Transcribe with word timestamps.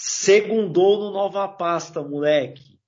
Segundou 0.00 0.96
no 1.00 1.10
Nova 1.10 1.48
Pasta, 1.48 2.00
moleque. 2.00 2.78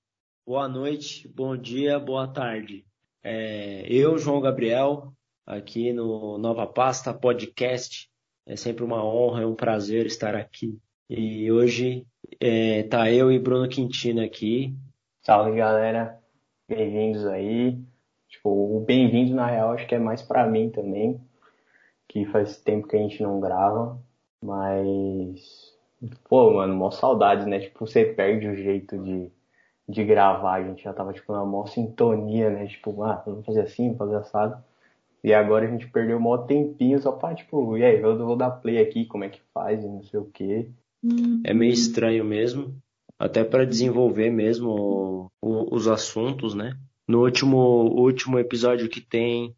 Boa 0.47 0.69
noite, 0.69 1.27
bom 1.27 1.57
dia, 1.57 1.99
boa 1.99 2.29
tarde. 2.29 2.87
É, 3.21 3.85
eu, 3.89 4.17
João 4.17 4.41
Gabriel, 4.41 5.13
aqui 5.45 5.93
no 5.93 6.39
Nova 6.39 6.69
Pasta 6.69 7.13
Podcast. 7.13 8.09
É 8.47 8.55
sempre 8.55 8.85
uma 8.85 9.05
honra, 9.05 9.43
é 9.43 9.47
um 9.47 9.57
prazer 9.57 10.07
estar 10.07 10.37
aqui. 10.37 10.79
E 11.09 11.51
hoje 11.51 12.07
é, 12.39 12.85
tá 12.85 13.11
eu 13.11 13.33
e 13.33 13.41
Bruno 13.41 13.69
Quintino 13.69 14.23
aqui. 14.23 14.73
Salve 15.27 15.57
galera, 15.57 16.17
bem-vindos 16.69 17.27
aí. 17.27 17.77
Tipo, 18.29 18.77
o 18.77 18.85
bem-vindo 18.85 19.35
na 19.35 19.47
real 19.47 19.73
acho 19.73 19.89
que 19.89 19.97
é 19.97 19.99
mais 19.99 20.23
para 20.23 20.47
mim 20.47 20.71
também, 20.71 21.21
que 22.09 22.25
faz 22.27 22.57
tempo 22.59 22.87
que 22.87 22.95
a 22.95 23.01
gente 23.01 23.21
não 23.21 23.41
grava, 23.41 24.01
mas 24.41 25.70
Pô, 26.29 26.53
mano, 26.55 26.75
mó 26.75 26.91
saudades, 26.91 27.47
né? 27.47 27.61
Tipo, 27.61 27.87
você 27.87 28.05
perde 28.05 28.49
o 28.49 28.57
jeito 28.57 28.99
de, 28.99 29.31
de 29.89 30.05
gravar. 30.05 30.55
A 30.55 30.63
gente 30.63 30.83
já 30.83 30.93
tava, 30.93 31.13
tipo, 31.13 31.33
na 31.33 31.45
maior 31.45 31.67
sintonia, 31.67 32.49
né? 32.49 32.67
Tipo, 32.67 33.03
ah, 33.03 33.23
vamos 33.27 33.45
fazer 33.45 33.63
assim, 33.63 33.93
vamos 33.93 33.99
fazer 33.99 34.17
assado. 34.17 34.65
E 35.23 35.35
agora 35.35 35.67
a 35.67 35.71
gente 35.71 35.87
perdeu 35.89 36.17
um 36.17 36.21
maior 36.21 36.47
tempinho 36.47 36.99
só 37.01 37.13
pra, 37.13 37.35
tipo, 37.35 37.77
e 37.77 37.85
aí, 37.85 38.01
eu 38.01 38.17
vou 38.17 38.37
dar 38.37 38.51
play 38.51 38.79
aqui, 38.79 39.05
como 39.05 39.25
é 39.25 39.29
que 39.29 39.41
faz 39.53 39.85
e 39.85 39.87
não 39.87 40.03
sei 40.03 40.19
o 40.19 40.31
quê. 40.33 40.71
É 41.45 41.53
meio 41.53 41.73
estranho 41.73 42.25
mesmo. 42.25 42.75
Até 43.19 43.45
para 43.45 43.67
desenvolver 43.67 44.31
mesmo 44.31 45.31
o, 45.43 45.75
os 45.75 45.87
assuntos, 45.87 46.55
né? 46.55 46.79
No 47.07 47.23
último, 47.23 47.59
último 47.59 48.39
episódio 48.39 48.89
que 48.89 49.01
tem, 49.01 49.55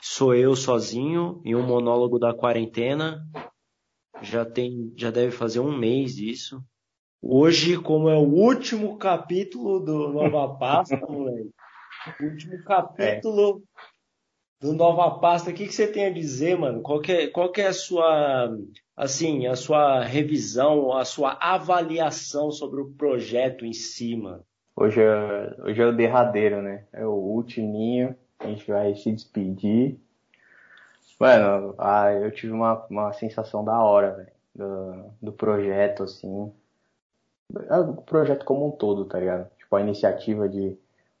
sou 0.00 0.32
eu 0.34 0.54
sozinho 0.54 1.40
em 1.44 1.56
um 1.56 1.66
monólogo 1.66 2.18
da 2.20 2.32
quarentena 2.32 3.26
já 4.22 4.44
tem, 4.44 4.92
já 4.96 5.10
deve 5.10 5.30
fazer 5.30 5.60
um 5.60 5.76
mês 5.76 6.18
isso. 6.18 6.62
Hoje, 7.22 7.76
como 7.76 8.08
é 8.08 8.16
o 8.16 8.22
último 8.22 8.96
capítulo 8.96 9.80
do 9.80 10.08
Nova 10.08 10.56
Pasta, 10.56 10.96
moleque, 11.06 11.50
último 12.20 12.62
capítulo 12.64 13.62
é. 14.62 14.66
do 14.66 14.72
Nova 14.72 15.18
Pasta, 15.18 15.50
o 15.50 15.54
que, 15.54 15.66
que 15.66 15.74
você 15.74 15.86
tem 15.86 16.06
a 16.06 16.12
dizer, 16.12 16.56
mano? 16.58 16.80
Qual 16.80 17.00
que, 17.00 17.12
é, 17.12 17.26
qual 17.26 17.52
que 17.52 17.60
é 17.60 17.66
a 17.66 17.72
sua, 17.74 18.56
assim, 18.96 19.46
a 19.46 19.54
sua 19.54 20.02
revisão, 20.02 20.96
a 20.96 21.04
sua 21.04 21.36
avaliação 21.40 22.50
sobre 22.50 22.80
o 22.80 22.90
projeto 22.90 23.66
em 23.66 23.72
cima? 23.72 24.38
Si, 24.38 24.44
hoje 24.76 25.00
é, 25.02 25.56
hoje 25.62 25.82
é 25.82 25.86
o 25.86 25.96
derradeiro, 25.96 26.62
né? 26.62 26.86
É 26.92 27.06
o 27.06 27.12
ultiminho, 27.12 28.16
a 28.38 28.46
gente 28.48 28.66
vai 28.66 28.94
se 28.94 29.12
despedir 29.12 30.00
Mano, 31.20 31.74
ah, 31.78 32.10
eu 32.12 32.30
tive 32.32 32.52
uma, 32.52 32.84
uma 32.86 33.12
sensação 33.12 33.62
da 33.64 33.78
hora, 33.82 34.12
velho, 34.16 34.32
do, 34.54 35.14
do 35.22 35.32
projeto, 35.32 36.02
assim. 36.04 36.52
Ah, 37.68 37.80
o 37.80 38.02
projeto 38.02 38.44
como 38.44 38.66
um 38.68 38.70
todo, 38.70 39.04
tá 39.04 39.18
ligado? 39.20 39.50
Tipo, 39.58 39.76
a 39.76 39.80
iniciativa 39.82 40.48
de 40.48 40.78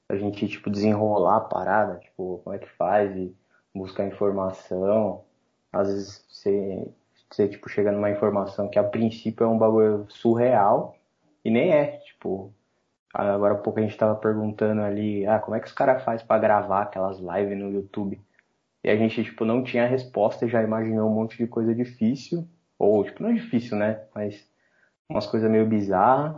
a 0.08 0.16
gente, 0.16 0.48
tipo, 0.48 0.70
desenrolar 0.70 1.36
a 1.36 1.40
parada, 1.40 1.98
tipo, 2.00 2.40
como 2.42 2.56
é 2.56 2.58
que 2.58 2.68
faz 2.70 3.14
e 3.16 3.36
buscar 3.74 4.06
informação. 4.06 5.24
Às 5.72 5.88
vezes 5.88 6.26
você, 6.30 6.88
você, 7.30 7.48
tipo, 7.48 7.68
chega 7.68 7.92
numa 7.92 8.10
informação 8.10 8.68
que 8.70 8.78
a 8.78 8.84
princípio 8.84 9.44
é 9.44 9.48
um 9.48 9.58
bagulho 9.58 10.06
surreal 10.10 10.96
e 11.44 11.50
nem 11.50 11.72
é, 11.72 11.98
tipo... 11.98 12.52
Agora 13.12 13.54
há 13.54 13.58
pouco 13.58 13.80
a 13.80 13.82
gente 13.82 13.96
tava 13.96 14.14
perguntando 14.16 14.82
ali, 14.82 15.26
ah, 15.26 15.40
como 15.40 15.56
é 15.56 15.60
que 15.60 15.66
os 15.66 15.72
caras 15.72 16.02
fazem 16.04 16.26
para 16.26 16.40
gravar 16.40 16.82
aquelas 16.82 17.18
lives 17.18 17.58
no 17.58 17.70
YouTube? 17.72 18.20
E 18.82 18.90
a 18.90 18.96
gente, 18.96 19.22
tipo, 19.24 19.44
não 19.44 19.62
tinha 19.62 19.86
resposta, 19.86 20.48
já 20.48 20.62
imaginou 20.62 21.10
um 21.10 21.14
monte 21.14 21.36
de 21.36 21.46
coisa 21.46 21.74
difícil. 21.74 22.48
Ou, 22.78 23.04
tipo, 23.04 23.22
não 23.22 23.30
é 23.30 23.34
difícil, 23.34 23.76
né? 23.76 24.02
Mas 24.14 24.48
umas 25.08 25.26
coisas 25.26 25.50
meio 25.50 25.66
bizarras. 25.66 26.36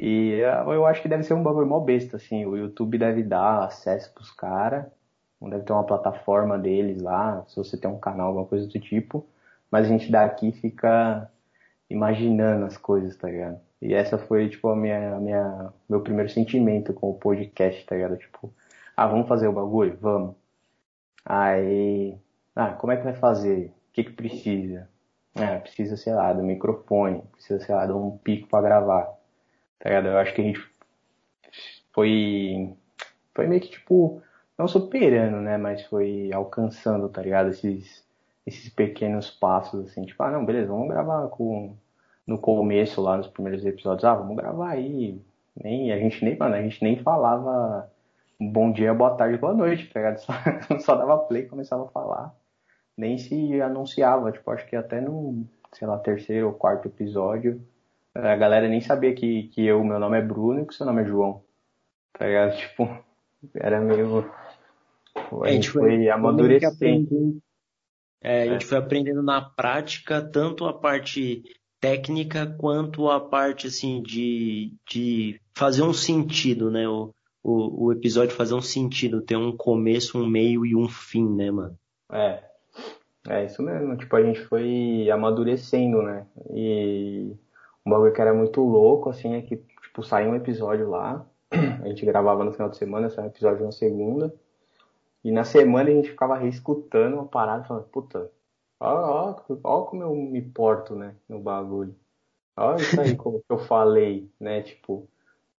E 0.00 0.38
eu 0.38 0.86
acho 0.86 1.02
que 1.02 1.08
deve 1.08 1.24
ser 1.24 1.34
um 1.34 1.42
bagulho 1.42 1.66
mó 1.66 1.80
besta, 1.80 2.16
assim. 2.16 2.44
O 2.46 2.56
YouTube 2.56 2.98
deve 2.98 3.22
dar 3.22 3.64
acesso 3.64 4.12
pros 4.14 4.30
caras. 4.30 4.86
Deve 5.40 5.64
ter 5.64 5.72
uma 5.72 5.84
plataforma 5.84 6.58
deles 6.58 7.00
lá, 7.00 7.44
se 7.46 7.56
você 7.56 7.76
tem 7.76 7.88
um 7.90 7.98
canal, 7.98 8.28
alguma 8.28 8.46
coisa 8.46 8.66
do 8.66 8.80
tipo. 8.80 9.26
Mas 9.70 9.86
a 9.86 9.88
gente 9.88 10.10
daqui 10.10 10.52
fica 10.52 11.30
imaginando 11.90 12.66
as 12.66 12.76
coisas, 12.76 13.16
tá 13.16 13.28
ligado? 13.28 13.60
E 13.80 13.94
essa 13.94 14.18
foi, 14.18 14.48
tipo, 14.48 14.68
a 14.68 14.76
minha, 14.76 15.16
a 15.16 15.20
minha, 15.20 15.72
meu 15.88 16.00
primeiro 16.00 16.30
sentimento 16.30 16.92
com 16.92 17.10
o 17.10 17.14
podcast, 17.14 17.84
tá 17.86 17.94
ligado? 17.94 18.16
Tipo, 18.16 18.52
ah, 18.96 19.06
vamos 19.06 19.28
fazer 19.28 19.46
o 19.48 19.52
bagulho? 19.52 19.96
Vamos. 20.00 20.34
Aí, 21.28 22.18
ah, 22.56 22.72
como 22.72 22.90
é 22.90 22.96
que 22.96 23.04
vai 23.04 23.14
fazer? 23.14 23.66
O 23.90 23.92
que 23.92 24.04
que 24.04 24.12
precisa? 24.12 24.88
Ah, 25.34 25.58
precisa, 25.60 25.94
sei 25.96 26.14
lá, 26.14 26.32
do 26.32 26.42
microfone, 26.42 27.22
precisa, 27.32 27.60
sei 27.60 27.74
lá, 27.74 27.84
de 27.86 27.92
um 27.92 28.16
pico 28.18 28.48
para 28.48 28.62
gravar. 28.62 29.04
Tá 29.78 29.90
ligado? 29.90 30.08
Eu 30.08 30.18
acho 30.18 30.34
que 30.34 30.40
a 30.40 30.44
gente 30.44 30.60
foi 31.92 32.74
foi 33.34 33.46
meio 33.46 33.60
que 33.60 33.68
tipo 33.70 34.22
não 34.58 34.66
superando, 34.68 35.40
né, 35.40 35.56
mas 35.58 35.84
foi 35.84 36.30
alcançando, 36.32 37.08
tá 37.08 37.22
ligado? 37.22 37.50
Esses 37.50 38.06
esses 38.46 38.70
pequenos 38.70 39.30
passos 39.30 39.86
assim, 39.86 40.04
tipo, 40.06 40.22
ah, 40.22 40.30
não, 40.30 40.44
beleza, 40.44 40.68
vamos 40.68 40.88
gravar 40.88 41.28
com 41.28 41.76
no 42.26 42.38
começo 42.38 43.00
lá 43.02 43.16
nos 43.18 43.28
primeiros 43.28 43.64
episódios, 43.66 44.04
ah, 44.04 44.14
vamos 44.14 44.36
gravar 44.36 44.70
aí. 44.70 45.20
Nem 45.62 45.92
a 45.92 45.98
gente 45.98 46.24
nem, 46.24 46.36
mano, 46.38 46.54
a 46.54 46.62
gente 46.62 46.82
nem 46.82 46.98
falava 47.02 47.90
bom 48.40 48.72
dia, 48.72 48.94
boa 48.94 49.16
tarde, 49.16 49.38
boa 49.38 49.54
noite, 49.54 49.88
tá 49.92 50.00
ligado? 50.00 50.18
Só, 50.22 50.78
só 50.78 50.94
dava 50.94 51.18
play 51.18 51.42
e 51.42 51.48
começava 51.48 51.84
a 51.84 51.88
falar. 51.88 52.34
Nem 52.96 53.18
se 53.18 53.60
anunciava, 53.60 54.32
tipo, 54.32 54.50
acho 54.50 54.66
que 54.66 54.76
até 54.76 55.00
no, 55.00 55.46
sei 55.72 55.86
lá, 55.86 55.98
terceiro 55.98 56.48
ou 56.48 56.52
quarto 56.52 56.88
episódio, 56.88 57.60
a 58.14 58.36
galera 58.36 58.68
nem 58.68 58.80
sabia 58.80 59.14
que, 59.14 59.44
que 59.48 59.64
eu, 59.64 59.82
meu 59.84 59.98
nome 59.98 60.18
é 60.18 60.22
Bruno 60.22 60.60
e 60.60 60.66
que 60.66 60.74
seu 60.74 60.86
nome 60.86 61.02
é 61.02 61.06
João. 61.06 61.42
Tá 62.12 62.26
ligado? 62.26 62.56
Tipo, 62.58 63.04
era 63.54 63.80
meio. 63.80 64.30
A, 65.42 65.50
gente 65.50 65.70
foi, 65.70 66.08
amadurecendo. 66.08 67.40
É, 68.20 68.42
a 68.42 68.46
gente 68.46 68.64
é. 68.64 68.68
foi 68.68 68.78
aprendendo 68.78 69.22
na 69.22 69.40
prática 69.40 70.20
tanto 70.20 70.64
a 70.64 70.72
parte 70.72 71.42
técnica 71.80 72.46
quanto 72.58 73.08
a 73.08 73.20
parte 73.20 73.68
assim 73.68 74.02
de, 74.02 74.74
de 74.88 75.40
fazer 75.54 75.82
um 75.82 75.92
sentido, 75.92 76.70
né? 76.70 76.88
O, 76.88 77.14
o, 77.42 77.86
o 77.86 77.92
episódio 77.92 78.34
fazer 78.34 78.54
um 78.54 78.60
sentido, 78.60 79.22
ter 79.22 79.36
um 79.36 79.56
começo, 79.56 80.18
um 80.18 80.26
meio 80.26 80.66
e 80.66 80.74
um 80.74 80.88
fim, 80.88 81.28
né, 81.28 81.50
mano? 81.50 81.78
É. 82.12 82.42
É 83.28 83.44
isso 83.44 83.62
mesmo. 83.62 83.96
Tipo, 83.96 84.16
a 84.16 84.22
gente 84.22 84.40
foi 84.44 85.10
amadurecendo, 85.10 86.02
né? 86.02 86.26
E 86.50 87.36
um 87.84 87.90
bagulho 87.90 88.12
que 88.12 88.20
era 88.20 88.34
muito 88.34 88.60
louco, 88.60 89.10
assim, 89.10 89.34
é 89.34 89.42
que, 89.42 89.56
tipo, 89.56 90.02
saiu 90.02 90.30
um 90.30 90.36
episódio 90.36 90.88
lá, 90.88 91.26
a 91.82 91.88
gente 91.88 92.04
gravava 92.04 92.44
no 92.44 92.52
final 92.52 92.68
de 92.68 92.76
semana, 92.76 93.10
saiu 93.10 93.26
um 93.26 93.30
episódio 93.30 93.64
na 93.64 93.72
segunda, 93.72 94.34
e 95.24 95.30
na 95.32 95.44
semana 95.44 95.90
a 95.90 95.92
gente 95.92 96.10
ficava 96.10 96.36
reescutando 96.36 97.16
uma 97.16 97.26
parada 97.26 97.64
falando, 97.64 97.84
puta, 97.84 98.30
ó, 98.80 99.34
ó, 99.40 99.58
ó 99.64 99.82
como 99.82 100.02
eu 100.02 100.14
me 100.14 100.42
porto, 100.42 100.94
né, 100.94 101.14
no 101.28 101.38
bagulho. 101.40 101.94
Olha 102.56 102.76
isso 102.76 103.00
aí 103.00 103.14
como 103.16 103.40
que 103.40 103.50
eu 103.52 103.58
falei, 103.58 104.30
né, 104.38 104.62
tipo, 104.62 105.08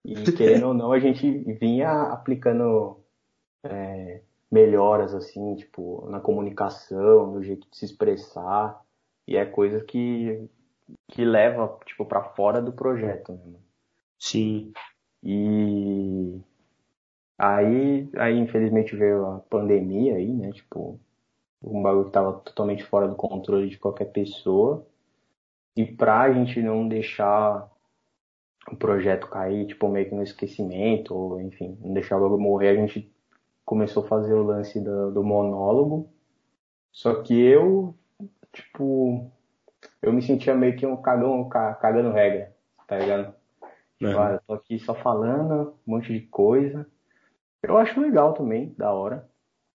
e 0.06 0.32
querendo 0.32 0.68
ou 0.68 0.74
não, 0.74 0.92
a 0.92 1.00
gente 1.00 1.30
vinha 1.60 1.90
aplicando 2.04 3.00
é, 3.64 4.22
melhoras, 4.52 5.14
assim, 5.14 5.56
tipo, 5.56 6.08
na 6.10 6.20
comunicação, 6.20 7.34
no 7.34 7.44
jeito 7.44 7.68
de 7.70 7.78
se 7.78 7.86
expressar. 7.86 8.82
E 9.28 9.36
é 9.36 9.46
coisa 9.46 9.84
que, 9.84 10.50
que 11.10 11.24
leva, 11.24 11.78
tipo, 11.86 12.06
para 12.06 12.24
fora 12.24 12.62
do 12.62 12.72
projeto, 12.72 13.34
né? 13.34 13.60
Sim. 14.18 14.74
E 15.24 16.40
aí, 17.38 18.10
aí, 18.18 18.38
infelizmente, 18.38 18.96
veio 18.96 19.26
a 19.26 19.40
pandemia 19.40 20.16
aí, 20.16 20.34
né? 20.34 20.52
Tipo, 20.52 21.00
um 21.62 21.82
bagulho 21.82 22.06
que 22.06 22.12
tava 22.12 22.34
totalmente 22.34 22.84
fora 22.84 23.08
do 23.08 23.16
controle 23.16 23.70
de 23.70 23.78
qualquer 23.78 24.12
pessoa. 24.12 24.86
E 25.76 25.86
pra 25.86 26.32
gente 26.34 26.62
não 26.62 26.88
deixar 26.88 27.70
o 28.68 28.76
projeto 28.76 29.28
cair, 29.28 29.68
tipo, 29.68 29.88
meio 29.88 30.10
que 30.10 30.16
no 30.16 30.24
esquecimento, 30.24 31.16
ou 31.16 31.42
enfim, 31.42 31.78
não 31.82 31.94
deixar 31.94 32.18
logo 32.18 32.38
morrer, 32.38 32.70
a 32.70 32.76
gente 32.76 33.12
começou 33.66 34.04
a 34.04 34.08
fazer 34.08 34.34
o 34.34 34.44
lance 34.44 34.80
do, 34.80 35.12
do 35.12 35.24
monólogo. 35.24 36.10
Só 36.92 37.22
que 37.22 37.40
eu, 37.40 37.96
tipo, 38.52 39.32
eu 40.02 40.12
me 40.12 40.22
sentia 40.22 40.56
meio 40.56 40.76
que 40.76 40.86
um 40.86 40.98
cagão, 40.98 41.48
cagando 41.48 42.12
regra, 42.12 42.54
tá 42.88 42.98
ligado? 42.98 43.34
Tipo, 43.98 44.18
ah, 44.18 44.34
eu 44.34 44.40
tô 44.48 44.54
aqui 44.54 44.80
só 44.80 44.96
falando 44.96 45.76
um 45.88 45.92
monte 45.92 46.14
de 46.14 46.22
coisa. 46.28 46.88
Eu 47.62 47.78
acho 47.78 48.00
legal 48.00 48.34
também, 48.34 48.74
da 48.78 48.92
hora. 48.92 49.30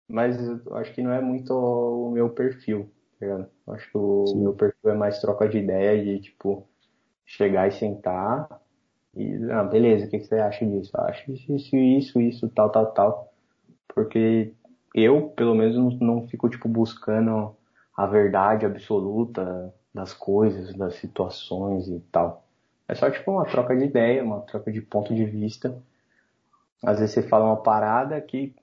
Mas 0.07 0.37
eu 0.41 0.75
acho 0.77 0.93
que 0.93 1.01
não 1.01 1.11
é 1.11 1.21
muito 1.21 1.53
o 1.53 2.11
meu 2.11 2.29
perfil, 2.29 2.89
tá 3.19 3.25
ligado? 3.25 3.49
Eu 3.67 3.73
acho 3.73 3.91
que 3.91 3.97
o 3.97 4.25
Sim. 4.27 4.41
meu 4.41 4.53
perfil 4.53 4.91
é 4.91 4.93
mais 4.93 5.19
troca 5.19 5.47
de 5.47 5.57
ideia, 5.57 6.03
de 6.03 6.19
tipo, 6.21 6.67
chegar 7.25 7.67
e 7.67 7.71
sentar 7.71 8.62
e, 9.15 9.51
ah, 9.51 9.63
beleza, 9.63 10.05
o 10.05 10.09
que, 10.09 10.19
que 10.19 10.25
você 10.25 10.35
acha 10.35 10.65
disso? 10.65 10.91
Eu 10.95 11.03
acho 11.03 11.31
isso, 11.31 11.75
isso, 11.75 12.19
isso, 12.19 12.49
tal, 12.49 12.69
tal, 12.69 12.87
tal. 12.93 13.33
Porque 13.87 14.53
eu, 14.93 15.29
pelo 15.29 15.53
menos, 15.53 15.75
não, 15.75 15.89
não 16.15 16.27
fico, 16.27 16.49
tipo, 16.49 16.67
buscando 16.67 17.55
a 17.95 18.05
verdade 18.07 18.65
absoluta 18.65 19.73
das 19.93 20.13
coisas, 20.13 20.73
das 20.75 20.95
situações 20.95 21.87
e 21.87 21.99
tal. 22.11 22.43
É 22.87 22.95
só 22.95 23.09
tipo 23.09 23.31
uma 23.31 23.45
troca 23.45 23.75
de 23.77 23.85
ideia, 23.85 24.23
uma 24.23 24.41
troca 24.41 24.71
de 24.71 24.81
ponto 24.81 25.13
de 25.13 25.25
vista. 25.25 25.81
Às 26.83 26.99
vezes 26.99 27.13
você 27.13 27.23
fala 27.23 27.45
uma 27.45 27.61
parada 27.61 28.19
que 28.19 28.55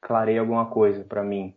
clareia 0.00 0.40
alguma 0.40 0.66
coisa 0.66 1.02
para 1.04 1.22
mim, 1.22 1.54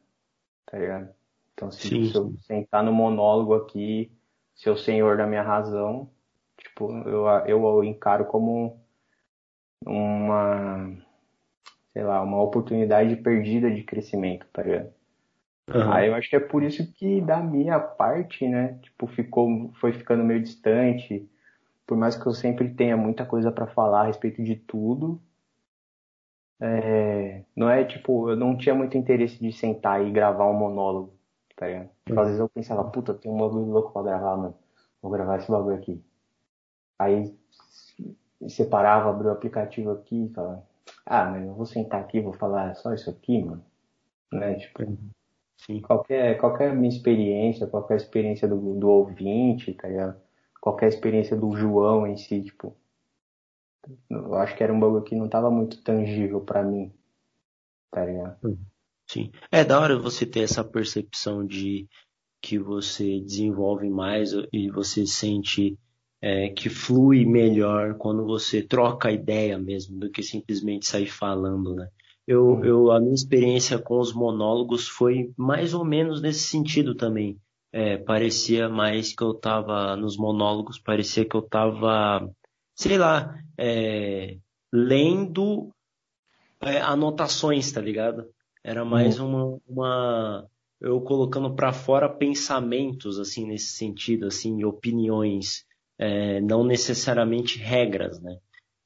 tá 0.65 0.77
ligado? 0.77 1.09
Então 1.53 1.71
se, 1.71 2.09
se 2.09 2.15
eu 2.15 2.33
sentar 2.41 2.83
no 2.83 2.93
monólogo 2.93 3.55
aqui, 3.55 4.11
ser 4.55 4.69
o 4.69 4.77
senhor 4.77 5.17
da 5.17 5.27
minha 5.27 5.41
razão, 5.41 6.09
tipo, 6.77 6.91
eu, 7.07 7.25
eu 7.47 7.83
encaro 7.83 8.25
como 8.25 8.79
uma, 9.85 10.95
sei 11.91 12.03
lá, 12.03 12.21
uma 12.21 12.41
oportunidade 12.41 13.15
perdida 13.17 13.71
de 13.71 13.83
crescimento, 13.83 14.45
tá 14.53 14.61
ligado? 14.61 14.93
Uhum. 15.73 15.91
Aí 15.91 16.07
eu 16.07 16.15
acho 16.15 16.29
que 16.29 16.35
é 16.35 16.39
por 16.39 16.63
isso 16.63 16.93
que 16.93 17.19
da 17.21 17.41
minha 17.41 17.79
parte, 17.79 18.47
né, 18.47 18.77
tipo, 18.81 19.07
ficou, 19.07 19.71
foi 19.81 19.91
ficando 19.91 20.23
meio 20.23 20.41
distante. 20.41 21.27
Por 21.85 21.97
mais 21.97 22.15
que 22.15 22.25
eu 22.25 22.33
sempre 22.33 22.69
tenha 22.69 22.95
muita 22.95 23.25
coisa 23.25 23.51
para 23.51 23.67
falar 23.67 24.01
a 24.01 24.05
respeito 24.05 24.43
de 24.43 24.55
tudo, 24.55 25.21
é, 26.59 27.43
não 27.55 27.69
é 27.69 27.83
tipo, 27.83 28.29
eu 28.29 28.35
não 28.35 28.57
tinha 28.57 28.73
muito 28.75 28.97
interesse 28.97 29.39
de 29.39 29.51
sentar 29.51 30.05
e 30.05 30.11
gravar 30.11 30.49
um 30.49 30.53
monólogo, 30.53 31.13
tá 31.55 31.67
ligado? 31.67 31.89
Tipo, 32.05 32.19
às 32.19 32.27
vezes 32.27 32.39
eu 32.39 32.49
pensava, 32.49 32.83
puta, 32.85 33.13
tem 33.13 33.31
um 33.31 33.37
bagulho 33.37 33.65
louco 33.65 33.91
pra 33.91 34.03
gravar, 34.03 34.37
mano. 34.37 34.55
Vou 35.01 35.11
gravar 35.11 35.37
esse 35.37 35.51
bagulho 35.51 35.75
aqui. 35.75 36.03
Aí 36.99 37.35
separava, 38.47 39.09
abriu 39.09 39.29
o 39.29 39.33
aplicativo 39.33 39.91
aqui 39.91 40.25
e 40.25 40.33
falava, 40.33 40.63
ah, 41.05 41.25
mas 41.25 41.45
eu 41.45 41.53
vou 41.53 41.65
sentar 41.65 42.01
aqui, 42.01 42.19
vou 42.19 42.33
falar 42.33 42.75
só 42.75 42.93
isso 42.93 43.09
aqui, 43.09 43.43
mano. 43.43 43.63
Né? 44.31 44.55
Tipo, 44.55 44.97
Sim. 45.57 45.81
Qualquer, 45.81 46.37
qualquer 46.37 46.75
minha 46.75 46.89
experiência, 46.89 47.67
qualquer 47.67 47.97
experiência 47.97 48.47
do, 48.47 48.75
do 48.75 48.87
ouvinte, 48.87 49.73
tá 49.73 49.87
ligado? 49.87 50.21
Qualquer 50.61 50.87
experiência 50.87 51.35
do 51.35 51.55
João 51.55 52.05
em 52.05 52.15
si, 52.15 52.43
tipo. 52.43 52.77
Eu 54.09 54.35
acho 54.35 54.55
que 54.55 54.63
era 54.63 54.73
um 54.73 54.79
bagulho 54.79 55.03
que 55.03 55.15
não 55.15 55.27
tava 55.27 55.49
muito 55.49 55.81
tangível 55.81 56.41
para 56.41 56.61
mim, 56.61 56.93
tá 57.89 58.05
ligado? 58.05 58.37
Hum, 58.43 58.57
sim. 59.09 59.31
É 59.51 59.63
da 59.63 59.79
hora 59.79 59.97
você 59.97 60.25
ter 60.25 60.41
essa 60.41 60.63
percepção 60.63 61.45
de 61.45 61.87
que 62.41 62.59
você 62.59 63.19
desenvolve 63.21 63.89
mais 63.89 64.31
e 64.53 64.69
você 64.69 65.05
sente 65.07 65.77
é, 66.21 66.49
que 66.49 66.69
flui 66.69 67.25
melhor 67.25 67.95
quando 67.95 68.25
você 68.25 68.61
troca 68.61 69.11
ideia 69.11 69.57
mesmo 69.57 69.99
do 69.99 70.09
que 70.09 70.23
simplesmente 70.23 70.87
sair 70.87 71.07
falando, 71.07 71.75
né? 71.75 71.89
Eu, 72.27 72.45
uhum. 72.45 72.65
eu, 72.65 72.91
a 72.91 72.99
minha 72.99 73.13
experiência 73.13 73.79
com 73.79 73.99
os 73.99 74.13
monólogos 74.13 74.87
foi 74.87 75.31
mais 75.37 75.73
ou 75.73 75.85
menos 75.85 76.21
nesse 76.21 76.41
sentido 76.41 76.93
também. 76.93 77.39
É, 77.71 77.97
parecia 77.97 78.67
mais 78.67 79.13
que 79.13 79.23
eu 79.23 79.33
tava 79.33 79.95
nos 79.95 80.17
monólogos, 80.17 80.79
parecia 80.79 81.23
que 81.23 81.35
eu 81.35 81.41
tava, 81.41 82.29
sei 82.75 82.97
lá, 82.97 83.37
é, 83.57 84.37
lendo 84.73 85.69
é, 86.61 86.81
anotações, 86.81 87.71
tá 87.71 87.79
ligado? 87.79 88.25
Era 88.63 88.83
mais 88.83 89.19
uhum. 89.19 89.27
uma, 89.27 89.61
uma, 89.67 90.49
eu 90.81 90.99
colocando 91.01 91.53
para 91.55 91.71
fora 91.71 92.09
pensamentos 92.09 93.19
assim 93.19 93.45
nesse 93.45 93.77
sentido, 93.77 94.27
assim, 94.27 94.65
opiniões, 94.65 95.65
é, 95.97 96.39
não 96.41 96.63
necessariamente 96.63 97.57
regras, 97.57 98.19
né? 98.19 98.37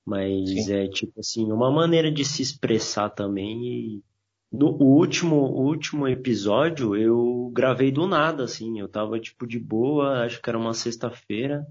Mas 0.06 0.66
Sim. 0.66 0.74
é 0.74 0.88
tipo 0.88 1.19
assim, 1.19 1.52
uma 1.52 1.72
maneira 1.72 2.12
de 2.12 2.25
se 2.25 2.42
expressar 2.42 3.10
também. 3.10 3.63
E 3.63 4.04
no 4.52 4.72
último, 4.81 5.36
último 5.36 6.08
episódio 6.08 6.96
eu 6.96 7.52
gravei 7.54 7.92
do 7.92 8.08
nada, 8.08 8.44
assim. 8.44 8.80
Eu 8.80 8.88
tava 8.88 9.19
tipo 9.19 9.46
de 9.46 9.60
boa, 9.60 10.25
acho 10.25 10.42
que 10.42 10.50
era 10.50 10.58
uma 10.58 10.74
sexta-feira. 10.74 11.66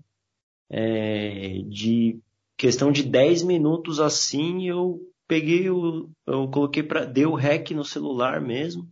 É, 0.71 1.63
de 1.67 2.21
questão 2.57 2.93
de 2.93 3.03
10 3.03 3.43
minutos 3.43 3.99
assim, 3.99 4.69
eu 4.69 5.01
peguei 5.27 5.69
o. 5.71 6.09
Eu 6.27 6.49
coloquei 6.49 6.83
para. 6.83 7.05
Dei 7.05 7.27
o 7.27 7.35
rec 7.35 7.71
no 7.73 7.85
celular 7.85 8.41
mesmo. 8.41 8.89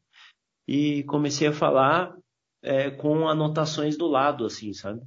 E 0.66 1.02
comecei 1.04 1.48
a 1.48 1.52
falar 1.52 2.14
é, 2.62 2.90
com 2.90 3.28
anotações 3.28 3.96
do 3.96 4.06
lado, 4.06 4.44
assim, 4.44 4.72
sabe? 4.72 5.00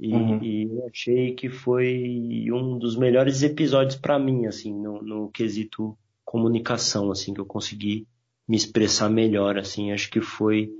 E, 0.00 0.14
uhum. 0.14 0.42
e, 0.42 0.62
eu 0.62 0.88
achei 0.88 1.34
que 1.34 1.50
foi 1.50 2.46
um 2.50 2.78
dos 2.78 2.96
melhores 2.96 3.42
episódios 3.42 3.96
para 3.96 4.18
mim, 4.18 4.46
assim, 4.46 4.72
no, 4.72 5.02
no, 5.02 5.30
quesito 5.30 5.96
comunicação, 6.24 7.10
assim, 7.10 7.34
que 7.34 7.40
eu 7.40 7.44
consegui 7.44 8.06
me 8.48 8.56
expressar 8.56 9.10
melhor, 9.10 9.58
assim. 9.58 9.92
Acho 9.92 10.10
que 10.10 10.22
foi 10.22 10.72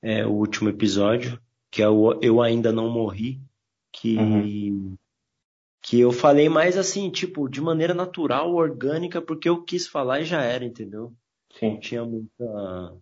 é, 0.00 0.24
o 0.24 0.30
último 0.30 0.68
episódio, 0.68 1.40
que 1.72 1.82
é 1.82 1.88
o 1.88 2.20
Eu 2.22 2.40
Ainda 2.40 2.70
Não 2.70 2.88
Morri, 2.88 3.40
que, 3.92 4.16
uhum. 4.16 4.94
que 5.82 5.98
eu 5.98 6.12
falei 6.12 6.48
mais 6.48 6.76
assim, 6.78 7.10
tipo, 7.10 7.48
de 7.48 7.60
maneira 7.60 7.94
natural, 7.94 8.54
orgânica, 8.54 9.20
porque 9.20 9.48
eu 9.48 9.64
quis 9.64 9.88
falar 9.88 10.20
e 10.20 10.24
já 10.24 10.42
era, 10.42 10.64
entendeu? 10.64 11.12
Sim. 11.58 11.72
Não 11.72 11.80
tinha 11.80 12.04
muita 12.04 12.96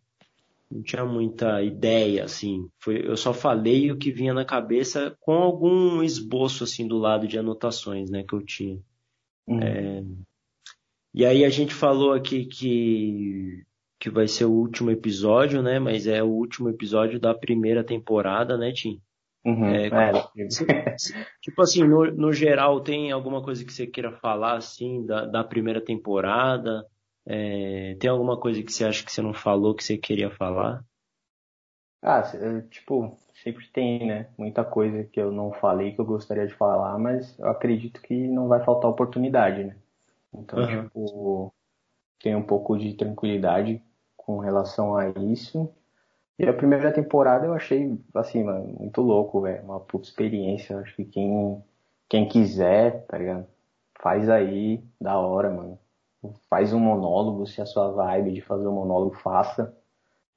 não 0.71 0.83
tinha 0.83 1.05
muita 1.05 1.63
ideia, 1.63 2.25
assim. 2.25 2.69
Foi, 2.79 3.07
eu 3.07 3.17
só 3.17 3.33
falei 3.33 3.91
o 3.91 3.97
que 3.97 4.11
vinha 4.11 4.35
na 4.35 4.45
cabeça 4.45 5.17
com 5.21 5.33
algum 5.35 6.03
esboço, 6.03 6.65
assim, 6.65 6.87
do 6.87 6.99
lado 6.99 7.27
de 7.27 7.39
anotações, 7.39 8.11
né, 8.11 8.25
que 8.25 8.35
eu 8.35 8.45
tinha. 8.45 8.79
Uhum. 9.47 9.63
É, 9.63 10.05
e 11.15 11.25
aí 11.25 11.45
a 11.45 11.49
gente 11.49 11.73
falou 11.73 12.13
aqui 12.13 12.45
que, 12.45 13.65
que 13.99 14.11
vai 14.11 14.27
ser 14.27 14.45
o 14.45 14.53
último 14.53 14.91
episódio, 14.91 15.63
né, 15.63 15.79
mas 15.79 16.07
é 16.07 16.23
o 16.23 16.29
último 16.29 16.69
episódio 16.69 17.19
da 17.21 17.35
primeira 17.35 17.85
temporada, 17.85 18.59
né, 18.59 18.73
Tim? 18.73 19.01
Uhum, 19.45 19.65
é, 19.67 19.87
é. 19.87 20.49
tipo 21.41 21.63
assim, 21.63 21.85
no, 21.85 22.05
no 22.11 22.33
geral, 22.33 22.81
tem 22.81 23.13
alguma 23.13 23.41
coisa 23.41 23.65
que 23.65 23.73
você 23.73 23.87
queira 23.87 24.11
falar, 24.11 24.57
assim, 24.57 25.07
da, 25.07 25.25
da 25.25 25.45
primeira 25.45 25.81
temporada? 25.81 26.85
É, 27.28 27.96
tem 27.99 28.08
alguma 28.08 28.38
coisa 28.38 28.62
que 28.62 28.73
você 28.73 28.84
acha 28.84 29.05
que 29.05 29.11
você 29.11 29.20
não 29.20 29.34
falou 29.34 29.75
que 29.75 29.82
você 29.82 29.99
queria 29.99 30.31
falar? 30.31 30.84
Ah, 32.00 32.23
tipo, 32.70 33.19
sempre 33.43 33.67
tem, 33.73 34.06
né? 34.06 34.28
Muita 34.38 34.64
coisa 34.64 35.02
que 35.02 35.20
eu 35.20 35.32
não 35.32 35.52
falei 35.52 35.93
que 35.93 36.00
eu 36.00 36.05
gostaria 36.05 36.46
de 36.46 36.55
falar, 36.55 36.96
mas 36.99 37.37
eu 37.37 37.49
acredito 37.49 38.00
que 38.00 38.14
não 38.28 38.46
vai 38.46 38.62
faltar 38.62 38.88
oportunidade, 38.88 39.64
né? 39.64 39.76
Então, 40.32 40.61
uhum. 40.61 40.82
tipo, 40.84 41.55
tem 42.20 42.37
um 42.37 42.43
pouco 42.44 42.78
de 42.78 42.94
tranquilidade 42.94 43.82
com 44.17 44.38
relação 44.38 44.96
a 44.96 45.08
isso. 45.08 45.69
E 46.38 46.46
a 46.46 46.52
primeira 46.52 46.93
temporada 46.93 47.46
eu 47.46 47.55
achei, 47.55 47.99
assim, 48.14 48.44
mano, 48.44 48.76
muito 48.79 49.00
louco, 49.00 49.40
velho. 49.40 49.64
Uma 49.64 49.81
puta 49.81 50.06
experiência. 50.06 50.79
Acho 50.79 50.94
que 50.94 51.05
quem, 51.05 51.64
quem 52.08 52.29
quiser, 52.29 53.05
tá 53.06 53.19
ligado? 53.19 53.46
Faz 54.00 54.29
aí, 54.29 54.84
da 55.01 55.19
hora, 55.19 55.51
mano 55.51 55.79
faz 56.49 56.73
um 56.73 56.81
monólogo, 56.81 57.46
se 57.46 57.61
a 57.61 57.67
sua 57.67 57.91
vibe 57.91 58.32
de 58.32 58.41
fazer 58.41 58.67
um 58.67 58.73
monólogo, 58.73 59.17
faça. 59.17 59.75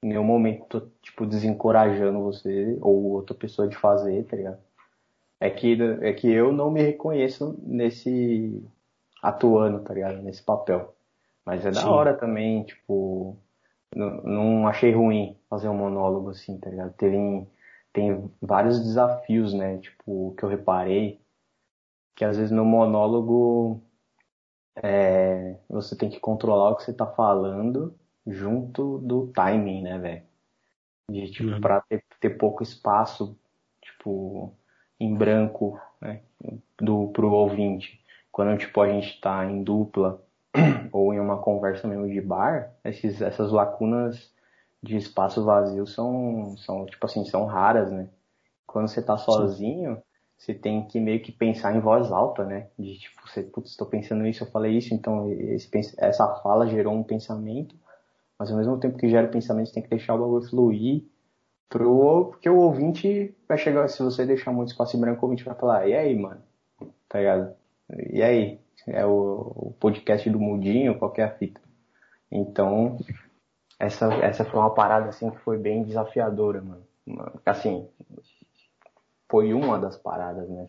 Em 0.02 0.08
nenhum 0.08 0.24
momento 0.24 0.66
tô, 0.66 0.80
tipo, 1.02 1.26
desencorajando 1.26 2.22
você 2.22 2.78
ou 2.80 3.12
outra 3.12 3.34
pessoa 3.34 3.68
de 3.68 3.76
fazer, 3.76 4.24
tá 4.24 4.36
ligado? 4.36 4.58
É 5.38 5.50
que, 5.50 5.78
é 6.02 6.12
que 6.12 6.30
eu 6.30 6.52
não 6.52 6.70
me 6.70 6.82
reconheço 6.82 7.58
nesse 7.62 8.62
atuando, 9.22 9.80
tá 9.80 9.94
ligado? 9.94 10.22
Nesse 10.22 10.42
papel. 10.42 10.94
Mas 11.44 11.64
é 11.64 11.72
Sim. 11.72 11.80
da 11.80 11.90
hora 11.90 12.14
também, 12.14 12.62
tipo, 12.64 13.36
não, 13.94 14.22
não 14.22 14.68
achei 14.68 14.92
ruim 14.92 15.36
fazer 15.48 15.68
um 15.68 15.74
monólogo 15.74 16.30
assim, 16.30 16.58
tá 16.58 16.70
ligado? 16.70 16.92
Tem, 16.94 17.48
tem 17.92 18.30
vários 18.40 18.82
desafios, 18.82 19.52
né? 19.52 19.78
Tipo, 19.78 20.34
que 20.36 20.44
eu 20.44 20.48
reparei, 20.48 21.20
que 22.14 22.24
às 22.24 22.36
vezes 22.36 22.52
no 22.52 22.64
monólogo 22.64 23.82
é, 24.76 25.56
você 25.68 25.96
tem 25.96 26.08
que 26.08 26.20
controlar 26.20 26.70
o 26.70 26.76
que 26.76 26.84
você 26.84 26.92
tá 26.92 27.06
falando 27.06 27.94
junto 28.26 28.98
do 28.98 29.28
timing, 29.28 29.82
né, 29.82 29.98
velho? 29.98 30.22
De, 31.10 31.30
tipo, 31.30 31.50
uhum. 31.50 31.60
pra 31.60 31.80
ter, 31.82 32.04
ter 32.20 32.30
pouco 32.30 32.62
espaço, 32.62 33.36
tipo, 33.82 34.52
em 34.98 35.14
branco, 35.14 35.80
né, 36.00 36.20
do, 36.80 37.08
pro 37.08 37.32
ouvinte. 37.32 38.00
Quando, 38.30 38.56
tipo, 38.58 38.80
a 38.80 38.88
gente 38.88 39.20
tá 39.20 39.44
em 39.44 39.62
dupla 39.62 40.22
ou 40.92 41.12
em 41.12 41.18
uma 41.18 41.38
conversa 41.38 41.88
mesmo 41.88 42.08
de 42.08 42.20
bar, 42.20 42.72
esses, 42.84 43.20
essas 43.20 43.50
lacunas 43.50 44.32
de 44.82 44.96
espaço 44.96 45.44
vazio 45.44 45.86
são, 45.86 46.56
são, 46.58 46.86
tipo 46.86 47.04
assim, 47.04 47.24
são 47.24 47.44
raras, 47.44 47.90
né? 47.90 48.08
Quando 48.66 48.88
você 48.88 49.02
tá 49.02 49.18
sozinho, 49.18 50.00
você 50.40 50.54
tem 50.54 50.86
que 50.86 50.98
meio 50.98 51.20
que 51.20 51.30
pensar 51.30 51.76
em 51.76 51.80
voz 51.80 52.10
alta, 52.10 52.44
né? 52.46 52.68
De 52.78 52.98
tipo, 52.98 53.28
você, 53.28 53.42
putz, 53.42 53.72
estou 53.72 53.86
pensando 53.86 54.26
isso, 54.26 54.42
eu 54.42 54.50
falei 54.50 54.78
isso, 54.78 54.94
então 54.94 55.30
esse, 55.30 55.68
essa 55.98 56.26
fala 56.36 56.66
gerou 56.66 56.94
um 56.94 57.02
pensamento, 57.02 57.76
mas 58.38 58.50
ao 58.50 58.56
mesmo 58.56 58.80
tempo 58.80 58.96
que 58.96 59.10
gera 59.10 59.26
o 59.26 59.30
pensamento, 59.30 59.68
você 59.68 59.74
tem 59.74 59.82
que 59.82 59.90
deixar 59.90 60.14
o 60.14 60.18
bagulho 60.18 60.48
fluir, 60.48 61.04
pro, 61.68 62.30
porque 62.30 62.48
o 62.48 62.56
ouvinte 62.56 63.34
vai 63.46 63.58
chegar, 63.58 63.86
se 63.88 64.02
você 64.02 64.24
deixar 64.24 64.50
muito 64.50 64.70
espaço 64.70 64.96
em 64.96 65.00
branco, 65.00 65.20
o 65.20 65.28
ouvinte 65.28 65.44
vai 65.44 65.54
falar, 65.54 65.86
e 65.86 65.94
aí, 65.94 66.18
mano? 66.18 66.40
Tá 67.06 67.18
ligado? 67.18 67.54
E 68.10 68.22
aí? 68.22 68.58
É 68.86 69.04
o, 69.04 69.52
o 69.54 69.74
podcast 69.78 70.28
do 70.30 70.40
Mudinho, 70.40 70.98
qualquer 70.98 71.28
é 71.28 71.36
fita. 71.36 71.60
Então, 72.32 72.96
essa, 73.78 74.06
essa 74.14 74.42
foi 74.42 74.58
uma 74.58 74.72
parada 74.72 75.10
assim 75.10 75.30
que 75.30 75.38
foi 75.40 75.58
bem 75.58 75.82
desafiadora, 75.82 76.62
mano. 76.62 76.82
Assim, 77.44 77.86
foi 79.30 79.54
uma 79.54 79.78
das 79.78 79.96
paradas, 79.96 80.48
né? 80.48 80.68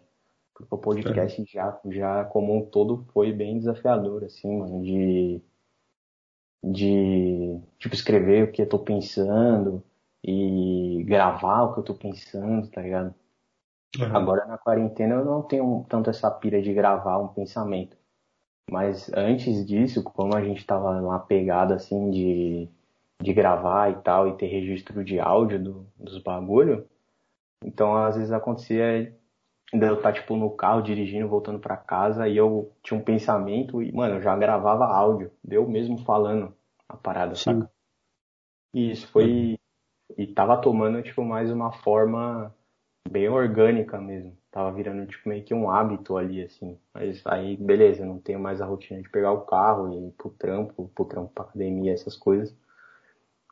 Porque 0.54 0.76
o 0.76 0.78
podcast 0.78 1.44
já, 1.52 1.80
já, 1.90 2.24
como 2.26 2.56
um 2.56 2.66
todo, 2.66 3.06
foi 3.14 3.34
bem 3.34 3.58
desafiador, 3.58 4.24
assim, 4.24 4.58
mano, 4.58 4.82
de. 4.84 5.42
De, 6.64 7.60
tipo, 7.80 7.96
escrever 7.96 8.44
o 8.44 8.52
que 8.52 8.62
eu 8.62 8.70
tô 8.70 8.78
pensando 8.78 9.84
e 10.24 11.04
gravar 11.08 11.64
o 11.64 11.74
que 11.74 11.80
eu 11.80 11.84
tô 11.84 11.96
pensando, 11.96 12.70
tá 12.70 12.82
ligado? 12.84 13.16
Agora 14.14 14.46
na 14.46 14.58
quarentena 14.58 15.16
eu 15.16 15.26
não 15.26 15.42
tenho 15.42 15.86
tanto 15.90 16.10
essa 16.10 16.30
pira 16.30 16.62
de 16.62 16.72
gravar 16.74 17.18
um 17.18 17.28
pensamento. 17.30 17.98
Mas 18.70 19.12
antes 19.14 19.66
disso, 19.66 20.04
como 20.04 20.36
a 20.36 20.44
gente 20.44 20.66
tava 20.66 21.02
numa 21.02 21.20
pegada 21.20 21.76
assim 21.76 22.10
de, 22.10 22.70
de 23.22 23.34
gravar 23.34 23.92
e 23.92 23.96
tal, 24.02 24.30
e 24.30 24.38
ter 24.38 24.46
registro 24.46 25.04
de 25.04 25.20
áudio 25.20 25.62
do, 25.62 25.88
dos 25.98 26.20
bagulho, 26.20 26.88
então 27.64 27.96
às 27.96 28.16
vezes 28.16 28.32
acontecia 28.32 29.16
de 29.74 29.86
eu 29.86 29.96
estar 29.96 30.14
tipo 30.14 30.36
no 30.36 30.50
carro 30.50 30.82
dirigindo, 30.82 31.28
voltando 31.28 31.60
para 31.60 31.78
casa, 31.78 32.28
e 32.28 32.36
eu 32.36 32.72
tinha 32.84 33.00
um 33.00 33.04
pensamento 33.04 33.82
e, 33.82 33.92
mano, 33.92 34.16
eu 34.16 34.22
já 34.22 34.36
gravava 34.36 34.86
áudio, 34.86 35.32
deu 35.44 35.68
mesmo 35.68 35.98
falando 36.00 36.54
a 36.90 36.98
parada, 36.98 37.36
Sim. 37.36 37.62
saca? 37.62 37.72
E 38.74 38.92
isso 38.92 39.08
foi. 39.08 39.58
E 40.18 40.28
tava 40.28 40.58
tomando, 40.58 41.02
tipo, 41.02 41.24
mais 41.24 41.52
uma 41.52 41.72
forma 41.72 42.54
bem 43.10 43.30
orgânica 43.30 44.00
mesmo. 44.00 44.38
Tava 44.52 44.72
virando, 44.72 45.06
tipo, 45.08 45.30
meio 45.30 45.44
que 45.44 45.54
um 45.54 45.70
hábito 45.70 46.18
ali, 46.18 46.44
assim. 46.44 46.78
Mas 46.94 47.26
aí, 47.26 47.56
beleza, 47.56 48.06
não 48.06 48.20
tenho 48.20 48.40
mais 48.40 48.62
a 48.62 48.66
rotina 48.66 49.02
de 49.02 49.10
pegar 49.10 49.32
o 49.32 49.46
carro 49.46 49.94
e 49.94 50.08
ir 50.08 50.12
pro 50.12 50.30
trampo, 50.32 50.90
pro 50.94 51.06
trampo 51.06 51.32
pra 51.34 51.46
academia, 51.46 51.94
essas 51.94 52.18
coisas. 52.18 52.56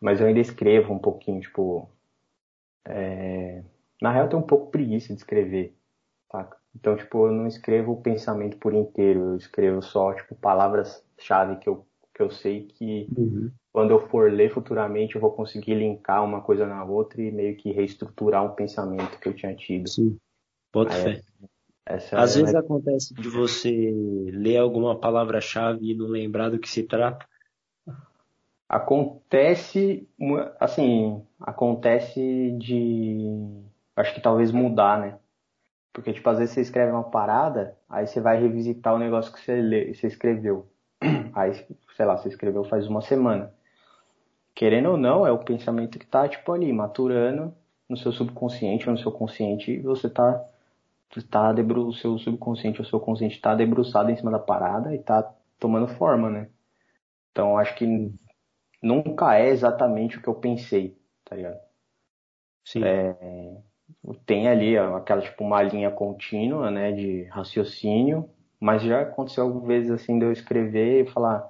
Mas 0.01 0.19
eu 0.19 0.27
ainda 0.27 0.39
escrevo 0.39 0.93
um 0.93 0.99
pouquinho, 0.99 1.39
tipo. 1.39 1.89
É... 2.85 3.63
Na 4.01 4.11
real, 4.11 4.25
eu 4.25 4.29
tenho 4.29 4.41
um 4.41 4.47
pouco 4.47 4.71
preguiça 4.71 5.13
de 5.13 5.19
escrever, 5.19 5.73
saca? 6.31 6.57
Então, 6.75 6.95
tipo, 6.95 7.27
eu 7.27 7.31
não 7.31 7.47
escrevo 7.47 7.93
o 7.93 8.01
pensamento 8.01 8.57
por 8.57 8.73
inteiro, 8.73 9.19
eu 9.31 9.35
escrevo 9.35 9.81
só, 9.81 10.13
tipo, 10.13 10.35
palavras-chave 10.35 11.57
que 11.57 11.67
eu, 11.67 11.85
que 12.13 12.21
eu 12.21 12.29
sei 12.29 12.67
que 12.67 13.07
uhum. 13.17 13.51
quando 13.73 13.91
eu 13.91 14.07
for 14.07 14.31
ler 14.31 14.53
futuramente 14.53 15.15
eu 15.15 15.21
vou 15.21 15.31
conseguir 15.31 15.75
linkar 15.75 16.23
uma 16.23 16.41
coisa 16.41 16.65
na 16.65 16.83
outra 16.83 17.21
e 17.21 17.31
meio 17.31 17.55
que 17.57 17.71
reestruturar 17.71 18.45
um 18.45 18.55
pensamento 18.55 19.19
que 19.19 19.27
eu 19.27 19.33
tinha 19.33 19.55
tido. 19.55 19.89
Sim. 19.89 20.17
Bota 20.71 20.91
fé. 20.91 21.21
Às 21.85 22.13
é 22.13 22.39
vezes 22.39 22.53
acontece 22.53 23.15
de 23.15 23.27
você 23.27 23.91
ler 24.31 24.57
alguma 24.57 24.99
palavra-chave 24.99 25.91
e 25.91 25.95
não 25.95 26.05
lembrar 26.05 26.49
do 26.49 26.59
que 26.59 26.69
se 26.69 26.83
trata. 26.83 27.25
Acontece, 28.67 30.07
assim, 30.59 31.23
acontece 31.39 32.55
de, 32.59 33.17
acho 33.99 34.13
que 34.13 34.21
talvez 34.21 34.51
mudar, 34.51 34.99
né? 34.99 35.19
Porque, 35.93 36.13
tipo, 36.13 36.29
às 36.29 36.37
vezes 36.37 36.53
você 36.53 36.61
escreve 36.61 36.91
uma 36.91 37.03
parada, 37.03 37.77
aí 37.89 38.07
você 38.07 38.21
vai 38.21 38.39
revisitar 38.39 38.93
o 38.93 38.99
negócio 38.99 39.33
que 39.33 39.41
você, 39.41 39.61
lê, 39.61 39.93
você 39.93 40.07
escreveu. 40.07 40.71
Aí, 41.33 41.53
sei 41.95 42.05
lá, 42.05 42.17
você 42.17 42.29
escreveu 42.29 42.63
faz 42.63 42.87
uma 42.87 43.01
semana. 43.01 43.53
Querendo 44.53 44.91
ou 44.91 44.97
não, 44.97 45.25
é 45.25 45.31
o 45.31 45.43
pensamento 45.43 45.97
que 45.97 46.05
tá, 46.05 46.27
tipo, 46.27 46.51
ali, 46.51 46.71
maturando 46.73 47.53
no 47.87 47.97
seu 47.97 48.11
subconsciente 48.11 48.87
ou 48.87 48.93
no 48.93 49.01
seu 49.01 49.11
consciente, 49.11 49.71
e 49.71 49.81
você 49.81 50.09
tá, 50.09 50.45
tá 51.29 51.53
debru, 51.53 51.87
o 51.87 51.93
seu 51.93 52.17
subconsciente 52.19 52.81
ou 52.81 52.85
o 52.85 52.89
seu 52.89 52.99
consciente 52.99 53.41
tá 53.41 53.55
debruçado 53.55 54.11
em 54.11 54.15
cima 54.15 54.31
da 54.31 54.39
parada 54.39 54.93
e 54.93 54.99
tá 54.99 55.23
tomando 55.57 55.87
forma, 55.87 56.29
né? 56.29 56.49
Então, 57.31 57.57
acho 57.57 57.75
que 57.75 58.13
nunca 58.81 59.37
é 59.37 59.49
exatamente 59.49 60.17
o 60.17 60.21
que 60.21 60.27
eu 60.27 60.35
pensei, 60.35 60.97
tá 61.25 61.35
ligado? 61.35 61.59
Sim. 62.65 62.83
É, 62.83 63.57
tem 64.25 64.47
ali 64.47 64.77
aquela 64.77 65.21
tipo 65.21 65.43
uma 65.43 65.61
linha 65.61 65.91
contínua, 65.91 66.71
né, 66.71 66.91
de 66.91 67.23
raciocínio, 67.25 68.29
mas 68.59 68.81
já 68.81 69.01
aconteceu 69.01 69.43
algumas 69.43 69.67
vezes 69.67 69.91
assim 69.91 70.17
de 70.19 70.25
eu 70.25 70.31
escrever 70.31 71.03
e 71.03 71.11
falar 71.11 71.49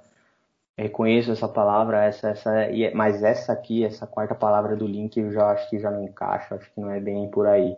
reconheço 0.79 1.31
essa 1.31 1.47
palavra, 1.47 2.05
essa, 2.05 2.29
essa, 2.29 2.55
é, 2.63 2.93
mas 2.93 3.21
essa 3.21 3.51
aqui, 3.51 3.83
essa 3.83 4.07
quarta 4.07 4.33
palavra 4.33 4.77
do 4.77 4.87
link 4.87 5.17
eu 5.17 5.31
já 5.31 5.51
acho 5.51 5.69
que 5.69 5.77
já 5.77 5.91
não 5.91 6.05
encaixa, 6.05 6.55
acho 6.55 6.71
que 6.73 6.79
não 6.79 6.89
é 6.89 6.99
bem 6.99 7.29
por 7.29 7.47
aí. 7.47 7.77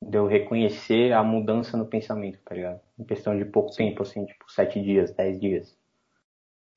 De 0.00 0.16
eu 0.16 0.26
reconhecer 0.26 1.12
a 1.12 1.22
mudança 1.22 1.76
no 1.76 1.86
pensamento, 1.86 2.40
tá 2.44 2.54
ligado? 2.54 2.80
Em 2.98 3.04
questão 3.04 3.36
de 3.36 3.44
pouco 3.44 3.70
tempo, 3.74 4.02
assim, 4.02 4.24
tipo, 4.24 4.50
sete 4.50 4.82
dias, 4.82 5.12
dez 5.12 5.38
dias. 5.38 5.76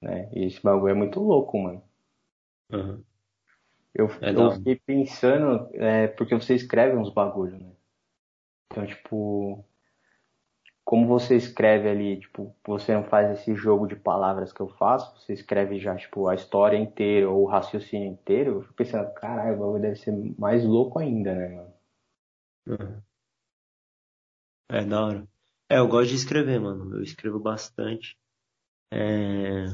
Né? 0.01 0.29
E 0.33 0.45
esse 0.45 0.61
bagulho 0.61 0.91
é 0.91 0.93
muito 0.93 1.19
louco, 1.21 1.57
mano. 1.57 1.81
Uhum. 2.71 3.01
Eu, 3.95 4.07
é 4.21 4.31
eu 4.31 4.51
fiquei 4.51 4.75
pensando, 4.75 5.69
é, 5.73 6.07
porque 6.09 6.35
você 6.35 6.53
escreve 6.53 6.97
uns 6.97 7.09
bagulho, 7.09 7.57
né? 7.57 7.71
Então, 8.69 8.85
tipo, 8.85 9.65
como 10.83 11.07
você 11.07 11.35
escreve 11.37 11.89
ali, 11.89 12.19
tipo, 12.19 12.53
você 12.67 12.93
não 12.93 13.05
faz 13.05 13.39
esse 13.39 13.55
jogo 13.55 13.87
de 13.87 13.95
palavras 13.95 14.51
que 14.51 14.61
eu 14.61 14.67
faço, 14.67 15.17
você 15.19 15.33
escreve 15.33 15.79
já, 15.79 15.95
tipo, 15.95 16.27
a 16.27 16.35
história 16.35 16.77
inteira 16.77 17.29
ou 17.29 17.43
o 17.43 17.47
raciocínio 17.47 18.11
inteiro, 18.11 18.51
eu 18.55 18.61
fico 18.63 18.73
pensando, 18.75 19.13
caralho, 19.13 19.55
o 19.55 19.59
bagulho 19.59 19.81
deve 19.81 19.95
ser 19.95 20.11
mais 20.37 20.63
louco 20.65 20.99
ainda, 20.99 21.33
né, 21.33 21.49
mano? 21.55 21.73
Uhum. 22.67 23.01
É, 24.69 24.83
da 24.83 25.05
hora. 25.05 25.27
É, 25.69 25.77
eu 25.79 25.87
gosto 25.87 26.09
de 26.09 26.15
escrever, 26.15 26.59
mano. 26.59 26.95
Eu 26.95 27.03
escrevo 27.03 27.39
bastante. 27.39 28.17
É... 28.91 29.65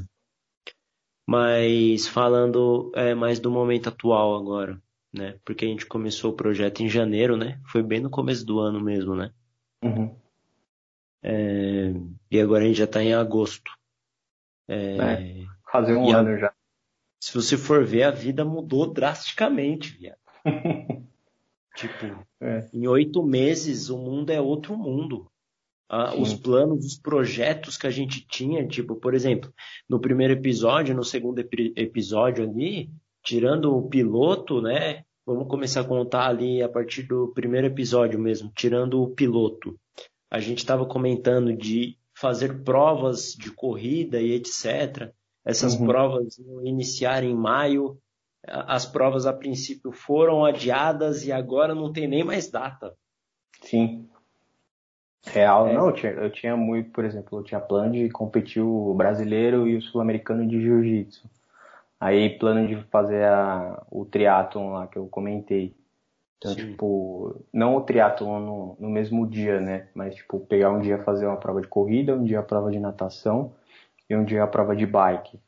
Mas 1.28 2.08
falando 2.08 2.92
é, 2.96 3.14
mais 3.14 3.40
do 3.40 3.52
momento 3.52 3.90
atual 3.90 4.36
agora, 4.36 4.82
né? 5.14 5.40
Porque 5.46 5.66
a 5.66 5.68
gente 5.68 5.86
começou 5.86 6.32
o 6.32 6.36
projeto 6.36 6.82
em 6.82 6.90
janeiro, 6.90 7.38
né? 7.38 7.60
Foi 7.68 7.84
bem 7.84 8.00
no 8.00 8.10
começo 8.10 8.46
do 8.46 8.60
ano 8.60 8.82
mesmo, 8.82 9.16
né? 9.16 9.32
Uhum. 9.84 10.16
É, 11.24 11.94
e 12.30 12.40
agora 12.40 12.64
a 12.64 12.68
gente 12.68 12.78
já 12.78 12.86
está 12.86 13.04
em 13.04 13.14
agosto. 13.14 13.72
É, 14.68 14.98
é, 14.98 15.46
fazer 15.72 15.96
um 15.96 16.14
ano 16.16 16.30
a, 16.30 16.38
já. 16.38 16.54
Se 17.20 17.34
você 17.34 17.56
for 17.58 17.86
ver, 17.86 18.04
a 18.04 18.12
vida 18.12 18.44
mudou 18.44 18.92
drasticamente, 18.92 19.96
viado. 19.96 20.18
tipo, 21.76 22.28
é. 22.42 22.68
em 22.74 22.88
oito 22.88 23.24
meses 23.24 23.90
o 23.90 23.98
mundo 23.98 24.32
é 24.32 24.42
outro 24.42 24.76
mundo 24.76 25.31
ah, 25.94 26.16
os 26.16 26.34
planos, 26.34 26.86
os 26.86 26.98
projetos 26.98 27.76
que 27.76 27.86
a 27.86 27.90
gente 27.90 28.26
tinha, 28.26 28.66
tipo, 28.66 28.96
por 28.96 29.14
exemplo, 29.14 29.54
no 29.90 30.00
primeiro 30.00 30.32
episódio, 30.32 30.96
no 30.96 31.04
segundo 31.04 31.40
ep 31.40 31.74
episódio 31.76 32.46
ali, 32.46 32.90
tirando 33.22 33.76
o 33.76 33.90
piloto, 33.90 34.62
né? 34.62 35.04
Vamos 35.26 35.50
começar 35.50 35.82
a 35.82 35.84
contar 35.84 36.28
ali 36.28 36.64
a 36.64 36.70
partir 36.70 37.04
do 37.04 37.34
primeiro 37.34 37.68
episódio 37.68 38.18
mesmo, 38.18 38.50
tirando 38.56 39.02
o 39.02 39.10
piloto. 39.10 39.78
A 40.30 40.40
gente 40.40 40.60
estava 40.60 40.86
comentando 40.86 41.54
de 41.54 41.98
fazer 42.18 42.64
provas 42.64 43.34
de 43.34 43.52
corrida 43.52 44.22
e 44.22 44.32
etc. 44.32 45.12
Essas 45.44 45.74
uhum. 45.74 45.88
provas 45.88 46.38
iam 46.38 46.66
iniciar 46.66 47.22
em 47.22 47.36
maio. 47.36 48.00
As 48.48 48.86
provas 48.86 49.26
a 49.26 49.34
princípio 49.34 49.92
foram 49.92 50.46
adiadas 50.46 51.26
e 51.26 51.34
agora 51.34 51.76
não 51.76 51.92
tem 51.92 52.08
nem 52.08 52.24
mais 52.24 52.50
data. 52.50 52.96
Sim. 53.62 54.10
Real, 55.26 55.68
é. 55.68 55.74
não, 55.74 55.88
eu 55.88 55.94
tinha, 55.94 56.12
eu 56.14 56.32
tinha 56.32 56.58
muito, 56.58 56.90
por 56.92 57.06
exemplo, 57.06 57.40
eu 57.40 57.44
tinha 57.44 57.60
plano 57.60 57.92
de 57.94 58.10
competir 58.10 58.62
o 58.62 58.94
brasileiro 58.94 59.68
e 59.68 59.78
o 59.78 59.82
sul-americano 59.82 60.48
de 60.48 60.60
jiu-jitsu. 60.60 61.30
Aí 62.00 62.38
plano 62.40 62.68
de 62.68 62.76
fazer 62.86 63.24
a, 63.26 63.84
o 63.92 64.04
triatlon 64.06 64.74
lá 64.74 64.88
que 64.88 64.98
eu 64.98 65.08
comentei. 65.08 65.76
Então, 66.38 66.56
Sim. 66.56 66.72
tipo, 66.72 67.46
não 67.54 67.76
o 67.76 67.82
triatlon 67.82 68.40
no, 68.40 68.78
no 68.80 68.90
mesmo 68.90 69.28
dia, 69.28 69.60
né? 69.60 69.88
Mas, 69.94 70.16
tipo, 70.16 70.40
pegar 70.40 70.72
um 70.72 70.82
dia 70.82 71.04
fazer 71.04 71.28
uma 71.28 71.38
prova 71.38 71.62
de 71.62 71.68
corrida, 71.68 72.16
um 72.16 72.24
dia 72.24 72.40
a 72.40 72.44
prova 72.44 72.72
de 72.72 72.80
natação 72.80 73.54
e 74.10 74.16
um 74.16 74.26
dia 74.26 74.44
a 74.44 74.48
prova 74.48 74.76
de 74.76 74.88
bike. 74.88 75.40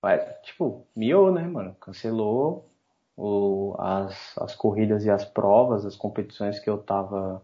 Mas, 0.00 0.22
tipo, 0.42 0.86
miou, 0.94 1.32
né, 1.32 1.42
mano? 1.42 1.74
Cancelou 1.80 2.70
o, 3.16 3.74
as, 3.76 4.38
as 4.38 4.54
corridas 4.54 5.04
e 5.04 5.10
as 5.10 5.24
provas, 5.24 5.84
as 5.84 5.96
competições 5.96 6.60
que 6.60 6.70
eu 6.70 6.78
tava 6.78 7.42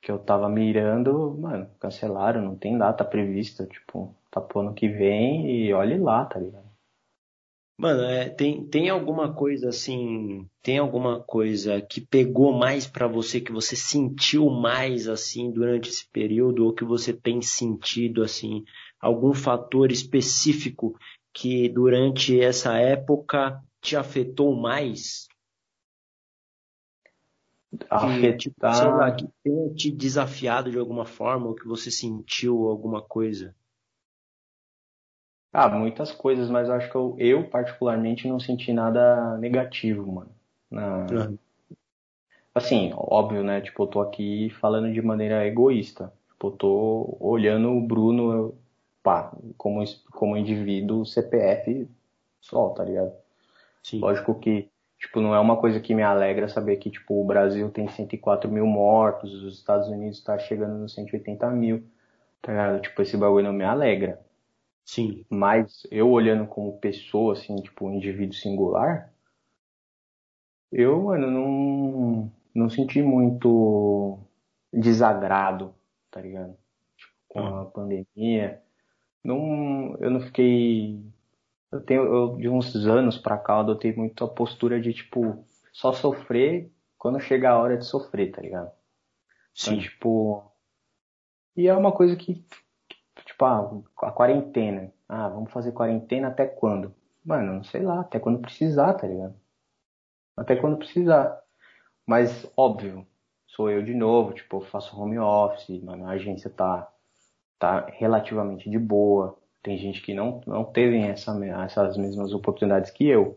que 0.00 0.10
eu 0.10 0.18
tava 0.18 0.48
mirando, 0.48 1.36
mano, 1.38 1.68
cancelaram, 1.80 2.42
não 2.42 2.56
tem 2.56 2.78
data 2.78 3.04
prevista, 3.04 3.66
tipo, 3.66 4.14
tá 4.30 4.40
pro 4.40 4.60
ano 4.60 4.74
que 4.74 4.88
vem 4.88 5.50
e 5.50 5.72
olhe 5.72 5.98
lá, 5.98 6.24
tá 6.24 6.38
ligado? 6.38 6.66
Mano, 7.78 8.04
é, 8.04 8.30
tem, 8.30 8.66
tem 8.66 8.88
alguma 8.88 9.34
coisa 9.34 9.68
assim, 9.68 10.48
tem 10.62 10.78
alguma 10.78 11.20
coisa 11.20 11.78
que 11.82 12.00
pegou 12.00 12.50
mais 12.50 12.86
para 12.86 13.06
você, 13.06 13.38
que 13.38 13.52
você 13.52 13.76
sentiu 13.76 14.48
mais 14.48 15.06
assim 15.06 15.50
durante 15.50 15.90
esse 15.90 16.08
período, 16.10 16.64
ou 16.64 16.72
que 16.72 16.84
você 16.84 17.12
tem 17.12 17.42
sentido 17.42 18.22
assim, 18.22 18.64
algum 18.98 19.34
fator 19.34 19.92
específico 19.92 20.98
que 21.34 21.68
durante 21.68 22.40
essa 22.40 22.78
época 22.78 23.62
te 23.82 23.94
afetou 23.94 24.56
mais? 24.56 25.28
Afetar. 27.90 28.74
Sei 28.74 28.88
lá, 28.88 29.12
que 29.12 29.28
tenha 29.42 29.74
te 29.74 29.90
desafiado 29.90 30.70
de 30.70 30.78
alguma 30.78 31.04
forma, 31.04 31.46
ou 31.46 31.54
que 31.54 31.66
você 31.66 31.90
sentiu 31.90 32.68
alguma 32.68 33.02
coisa? 33.02 33.54
Ah, 35.52 35.68
muitas 35.68 36.12
coisas, 36.12 36.50
mas 36.50 36.68
eu 36.68 36.74
acho 36.74 36.90
que 36.90 36.96
eu, 36.96 37.16
eu 37.18 37.48
particularmente 37.48 38.28
não 38.28 38.38
senti 38.38 38.72
nada 38.72 39.38
negativo, 39.38 40.06
mano. 40.06 40.30
Na... 40.70 41.06
Uhum. 41.10 41.38
Assim, 42.54 42.92
óbvio, 42.96 43.42
né? 43.42 43.60
Tipo, 43.60 43.82
eu 43.82 43.86
tô 43.86 44.00
aqui 44.00 44.50
falando 44.60 44.92
de 44.92 45.02
maneira 45.02 45.46
egoísta. 45.46 46.12
Tipo, 46.30 46.48
eu 46.48 46.52
tô 46.52 47.16
olhando 47.20 47.70
o 47.70 47.80
Bruno, 47.80 48.54
pá, 49.02 49.32
como, 49.56 49.84
como 50.10 50.36
indivíduo 50.36 51.04
CPF 51.04 51.88
só, 52.40 52.70
tá 52.70 52.84
ligado? 52.84 53.12
Sim. 53.82 54.00
Lógico 54.00 54.34
que, 54.38 54.68
tipo, 55.06 55.20
não 55.20 55.34
é 55.34 55.40
uma 55.40 55.56
coisa 55.56 55.80
que 55.80 55.94
me 55.94 56.02
alegra 56.02 56.48
saber 56.48 56.76
que, 56.76 56.90
tipo, 56.90 57.20
o 57.20 57.24
Brasil 57.24 57.70
tem 57.70 57.88
104 57.88 58.50
mil 58.50 58.66
mortos, 58.66 59.32
os 59.32 59.56
Estados 59.56 59.88
Unidos 59.88 60.22
tá 60.22 60.36
chegando 60.38 60.76
nos 60.78 60.94
180 60.94 61.48
mil, 61.50 61.84
tá 62.42 62.52
ligado? 62.52 62.82
Tipo, 62.82 63.02
esse 63.02 63.16
bagulho 63.16 63.44
não 63.44 63.52
me 63.52 63.64
alegra. 63.64 64.20
Sim. 64.84 65.24
Mas 65.30 65.86
eu 65.90 66.10
olhando 66.10 66.46
como 66.46 66.78
pessoa, 66.78 67.34
assim, 67.34 67.56
tipo, 67.56 67.86
um 67.86 67.94
indivíduo 67.94 68.34
singular, 68.34 69.12
eu, 70.72 71.00
mano, 71.02 71.30
não, 71.30 72.32
não 72.54 72.68
senti 72.68 73.00
muito 73.00 74.18
desagrado, 74.72 75.72
tá 76.10 76.20
ligado? 76.20 76.56
Tipo, 76.96 77.12
com 77.28 77.40
a 77.40 77.62
hum. 77.62 77.70
pandemia. 77.70 78.60
Não, 79.22 79.96
eu 80.00 80.10
não 80.10 80.20
fiquei. 80.20 81.00
Eu 81.72 81.80
tenho, 81.80 82.02
eu, 82.04 82.36
de 82.36 82.48
uns 82.48 82.74
anos 82.86 83.18
pra 83.18 83.38
cá, 83.38 83.54
eu 83.54 83.60
adotei 83.60 83.94
muito 83.94 84.24
a 84.24 84.28
postura 84.28 84.80
de, 84.80 84.92
tipo, 84.92 85.44
só 85.72 85.92
sofrer 85.92 86.72
quando 86.96 87.20
chega 87.20 87.50
a 87.50 87.58
hora 87.58 87.76
de 87.76 87.84
sofrer, 87.84 88.30
tá 88.30 88.40
ligado? 88.40 88.66
Então, 88.66 88.76
Sim. 89.54 89.72
Então, 89.74 89.80
tipo. 89.80 90.52
E 91.56 91.66
é 91.68 91.74
uma 91.74 91.92
coisa 91.92 92.14
que, 92.16 92.44
tipo, 93.24 93.44
ah, 93.44 93.82
a 94.02 94.12
quarentena. 94.12 94.92
Ah, 95.08 95.28
vamos 95.28 95.50
fazer 95.52 95.72
quarentena 95.72 96.28
até 96.28 96.46
quando? 96.46 96.94
Mano, 97.24 97.54
não 97.54 97.64
sei 97.64 97.82
lá, 97.82 98.00
até 98.00 98.20
quando 98.20 98.40
precisar, 98.40 98.94
tá 98.94 99.06
ligado? 99.06 99.34
Até 100.36 100.54
quando 100.56 100.76
precisar. 100.76 101.40
Mas, 102.06 102.50
óbvio, 102.56 103.06
sou 103.46 103.70
eu 103.70 103.82
de 103.82 103.94
novo, 103.94 104.32
tipo, 104.32 104.58
eu 104.58 104.60
faço 104.66 104.98
home 105.00 105.18
office, 105.18 105.82
mano, 105.82 106.06
a 106.06 106.10
agência 106.10 106.50
tá, 106.50 106.92
tá 107.58 107.86
relativamente 107.86 108.70
de 108.70 108.78
boa. 108.78 109.38
Tem 109.66 109.76
gente 109.76 110.00
que 110.00 110.14
não, 110.14 110.40
não 110.46 110.64
teve 110.64 110.96
essa, 110.96 111.36
essas 111.64 111.96
mesmas 111.96 112.32
oportunidades 112.32 112.88
que 112.92 113.04
eu. 113.04 113.36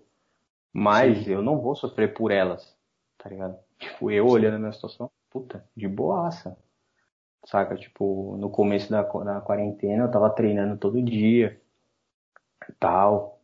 Mas 0.72 1.24
Sim. 1.26 1.32
eu 1.32 1.42
não 1.42 1.60
vou 1.60 1.76
sofrer 1.76 2.14
por 2.14 2.30
elas, 2.30 2.78
tá 3.18 3.28
ligado? 3.28 3.58
Tipo, 3.80 4.12
eu 4.12 4.28
Sim. 4.28 4.34
olhando 4.36 4.54
a 4.54 4.60
minha 4.60 4.72
situação, 4.72 5.10
puta, 5.28 5.68
de 5.76 5.88
boaça. 5.88 6.56
Saca? 7.46 7.76
Tipo, 7.76 8.38
no 8.38 8.48
começo 8.48 8.92
da, 8.92 9.02
da 9.02 9.42
quarentena 9.42 10.04
eu 10.04 10.12
tava 10.12 10.30
treinando 10.30 10.78
todo 10.78 11.02
dia. 11.02 11.60
Tal. 12.80 13.42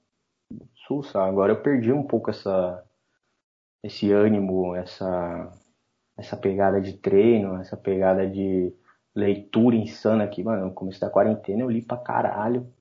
Sussa, 0.87 1.23
agora 1.23 1.53
eu 1.53 1.63
perdi 1.63 1.91
um 1.91 2.03
pouco 2.03 2.29
essa, 2.29 2.85
esse 3.81 4.11
ânimo, 4.11 4.75
essa, 4.75 5.51
essa 6.15 6.37
pegada 6.37 6.79
de 6.79 6.93
treino, 6.93 7.59
essa 7.59 7.75
pegada 7.75 8.29
de 8.29 8.71
leitura 9.15 9.75
insana 9.75 10.23
aqui, 10.25 10.43
mano, 10.43 10.65
no 10.65 10.73
começo 10.73 10.99
da 10.99 11.09
quarentena 11.09 11.61
eu 11.61 11.69
li 11.69 11.81
pra 11.81 11.97
caralho. 11.97 12.71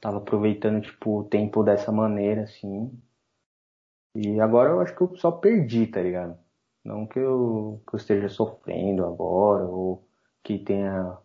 Tava 0.00 0.18
aproveitando, 0.18 0.80
tipo, 0.82 1.20
o 1.20 1.24
tempo 1.24 1.62
dessa 1.64 1.92
maneira, 1.92 2.42
assim. 2.42 2.90
E 4.14 4.40
agora 4.40 4.70
eu 4.70 4.80
acho 4.80 4.94
que 4.96 5.02
eu 5.02 5.16
só 5.16 5.30
perdi, 5.30 5.86
tá 5.86 6.02
ligado? 6.02 6.38
Não 6.84 7.06
que 7.06 7.18
eu, 7.18 7.82
que 7.88 7.94
eu 7.94 7.98
esteja 7.98 8.28
sofrendo 8.28 9.04
agora, 9.04 9.64
ou 9.64 10.06
que 10.42 10.58
tenha 10.58 11.16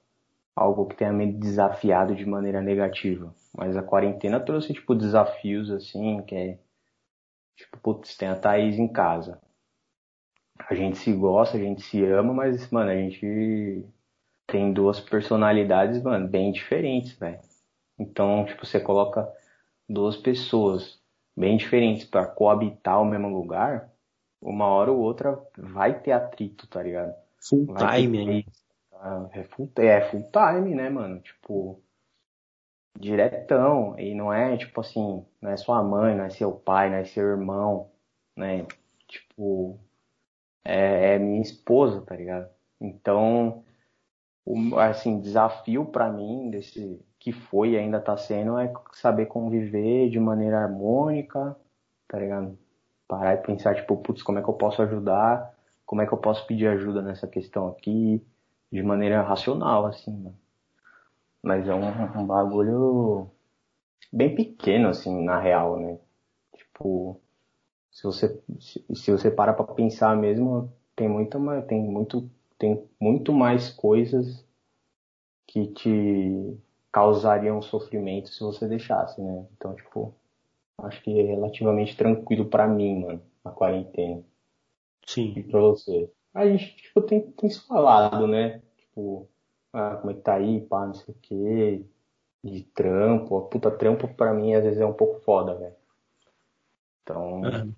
algo 0.55 0.87
que 0.87 0.95
tenha 0.95 1.13
me 1.13 1.31
desafiado 1.31 2.15
de 2.15 2.25
maneira 2.25 2.61
negativa. 2.61 3.33
Mas 3.55 3.77
a 3.77 3.83
quarentena 3.83 4.39
trouxe, 4.39 4.73
tipo, 4.73 4.95
desafios, 4.95 5.71
assim, 5.71 6.21
que 6.23 6.35
é 6.35 6.59
Tipo, 7.61 7.77
putz, 7.79 8.17
tem 8.17 8.27
a 8.27 8.35
Thaís 8.35 8.77
em 8.77 8.87
casa. 8.87 9.39
A 10.67 10.73
gente 10.73 10.97
se 10.97 11.13
gosta, 11.13 11.57
a 11.57 11.59
gente 11.59 11.81
se 11.83 12.03
ama, 12.05 12.33
mas, 12.33 12.69
mano, 12.71 12.89
a 12.91 12.95
gente 12.95 13.85
tem 14.51 14.73
duas 14.73 14.99
personalidades, 14.99 16.03
mano, 16.03 16.27
bem 16.27 16.51
diferentes, 16.51 17.13
velho. 17.13 17.39
Então, 17.97 18.43
tipo, 18.45 18.65
você 18.65 18.79
coloca 18.79 19.31
duas 19.87 20.17
pessoas 20.17 20.99
bem 21.35 21.55
diferentes 21.55 22.05
para 22.05 22.25
coabitar 22.25 23.01
o 23.01 23.05
mesmo 23.05 23.29
lugar, 23.29 23.89
uma 24.41 24.65
hora 24.67 24.91
ou 24.91 24.99
outra 24.99 25.41
vai 25.57 25.99
ter 26.01 26.11
atrito, 26.11 26.67
tá 26.67 26.83
ligado? 26.83 27.15
Full 27.39 27.65
vai 27.67 28.01
time, 28.01 28.43
ter... 28.43 28.51
Tá? 28.91 29.29
é, 29.33 29.43
full, 29.45 29.71
é 29.77 30.01
full 30.01 30.29
time, 30.31 30.75
né, 30.75 30.89
mano? 30.89 31.19
Tipo, 31.21 31.81
diretão. 32.99 33.97
E 33.97 34.13
não 34.13 34.33
é 34.33 34.57
tipo 34.57 34.81
assim, 34.81 35.25
não 35.41 35.51
é 35.51 35.57
sua 35.57 35.81
mãe, 35.81 36.15
não 36.15 36.25
é 36.25 36.29
seu 36.29 36.51
pai, 36.51 36.89
não 36.89 36.97
é 36.97 37.05
seu 37.05 37.23
irmão, 37.23 37.89
né? 38.35 38.65
Tipo, 39.07 39.79
é, 40.65 41.15
é 41.15 41.19
minha 41.19 41.41
esposa, 41.41 42.01
tá 42.01 42.15
ligado? 42.15 42.49
Então, 42.79 43.63
o, 44.45 44.77
assim, 44.79 45.19
desafio 45.19 45.85
para 45.85 46.11
mim 46.11 46.49
desse 46.49 46.99
que 47.19 47.31
foi 47.31 47.71
e 47.71 47.77
ainda 47.77 47.99
tá 48.01 48.17
sendo 48.17 48.57
é 48.57 48.73
saber 48.93 49.27
conviver 49.27 50.09
de 50.09 50.19
maneira 50.19 50.59
harmônica, 50.63 51.55
tá 52.07 52.17
ligado? 52.17 52.57
Parar 53.07 53.35
e 53.35 53.37
pensar, 53.37 53.75
tipo, 53.75 53.95
putz, 53.97 54.23
como 54.23 54.39
é 54.39 54.41
que 54.41 54.49
eu 54.49 54.53
posso 54.55 54.81
ajudar? 54.81 55.53
Como 55.85 56.01
é 56.01 56.07
que 56.07 56.13
eu 56.13 56.17
posso 56.17 56.45
pedir 56.47 56.67
ajuda 56.67 57.01
nessa 57.01 57.27
questão 57.27 57.67
aqui? 57.67 58.25
De 58.71 58.81
maneira 58.81 59.21
racional, 59.21 59.85
assim, 59.85 60.11
mano. 60.11 60.37
Mas 61.43 61.67
é 61.67 61.73
um, 61.75 62.21
um 62.21 62.25
bagulho 62.25 63.29
bem 64.11 64.33
pequeno, 64.33 64.89
assim, 64.89 65.23
na 65.23 65.39
real, 65.39 65.77
né? 65.79 65.99
Tipo, 66.55 67.19
se 67.91 68.03
você, 68.03 68.41
se, 68.59 68.85
se 68.95 69.11
você 69.11 69.29
para 69.29 69.53
pra 69.53 69.65
pensar 69.65 70.15
mesmo, 70.15 70.71
tem 70.95 71.07
muita, 71.07 71.39
tem 71.63 71.81
muito, 71.83 72.29
tem 72.61 72.87
muito 72.99 73.33
mais 73.33 73.71
coisas 73.71 74.45
que 75.47 75.65
te 75.73 76.55
causariam 76.91 77.59
sofrimento 77.59 78.29
se 78.29 78.39
você 78.41 78.67
deixasse, 78.67 79.19
né? 79.19 79.47
Então, 79.57 79.73
tipo, 79.73 80.13
acho 80.77 81.01
que 81.01 81.19
é 81.19 81.23
relativamente 81.23 81.97
tranquilo 81.97 82.45
para 82.45 82.67
mim, 82.67 83.01
mano, 83.01 83.21
a 83.43 83.49
quarentena. 83.49 84.23
Sim. 85.07 85.33
E 85.35 85.41
pra 85.41 85.59
você. 85.59 86.07
A 86.35 86.45
gente, 86.45 86.75
tipo, 86.75 87.01
tem, 87.01 87.31
tem 87.31 87.49
se 87.49 87.65
falado, 87.65 88.27
né? 88.27 88.61
Tipo, 88.77 89.27
ah, 89.73 89.95
como 89.95 90.11
é 90.11 90.13
que 90.13 90.21
tá 90.21 90.35
aí, 90.35 90.61
pá, 90.61 90.85
não 90.85 90.93
sei 90.93 91.15
o 91.15 91.17
quê, 91.19 91.83
de 92.43 92.61
trampo. 92.75 93.37
A 93.39 93.41
puta 93.47 93.71
trampo 93.71 94.07
pra 94.07 94.35
mim 94.35 94.53
às 94.53 94.63
vezes 94.63 94.79
é 94.79 94.85
um 94.85 94.93
pouco 94.93 95.19
foda, 95.21 95.55
velho. 95.55 95.75
Então. 97.01 97.41
Uhum. 97.41 97.75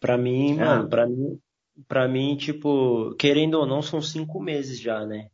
Pra 0.00 0.16
mim, 0.16 0.58
ah. 0.58 0.64
mano, 0.64 0.88
pra 0.88 1.06
mim, 1.06 1.38
pra 1.88 2.08
mim, 2.08 2.36
tipo, 2.36 3.14
querendo 3.16 3.54
ou 3.54 3.66
não, 3.66 3.82
são 3.82 4.00
cinco 4.00 4.40
meses 4.40 4.80
já, 4.80 5.04
né? 5.04 5.28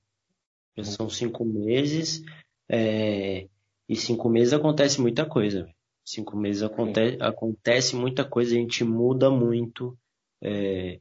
Já 0.76 0.84
são 0.84 1.08
cinco 1.08 1.44
meses. 1.44 2.22
É... 2.68 3.48
E 3.88 3.96
cinco 3.96 4.28
meses 4.28 4.52
acontece 4.52 5.00
muita 5.00 5.26
coisa. 5.26 5.68
Cinco 6.04 6.36
meses 6.36 6.62
aconte... 6.62 7.16
acontece 7.20 7.96
muita 7.96 8.24
coisa, 8.24 8.54
a 8.54 8.58
gente 8.58 8.84
muda 8.84 9.30
muito. 9.30 9.96
É... 10.42 11.00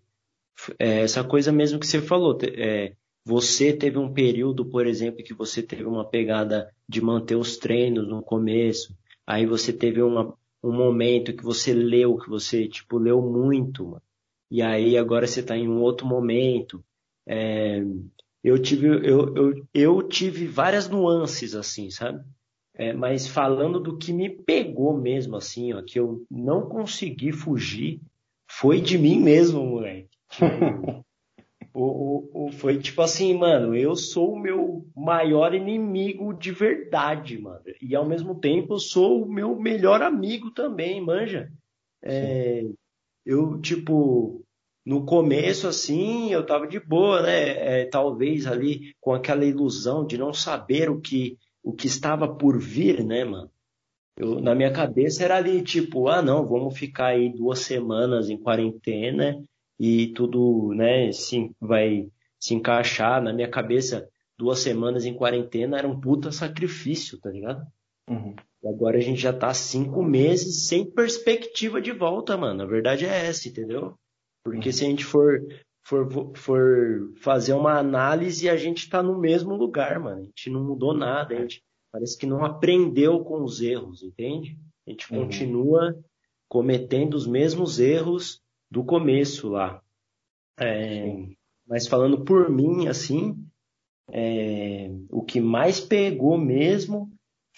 É 0.78 1.02
essa 1.02 1.24
coisa 1.24 1.52
mesmo 1.52 1.80
que 1.80 1.88
você 1.88 2.02
falou. 2.02 2.38
É... 2.44 2.94
Você 3.26 3.74
teve 3.74 3.98
um 3.98 4.12
período, 4.12 4.66
por 4.66 4.88
exemplo, 4.88 5.24
que 5.24 5.34
você 5.34 5.62
teve 5.62 5.84
uma 5.84 6.06
pegada 6.06 6.74
de 6.88 7.02
manter 7.02 7.36
os 7.36 7.58
treinos 7.58 8.08
no 8.08 8.24
começo, 8.24 8.96
aí 9.28 9.46
você 9.46 9.72
teve 9.72 10.02
uma, 10.02 10.34
um 10.64 10.72
momento 10.72 11.36
que 11.36 11.44
você 11.44 11.74
leu, 11.74 12.18
que 12.18 12.30
você, 12.30 12.68
tipo, 12.68 12.98
leu 12.98 13.22
muito, 13.22 13.86
mano. 13.86 14.02
E 14.50 14.62
aí 14.62 14.98
agora 14.98 15.28
você 15.28 15.42
está 15.42 15.58
em 15.58 15.68
um 15.68 15.82
outro 15.82 16.06
momento. 16.06 16.84
É, 17.28 17.82
eu, 18.44 18.60
tive, 18.62 18.88
eu, 18.88 19.36
eu, 19.36 19.68
eu 19.74 20.04
tive 20.04 20.48
várias 20.48 20.90
nuances, 20.90 21.56
assim, 21.56 21.90
sabe? 21.90 22.24
É, 22.76 22.94
mas 22.94 23.28
falando 23.28 23.80
do 23.80 23.98
que 23.98 24.14
me 24.14 24.30
pegou 24.30 24.98
mesmo, 24.98 25.36
assim, 25.36 25.74
ó, 25.74 25.82
que 25.82 26.00
eu 26.00 26.26
não 26.32 26.68
consegui 26.68 27.32
fugir, 27.32 28.02
foi 28.50 28.80
de 28.82 28.98
mim 28.98 29.20
mesmo, 29.20 29.64
moleque. 29.64 30.10
Tipo, 30.30 30.46
O, 31.74 31.84
o, 31.84 32.48
o, 32.48 32.52
foi 32.52 32.78
tipo 32.80 33.02
assim, 33.02 33.34
mano, 33.34 33.76
eu 33.76 33.96
sou 33.96 34.34
o 34.34 34.40
meu 34.40 34.86
maior 34.96 35.54
inimigo 35.54 36.34
de 36.34 36.52
verdade, 36.52 37.38
mano. 37.38 37.62
E 37.82 37.96
ao 37.96 38.06
mesmo 38.06 38.36
tempo 38.36 38.74
eu 38.74 38.80
sou 38.80 39.24
o 39.24 39.32
meu 39.32 39.56
melhor 39.56 40.02
amigo 40.02 40.52
também, 40.52 41.00
manja. 41.00 41.52
É, 42.02 42.66
eu, 43.26 43.60
tipo, 43.62 44.44
no 44.86 45.06
começo, 45.06 45.68
assim, 45.68 46.32
eu 46.32 46.46
tava 46.46 46.68
de 46.68 46.80
boa, 46.80 47.22
né? 47.22 47.82
É, 47.82 47.86
talvez 47.86 48.48
ali 48.48 48.94
com 49.00 49.14
aquela 49.14 49.46
ilusão 49.46 50.06
de 50.06 50.18
não 50.18 50.34
saber 50.34 50.90
o 50.90 51.00
que, 51.00 51.38
o 51.64 51.74
que 51.74 51.88
estava 51.88 52.28
por 52.28 52.60
vir, 52.60 53.04
né, 53.04 53.24
mano? 53.24 53.52
Eu, 54.18 54.42
na 54.42 54.56
minha 54.56 54.72
cabeça 54.72 55.24
era 55.24 55.38
ali, 55.38 55.62
tipo, 55.62 56.08
ah, 56.08 56.22
não, 56.22 56.46
vamos 56.46 56.78
ficar 56.78 57.08
aí 57.08 57.30
duas 57.32 57.60
semanas 57.60 58.30
em 58.30 58.38
quarentena 58.38 59.42
e 59.80 60.08
tudo, 60.14 60.74
né, 60.74 61.12
sim, 61.12 61.54
vai 61.60 62.10
se 62.40 62.54
encaixar 62.54 63.22
na 63.22 63.32
minha 63.32 63.50
cabeça. 63.50 64.10
Duas 64.38 64.60
semanas 64.60 65.06
em 65.06 65.14
quarentena 65.14 65.78
era 65.78 65.88
um 65.88 66.00
puta 66.00 66.32
sacrifício, 66.32 67.20
tá 67.20 67.30
ligado? 67.30 67.66
Uhum. 68.10 68.36
E 68.64 68.68
agora 68.68 68.98
a 68.98 69.02
gente 69.02 69.22
já 69.22 69.32
tá 69.32 69.54
cinco 69.54 70.04
meses 70.04 70.68
sem 70.68 70.90
perspectiva 70.90 71.82
de 71.82 71.92
volta, 71.92 72.36
mano. 72.36 72.64
A 72.64 72.66
verdade 72.66 73.06
é 73.06 73.28
essa, 73.28 73.48
entendeu? 73.48 73.94
Porque 74.44 74.70
uhum. 74.70 74.74
se 74.74 74.84
a 74.84 74.88
gente 74.88 75.06
for, 75.06 75.40
for, 75.84 76.36
for 76.36 77.14
fazer 77.22 77.54
uma 77.54 77.78
análise, 77.78 78.50
a 78.50 78.58
gente 78.58 78.80
está 78.80 79.02
no 79.02 79.18
mesmo 79.18 79.56
lugar, 79.56 80.00
mano. 80.00 80.22
A 80.22 80.26
gente 80.26 80.50
não 80.50 80.64
mudou 80.64 80.94
nada, 80.94 81.36
a 81.36 81.42
gente 81.42 81.64
parece 81.92 82.18
que 82.18 82.26
não 82.26 82.44
aprendeu 82.44 83.24
com 83.24 83.44
os 83.44 83.62
erros, 83.62 84.04
entende? 84.04 84.58
A 84.88 84.92
gente 84.92 85.14
uhum. 85.14 85.24
continua 85.24 85.96
cometendo 86.50 87.14
os 87.14 87.28
mesmos 87.28 87.80
erros 87.80 88.42
do 88.70 88.84
começo 88.84 89.50
lá. 89.50 89.82
É, 90.60 91.16
mas 91.66 91.88
falando 91.88 92.26
por 92.26 92.50
mim, 92.50 92.88
assim, 92.88 93.36
é, 94.12 94.90
o 95.10 95.24
que 95.24 95.40
mais 95.40 95.80
pegou 95.80 96.38
mesmo 96.38 97.10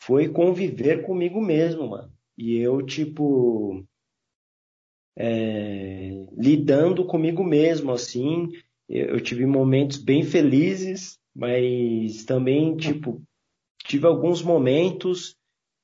foi 0.02 0.28
conviver 0.28 1.04
comigo 1.06 1.40
mesmo, 1.40 1.88
mano. 1.88 2.12
E 2.38 2.58
eu, 2.58 2.84
tipo, 2.84 3.86
é, 5.16 6.26
lidando 6.36 7.06
comigo 7.06 7.44
mesmo, 7.44 7.92
assim. 7.92 8.50
Eu 8.90 9.22
tive 9.22 9.46
momentos 9.46 9.98
bem 9.98 10.24
felizes, 10.24 11.20
mas 11.36 12.26
também, 12.26 12.76
tipo, 12.76 13.22
tive 13.86 14.08
alguns 14.08 14.42
momentos 14.42 15.38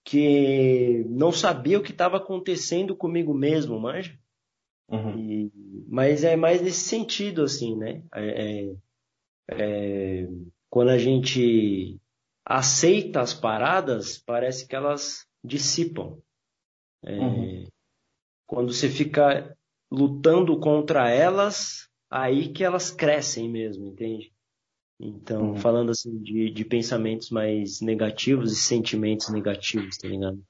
que 0.04 1.06
não 1.10 1.32
sabia 1.32 1.78
o 1.78 1.84
que 1.84 1.92
estava 1.92 2.18
acontecendo 2.18 2.96
comigo 2.96 3.34
mesmo, 3.34 3.80
manja? 3.80 4.18
Uhum. 4.90 5.18
E, 5.20 5.52
mas 5.88 6.24
é 6.24 6.36
mais 6.36 6.62
nesse 6.62 6.86
sentido, 6.86 7.44
assim, 7.44 7.78
né? 7.78 8.02
É, 8.14 8.72
é, 8.72 8.76
é, 9.52 10.28
quando 10.70 10.90
a 10.90 10.98
gente 10.98 12.00
aceita 12.48 13.20
as 13.20 13.34
paradas, 13.34 14.18
parece 14.18 14.66
que 14.66 14.76
elas 14.76 15.28
dissipam. 15.44 16.18
É, 17.04 17.20
uhum. 17.20 17.68
Quando 18.48 18.74
você 18.74 18.90
fica 18.90 19.56
lutando 19.92 20.58
contra 20.58 21.10
elas, 21.10 21.90
aí 22.10 22.48
que 22.48 22.64
elas 22.64 22.90
crescem 22.90 23.50
mesmo, 23.50 23.88
entende? 23.88 24.32
Então, 25.00 25.52
uhum. 25.52 25.56
falando 25.58 25.92
assim 25.92 26.18
de, 26.20 26.50
de 26.50 26.66
pensamentos 26.66 27.30
mais 27.30 27.82
negativos 27.82 28.54
e 28.54 28.56
sentimentos 28.56 29.30
negativos, 29.30 29.98
tá 29.98 30.08
ligado? 30.08 30.42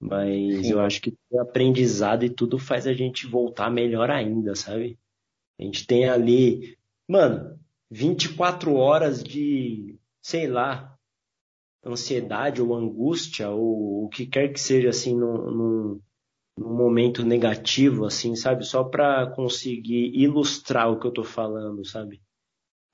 Mas 0.00 0.66
Sim. 0.66 0.72
eu 0.72 0.80
acho 0.80 1.00
que 1.02 1.12
o 1.30 1.40
aprendizado 1.40 2.24
e 2.24 2.30
tudo 2.30 2.58
faz 2.58 2.86
a 2.86 2.92
gente 2.92 3.26
voltar 3.26 3.68
melhor 3.70 4.10
ainda, 4.10 4.54
sabe? 4.54 4.96
A 5.58 5.64
gente 5.64 5.86
tem 5.86 6.08
ali, 6.08 6.78
mano, 7.08 7.58
24 7.90 8.74
horas 8.74 9.24
de, 9.24 9.98
sei 10.22 10.46
lá, 10.46 10.95
ansiedade 11.86 12.60
ou 12.60 12.74
angústia 12.74 13.48
ou 13.50 14.04
o 14.04 14.08
que 14.08 14.26
quer 14.26 14.52
que 14.52 14.60
seja 14.60 14.88
assim 14.88 15.16
num, 15.16 15.50
num, 15.50 16.00
momento 16.58 17.24
negativo, 17.24 18.04
assim, 18.04 18.34
sabe? 18.34 18.64
Só 18.64 18.82
para 18.82 19.30
conseguir 19.32 20.10
ilustrar 20.14 20.90
o 20.90 20.98
que 20.98 21.06
eu 21.06 21.12
tô 21.12 21.22
falando, 21.22 21.84
sabe? 21.84 22.20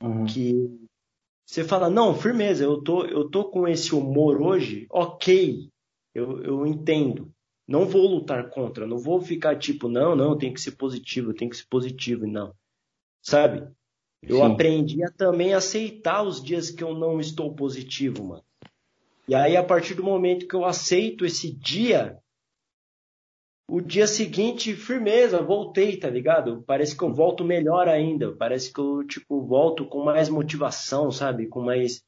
Uhum. 0.02 0.24
Que 0.26 0.52
você 1.46 1.64
fala, 1.64 1.88
não, 1.88 2.14
firmeza, 2.14 2.64
eu 2.64 2.82
tô, 2.82 3.04
eu 3.04 3.28
tô 3.28 3.44
com 3.44 3.68
esse 3.68 3.94
humor 3.94 4.40
hoje, 4.40 4.86
ok, 4.90 5.68
eu, 6.14 6.42
eu 6.42 6.66
entendo. 6.66 7.30
Não 7.68 7.86
vou 7.86 8.06
lutar 8.06 8.50
contra, 8.50 8.86
não 8.86 8.98
vou 8.98 9.20
ficar 9.20 9.56
tipo, 9.58 9.88
não, 9.88 10.16
não, 10.16 10.36
tem 10.36 10.52
que 10.52 10.60
ser 10.60 10.72
positivo, 10.72 11.34
tem 11.34 11.48
que 11.48 11.56
ser 11.56 11.66
positivo, 11.68 12.26
não. 12.26 12.54
Sabe? 13.22 13.70
Eu 14.22 14.38
Sim. 14.38 14.42
aprendi 14.42 15.04
a 15.04 15.10
também 15.10 15.54
aceitar 15.54 16.22
os 16.22 16.42
dias 16.42 16.70
que 16.70 16.82
eu 16.82 16.94
não 16.94 17.20
estou 17.20 17.54
positivo, 17.54 18.24
mano. 18.24 18.44
E 19.32 19.34
aí, 19.34 19.56
a 19.56 19.64
partir 19.64 19.94
do 19.94 20.04
momento 20.04 20.46
que 20.46 20.54
eu 20.54 20.62
aceito 20.62 21.24
esse 21.24 21.50
dia, 21.50 22.18
o 23.66 23.80
dia 23.80 24.06
seguinte, 24.06 24.74
firmeza, 24.74 25.40
voltei, 25.40 25.96
tá 25.96 26.10
ligado? 26.10 26.62
Parece 26.66 26.94
que 26.94 27.02
eu 27.02 27.14
volto 27.14 27.42
melhor 27.42 27.88
ainda. 27.88 28.36
Parece 28.36 28.70
que 28.70 28.78
eu, 28.78 29.02
tipo, 29.06 29.40
volto 29.40 29.86
com 29.86 30.04
mais 30.04 30.28
motivação, 30.28 31.10
sabe? 31.10 31.46
Com 31.46 31.62
mais 31.62 32.02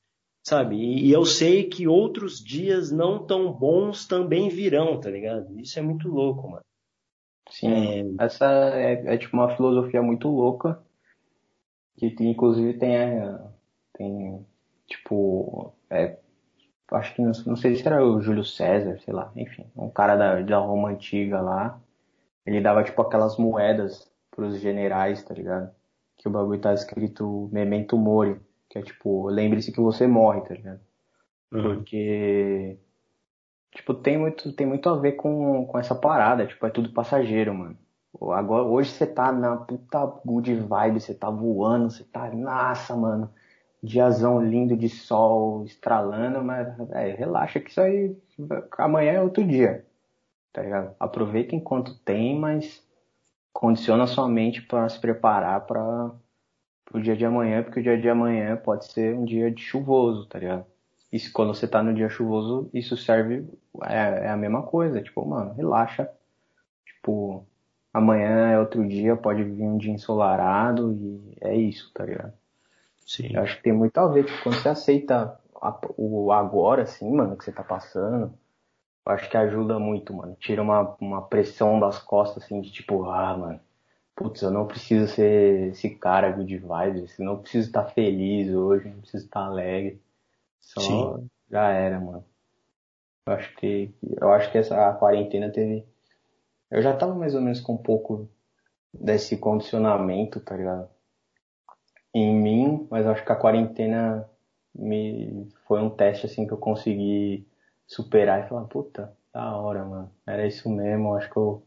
sabe? 0.46 0.76
E, 0.76 1.06
e, 1.06 1.12
eu 1.12 1.24
sei 1.24 1.66
que 1.66 1.88
outros 1.88 2.44
dias 2.44 2.92
não 2.92 3.24
tão 3.24 3.50
bons 3.50 4.06
também 4.06 4.50
virão, 4.50 5.00
tá 5.00 5.08
ligado? 5.08 5.58
Isso 5.58 5.78
é 5.78 5.82
muito 5.82 6.06
louco, 6.08 6.46
mano. 6.46 6.64
Sim, 7.48 7.72
é... 8.18 8.22
essa 8.22 8.44
é, 8.74 9.14
é, 9.14 9.16
tipo 9.16 9.34
uma 9.34 9.56
filosofia 9.56 10.02
muito 10.02 10.28
louca, 10.28 10.78
que 11.96 12.14
inclusive 12.20 12.78
tem, 12.78 12.94
é, 12.94 13.40
tem 13.94 14.46
tipo, 14.87 15.72
é, 15.88 16.18
acho 16.94 17.14
que 17.14 17.22
não, 17.22 17.33
não, 17.46 17.57
sei 17.57 17.74
se 17.74 17.87
era 17.87 18.04
o 18.04 18.20
Júlio 18.20 18.44
César, 18.44 18.98
sei 19.00 19.12
lá, 19.12 19.30
enfim, 19.37 19.66
um 19.76 19.90
cara 19.90 20.16
da, 20.16 20.40
da 20.40 20.59
Roma 20.59 20.90
antiga 20.90 21.40
lá, 21.40 21.80
ele 22.46 22.61
dava 22.61 22.85
tipo 22.85 23.00
aquelas 23.02 23.37
moedas 23.37 24.11
pros 24.30 24.61
generais, 24.61 25.22
tá 25.22 25.35
ligado? 25.35 25.70
Que 26.16 26.28
o 26.28 26.30
bagulho 26.30 26.61
tá 26.61 26.72
escrito 26.74 27.48
Memento 27.52 27.96
Mori, 27.96 28.40
que 28.68 28.78
é 28.78 28.83
tipo, 28.83 29.28
lembre-se 29.28 29.72
que 29.72 29.80
você 29.80 30.07
morre, 30.07 30.40
tá 30.42 30.54
ligado? 30.54 30.80
Uhum. 31.52 31.62
Porque, 31.62 32.76
tipo, 33.72 33.94
tem 33.94 34.18
muito, 34.18 34.52
tem 34.52 34.66
muito 34.66 34.88
a 34.88 34.96
ver 34.96 35.12
com, 35.12 35.66
com 35.66 35.78
essa 35.78 35.94
parada, 35.94 36.46
tipo, 36.46 36.66
é 36.66 36.70
tudo 36.70 36.92
passageiro, 36.92 37.54
mano. 37.54 37.78
Agora, 38.33 38.62
hoje 38.64 38.90
você 38.90 39.07
tá 39.07 39.33
na 39.33 39.57
puta 39.57 40.04
good 40.24 40.54
vibe, 40.54 41.00
você 41.00 41.14
tá 41.14 41.30
voando, 41.30 41.90
você 41.90 42.04
tá, 42.04 42.30
nossa, 42.30 42.96
mano, 42.96 43.30
diazão 43.84 44.42
lindo 44.42 44.74
de 44.76 44.88
sol, 44.88 45.64
estralando, 45.64 46.42
mas, 46.42 46.68
é, 46.90 47.10
relaxa 47.10 47.60
que 47.60 47.70
isso 47.70 47.80
aí, 47.80 48.16
amanhã 48.78 49.12
é 49.12 49.20
outro 49.20 49.46
dia, 49.46 49.84
tá 50.52 50.62
ligado? 50.62 50.94
Aproveita 50.98 51.54
enquanto 51.54 51.98
tem, 52.00 52.38
mas 52.38 52.82
condiciona 53.52 54.06
sua 54.06 54.26
mente 54.26 54.62
para 54.62 54.88
se 54.88 54.98
preparar 54.98 55.66
para 55.66 56.10
pro 56.86 57.00
dia 57.00 57.16
de 57.16 57.24
amanhã, 57.24 57.62
porque 57.62 57.80
o 57.80 57.82
dia 57.82 57.98
de 58.00 58.08
amanhã 58.08 58.56
pode 58.56 58.86
ser 58.86 59.14
um 59.14 59.24
dia 59.24 59.50
de 59.50 59.62
chuvoso, 59.62 60.26
tá 60.26 60.38
ligado? 60.38 60.66
E 61.12 61.18
se, 61.18 61.30
quando 61.30 61.54
você 61.54 61.68
tá 61.68 61.82
no 61.82 61.94
dia 61.94 62.08
chuvoso, 62.08 62.70
isso 62.72 62.96
serve, 62.96 63.46
é, 63.84 64.26
é 64.26 64.28
a 64.30 64.36
mesma 64.36 64.62
coisa, 64.62 65.02
tipo, 65.02 65.24
mano, 65.26 65.54
relaxa. 65.54 66.10
Tipo, 66.86 67.46
amanhã 67.92 68.50
é 68.50 68.58
outro 68.58 68.86
dia, 68.86 69.16
pode 69.16 69.44
vir 69.44 69.62
um 69.62 69.78
dia 69.78 69.92
ensolarado 69.92 70.92
e 70.92 71.36
é 71.40 71.54
isso, 71.56 71.92
tá 71.94 72.04
ligado? 72.04 72.32
Sim. 73.06 73.34
Eu 73.34 73.42
acho 73.42 73.56
que 73.56 73.62
tem 73.62 73.72
muito 73.72 73.96
a 73.98 74.06
ver, 74.08 74.24
tipo, 74.24 74.42
quando 74.42 74.60
você 74.60 74.68
aceita 74.68 75.38
a, 75.60 75.78
o 75.96 76.32
agora, 76.32 76.82
assim, 76.82 77.10
mano, 77.10 77.36
que 77.36 77.44
você 77.44 77.52
tá 77.52 77.62
passando, 77.62 78.32
eu 79.06 79.12
acho 79.12 79.28
que 79.28 79.36
ajuda 79.36 79.78
muito, 79.78 80.14
mano. 80.14 80.36
Tira 80.40 80.62
uma, 80.62 80.96
uma 81.00 81.22
pressão 81.22 81.78
das 81.78 81.98
costas, 81.98 82.44
assim, 82.44 82.60
de 82.60 82.70
tipo, 82.70 83.04
ah, 83.10 83.36
mano, 83.36 83.60
putz, 84.16 84.42
eu 84.42 84.50
não 84.50 84.66
preciso 84.66 85.12
ser 85.12 85.70
esse 85.70 85.90
cara 85.90 86.30
good 86.32 86.56
vibes, 86.56 87.18
eu 87.18 87.24
não 87.24 87.38
preciso 87.40 87.68
estar 87.68 87.84
feliz 87.86 88.54
hoje, 88.54 88.88
não 88.88 89.00
preciso 89.00 89.24
estar 89.24 89.44
alegre. 89.44 90.00
Só 90.60 90.80
Sim. 90.82 91.30
já 91.50 91.68
era, 91.70 92.00
mano. 92.00 92.24
Eu 93.26 93.34
acho 93.34 93.56
que 93.56 93.94
eu 94.20 94.32
acho 94.32 94.50
que 94.52 94.58
essa 94.58 94.92
quarentena 94.94 95.50
teve 95.50 95.86
eu 96.70 96.82
já 96.82 96.94
tava 96.96 97.14
mais 97.14 97.34
ou 97.34 97.40
menos 97.40 97.60
com 97.60 97.74
um 97.74 97.78
pouco 97.78 98.28
desse 98.92 99.36
condicionamento, 99.36 100.40
tá 100.40 100.56
ligado? 100.56 100.88
Em 102.14 102.33
mim, 102.33 102.87
mas 102.90 103.07
acho 103.07 103.24
que 103.24 103.33
a 103.33 103.37
quarentena 103.37 104.29
me 104.74 105.48
foi 105.66 105.81
um 105.81 105.90
teste 105.90 106.27
assim 106.27 106.46
que 106.46 106.53
eu 106.53 106.59
consegui 106.59 107.46
superar 107.87 108.44
e 108.44 108.48
falar, 108.48 108.64
puta, 108.64 109.12
da 109.33 109.57
hora, 109.57 109.85
mano. 109.85 110.11
Era 110.27 110.46
isso 110.46 110.70
mesmo, 110.70 111.14
acho 111.14 111.31
que 111.31 111.37
eu 111.37 111.62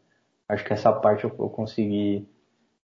acho 0.48 0.64
que 0.64 0.74
essa 0.74 0.92
parte 0.94 1.26
eu, 1.26 1.36
eu 1.38 1.50
consegui 1.50 2.28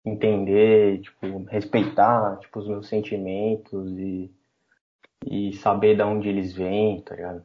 entender, 0.06 1.00
tipo, 1.02 1.44
respeitar, 1.46 2.38
tipo, 2.40 2.60
os 2.60 2.68
meus 2.68 2.88
sentimentos 2.88 3.98
e, 3.98 4.32
e 5.26 5.54
saber 5.54 5.96
de 5.96 6.04
onde 6.04 6.28
eles 6.28 6.54
vêm, 6.54 7.02
tá 7.02 7.16
ligado? 7.16 7.44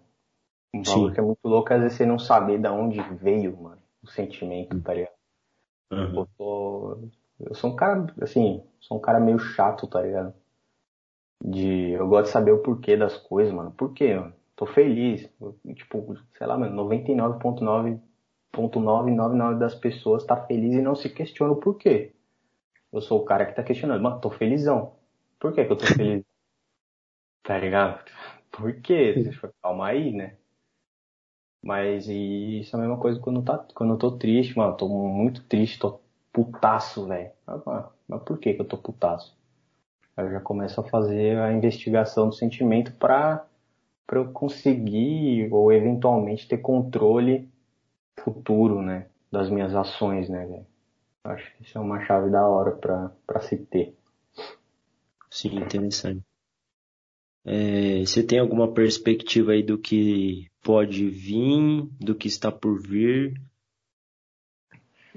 Um 0.75 0.83
valor 0.83 1.13
que 1.13 1.21
é 1.21 1.23
muito 1.23 1.41
louco, 1.45 1.73
às 1.73 1.81
vezes 1.81 1.97
você 1.97 2.05
não 2.05 2.19
saber 2.19 2.59
de 2.59 2.69
onde 2.69 3.01
veio, 3.15 3.57
mano, 3.57 3.81
o 4.03 4.09
sentimento, 4.09 4.81
tá 4.81 4.93
ligado? 4.93 5.13
Uhum. 5.91 6.15
Eu, 6.17 6.29
tô, 6.37 6.99
eu 7.41 7.55
sou 7.55 7.71
um 7.71 7.77
cara, 7.77 8.07
assim, 8.21 8.63
sou 8.81 8.99
um 8.99 9.01
cara 9.01 9.21
meio 9.21 9.39
chato, 9.39 9.87
tá 9.87 10.03
ligado? 10.03 10.35
De, 11.43 11.91
eu 11.93 12.07
gosto 12.09 12.27
de 12.27 12.31
saber 12.33 12.53
o 12.53 12.63
porquê 12.63 12.97
das 12.97 13.17
coisas, 13.17 13.53
mano. 13.53 13.71
Por 13.73 13.93
quê, 13.93 14.15
mano? 14.15 14.35
Tô 14.57 14.67
feliz. 14.67 15.29
Eu, 15.41 15.57
tipo, 15.75 16.17
sei 16.37 16.47
lá, 16.47 16.57
mano, 16.59 16.75
99.9.999 16.77 19.59
das 19.59 19.75
pessoas 19.75 20.25
tá 20.25 20.37
feliz 20.47 20.75
e 20.75 20.83
não 20.83 20.95
se 20.97 21.09
questiona 21.09 21.53
o 21.53 21.57
porquê. 21.57 22.15
Eu 22.93 23.01
sou 23.01 23.21
o 23.23 23.25
cara 23.25 23.47
que 23.47 23.55
tá 23.55 23.63
questionando, 23.63 24.03
mano, 24.03 24.21
tô 24.21 24.31
felizão. 24.31 24.97
Por 25.41 25.53
que 25.53 25.65
que 25.65 25.73
eu 25.73 25.79
tô 25.79 25.87
feliz? 25.97 26.25
tá 27.43 27.59
ligado? 27.59 28.05
Por 28.51 28.81
quê? 28.81 29.15
Calma 29.63 29.89
aí, 29.89 30.13
né? 30.13 30.37
Mas 31.63 32.09
e 32.09 32.61
isso 32.61 32.75
é 32.77 32.79
a 32.79 32.83
mesma 32.83 32.99
coisa 32.99 33.21
quando, 33.21 33.43
tá, 33.43 33.59
quando 33.75 33.95
eu 33.95 33.99
tô 33.99 34.17
triste, 34.19 34.57
mano. 34.57 34.77
Tô 34.77 34.89
muito 34.89 35.43
triste, 35.45 35.79
tô 35.79 36.01
putaço, 36.45 37.07
velho. 37.07 37.31
Mas 38.09 38.23
por 38.23 38.39
que 38.39 38.55
que 38.55 38.61
eu 38.61 38.65
tô 38.67 38.77
putaço? 38.79 39.37
Aí 40.17 40.25
eu 40.27 40.33
já 40.33 40.41
começo 40.41 40.81
a 40.81 40.85
fazer 40.85 41.39
a 41.39 41.53
investigação 41.53 42.29
do 42.29 42.35
sentimento 42.35 42.93
pra, 42.93 43.45
pra 44.07 44.21
eu 44.21 44.33
conseguir 44.33 45.53
ou 45.53 45.73
eventualmente 45.73 46.47
ter 46.47 46.59
controle 46.59 47.49
futuro, 48.21 48.83
né? 48.83 49.07
Das 49.31 49.51
minhas 49.51 49.75
ações, 49.75 50.29
né? 50.29 50.65
Acho 51.25 51.55
que 51.57 51.65
isso 51.65 51.77
é 51.77 51.81
uma 51.81 52.05
chave 52.05 52.31
da 52.31 52.47
hora 52.47 52.73
para 52.73 53.41
se 53.41 53.57
ter. 53.57 53.97
sim, 55.31 55.57
interessante. 55.57 56.23
É, 57.45 58.01
você 58.01 58.23
tem 58.23 58.39
alguma 58.39 58.73
perspectiva 58.73 59.53
aí 59.53 59.63
do 59.63 59.79
que 59.79 60.47
pode 60.63 61.09
vir, 61.09 61.89
do 62.01 62.15
que 62.15 62.29
está 62.29 62.53
por 62.53 62.81
vir, 62.81 63.35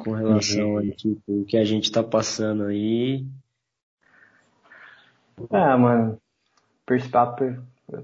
com 0.03 0.11
relação 0.11 0.77
a 0.77 0.81
tipo, 0.91 1.21
o 1.27 1.45
que 1.45 1.57
a 1.57 1.63
gente 1.63 1.85
está 1.85 2.03
passando 2.03 2.63
aí? 2.63 3.25
Ah, 5.49 5.77
mano, 5.77 6.19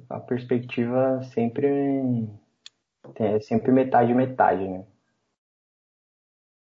a 0.09 0.19
perspectiva 0.19 1.21
sempre 1.23 2.27
é 3.15 3.39
sempre 3.39 3.71
metade 3.71 4.13
metade, 4.13 4.67
né? 4.67 4.85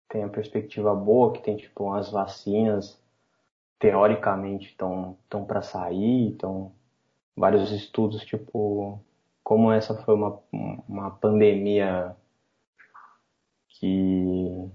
Tem 0.08 0.22
a 0.22 0.28
perspectiva 0.28 0.94
boa 0.94 1.32
que 1.32 1.42
tem 1.42 1.56
tipo 1.56 1.92
as 1.92 2.10
vacinas 2.10 3.00
teoricamente 3.78 4.68
estão 4.68 5.16
estão 5.24 5.44
para 5.44 5.62
sair, 5.62 6.28
então 6.28 6.72
vários 7.36 7.70
estudos 7.72 8.24
tipo 8.24 9.00
como 9.42 9.70
essa 9.72 9.94
foi 10.02 10.14
uma 10.14 10.40
uma 10.52 11.10
pandemia 11.10 12.16
que 13.68 14.70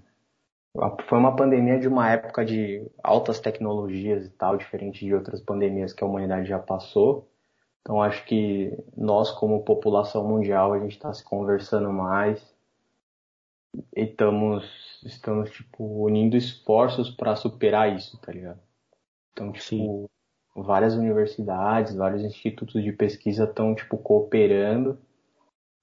foi 1.07 1.17
uma 1.17 1.35
pandemia 1.35 1.77
de 1.77 1.87
uma 1.87 2.09
época 2.09 2.45
de 2.45 2.89
altas 3.03 3.39
tecnologias 3.39 4.25
e 4.25 4.29
tal, 4.29 4.55
diferente 4.55 5.05
de 5.05 5.13
outras 5.13 5.41
pandemias 5.41 5.93
que 5.93 6.03
a 6.03 6.07
humanidade 6.07 6.47
já 6.47 6.59
passou. 6.59 7.29
Então 7.81 8.01
acho 8.01 8.23
que 8.25 8.77
nós 8.95 9.31
como 9.31 9.63
população 9.63 10.27
mundial 10.27 10.73
a 10.73 10.79
gente 10.79 10.93
está 10.93 11.13
se 11.13 11.23
conversando 11.23 11.91
mais 11.91 12.55
e 13.95 14.03
estamos 14.03 15.01
estamos 15.03 15.49
tipo 15.49 15.83
unindo 16.03 16.37
esforços 16.37 17.09
para 17.09 17.35
superar 17.35 17.93
isso, 17.95 18.17
tá 18.19 18.31
ligado? 18.31 18.59
Então 19.33 19.51
tipo 19.51 19.63
Sim. 19.65 20.07
várias 20.55 20.95
universidades, 20.95 21.95
vários 21.95 22.23
institutos 22.23 22.83
de 22.83 22.93
pesquisa 22.93 23.45
estão 23.45 23.73
tipo 23.75 23.97
cooperando 23.97 24.97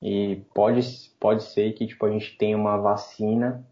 e 0.00 0.36
pode 0.54 0.80
pode 1.18 1.42
ser 1.42 1.72
que 1.72 1.86
tipo 1.86 2.06
a 2.06 2.10
gente 2.10 2.38
tenha 2.38 2.56
uma 2.56 2.78
vacina 2.78 3.66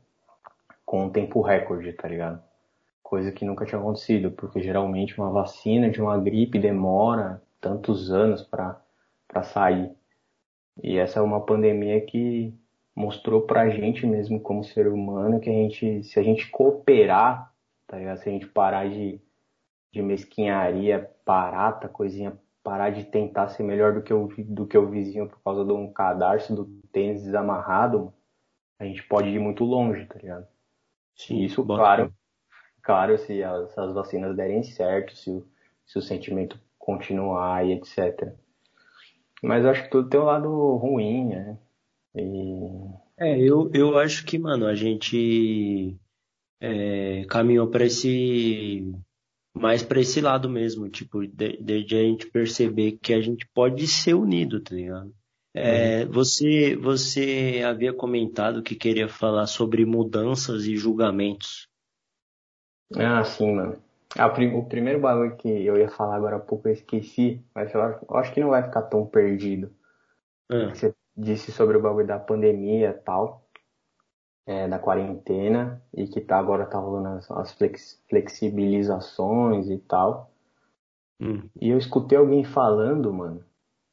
com 0.87 1.05
um 1.05 1.11
tempo 1.11 1.43
recorde, 1.43 1.93
tá 1.93 2.09
ligado? 2.09 2.43
Coisa 3.03 3.33
que 3.33 3.45
nunca 3.45 3.67
tinha 3.67 3.81
acontecido, 3.81 4.31
porque 4.31 4.63
geralmente 4.63 5.19
uma 5.19 5.31
vacina 5.31 5.91
de 5.91 6.01
uma 6.01 6.17
gripe 6.17 6.59
demora 6.59 7.43
tantos 7.61 8.11
anos 8.13 8.43
para 8.43 8.81
sair. 9.43 9.93
E 10.83 10.97
essa 10.97 11.19
é 11.19 11.23
uma 11.23 11.45
pandemia 11.45 12.01
que 12.01 12.55
mostrou 12.95 13.43
pra 13.43 13.69
gente 13.69 14.07
mesmo 14.07 14.41
como 14.41 14.65
ser 14.65 14.87
humano 14.89 15.41
que 15.41 15.51
a 15.51 15.53
gente, 15.53 16.05
se 16.05 16.19
a 16.19 16.23
gente 16.23 16.49
cooperar, 16.51 17.53
tá 17.87 17.99
ligado? 17.99 18.19
Se 18.19 18.29
a 18.29 18.33
gente 18.33 18.47
parar 18.47 18.89
de, 18.89 19.21
de 19.93 20.03
mesquinharia 20.03 21.11
barata, 21.25 21.89
coisinha, 21.89 22.39
parar 22.63 22.91
de 22.91 23.05
tentar 23.05 23.49
ser 23.49 23.65
melhor 23.65 23.93
do 23.95 24.03
que 24.03 24.15
o, 24.15 24.29
do 24.39 24.67
que 24.67 24.79
o 24.79 24.89
vizinho 24.89 25.29
por 25.29 25.41
causa 25.43 25.65
de 25.65 25.73
um 25.73 25.93
cadarço 25.93 26.55
do 26.55 26.65
tênis 26.93 27.23
desamarrado, 27.25 28.13
a 28.79 28.85
gente 28.85 29.03
pode 29.03 29.29
ir 29.29 29.39
muito 29.39 29.65
longe, 29.65 30.07
tá 30.07 30.19
ligado? 30.19 30.47
Sim, 31.17 31.43
Isso, 31.43 31.65
bom. 31.65 31.77
claro, 31.77 32.13
claro, 32.83 33.19
se 33.19 33.43
as, 33.43 33.77
as 33.77 33.95
vacinas 33.95 34.37
derem 34.37 34.63
certo, 34.63 35.17
se 35.17 35.31
o, 35.31 35.47
se 35.87 35.99
o 35.99 36.03
sentimento 36.03 36.61
continuar 36.79 37.67
e 37.67 37.73
etc. 37.73 38.33
Mas 39.43 39.65
eu 39.65 39.71
acho 39.71 39.85
que 39.85 39.91
tudo 39.91 40.09
tem 40.09 40.21
um 40.21 40.25
lado 40.25 40.77
ruim, 40.77 41.29
né? 41.29 41.59
E... 42.15 42.71
É, 43.19 43.39
eu, 43.39 43.71
eu 43.73 43.99
acho 43.99 44.25
que, 44.25 44.39
mano, 44.39 44.67
a 44.67 44.75
gente 44.75 45.97
é, 46.61 47.25
caminhou 47.29 47.69
para 47.69 47.85
esse 47.85 48.93
mais 49.55 49.83
para 49.83 50.01
esse 50.01 50.21
lado 50.21 50.51
mesmo, 50.51 50.89
tipo, 50.91 51.27
de, 51.27 51.57
de, 51.57 51.97
a 51.97 52.03
gente 52.03 52.27
perceber 52.27 52.99
que 53.01 53.15
a 53.15 53.21
gente 53.23 53.49
pode 53.55 53.87
ser 53.87 54.13
unido, 54.13 54.61
tá 54.61 54.75
ligado? 54.75 55.15
É, 55.59 56.05
uhum. 56.05 56.13
você, 56.13 56.77
você 56.77 57.63
havia 57.67 57.91
comentado 57.91 58.63
que 58.63 58.75
queria 58.75 59.09
falar 59.09 59.47
sobre 59.47 59.87
mudanças 59.87 60.67
e 60.67 60.77
julgamentos. 60.77 61.67
Ah, 62.95 63.25
sim, 63.25 63.55
mano. 63.55 63.83
Ah, 64.19 64.27
o 64.27 64.65
primeiro 64.67 65.01
bagulho 65.01 65.35
que 65.39 65.49
eu 65.49 65.79
ia 65.79 65.89
falar 65.89 66.17
agora 66.17 66.37
há 66.37 66.41
pouco 66.41 66.69
eu 66.69 66.75
esqueci, 66.75 67.43
mas 67.55 67.73
eu 67.73 67.81
acho 68.11 68.35
que 68.35 68.41
não 68.41 68.51
vai 68.51 68.65
ficar 68.65 68.83
tão 68.83 69.07
perdido. 69.07 69.75
Ah. 70.51 70.69
Você 70.75 70.95
disse 71.17 71.51
sobre 71.51 71.79
o 71.79 71.83
bagulho 71.83 72.07
da 72.07 72.19
pandemia 72.19 72.91
e 72.91 73.03
tal, 73.03 73.49
é, 74.47 74.69
da 74.69 74.79
quarentena, 74.79 75.83
e 75.95 76.07
que 76.07 76.21
tá, 76.21 76.39
agora 76.39 76.67
tá 76.67 76.79
rolando 76.79 77.17
as, 77.17 77.31
as 77.31 77.53
flex, 77.53 78.03
flexibilizações 78.11 79.71
e 79.71 79.79
tal. 79.79 80.31
Hum. 81.19 81.49
E 81.59 81.71
eu 81.71 81.79
escutei 81.79 82.19
alguém 82.19 82.45
falando, 82.45 83.11
mano, 83.11 83.43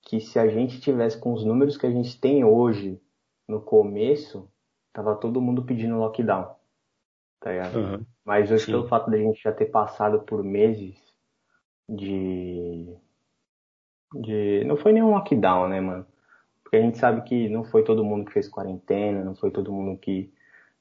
que 0.03 0.19
se 0.19 0.37
a 0.37 0.47
gente 0.47 0.79
tivesse 0.79 1.17
com 1.19 1.33
os 1.33 1.43
números 1.43 1.77
que 1.77 1.85
a 1.85 1.91
gente 1.91 2.19
tem 2.19 2.43
hoje 2.43 3.01
no 3.47 3.61
começo, 3.61 4.49
tava 4.91 5.15
todo 5.15 5.41
mundo 5.41 5.63
pedindo 5.63 5.97
lockdown. 5.97 6.55
Tá 7.39 7.51
ligado? 7.51 7.75
Uhum. 7.75 8.05
Mas 8.23 8.51
hoje, 8.51 8.65
Sim. 8.65 8.71
pelo 8.71 8.87
fato 8.87 9.09
da 9.09 9.17
gente 9.17 9.41
já 9.41 9.51
ter 9.51 9.65
passado 9.65 10.19
por 10.19 10.43
meses 10.43 10.95
de. 11.89 12.95
de. 14.13 14.63
Não 14.65 14.77
foi 14.77 14.93
nenhum 14.93 15.11
lockdown, 15.11 15.67
né, 15.67 15.81
mano? 15.81 16.05
Porque 16.63 16.77
a 16.77 16.81
gente 16.81 16.97
sabe 16.97 17.21
que 17.23 17.49
não 17.49 17.63
foi 17.63 17.83
todo 17.83 18.03
mundo 18.03 18.25
que 18.25 18.33
fez 18.33 18.47
quarentena, 18.47 19.23
não 19.23 19.35
foi 19.35 19.51
todo 19.51 19.71
mundo 19.71 19.97
que 19.97 20.33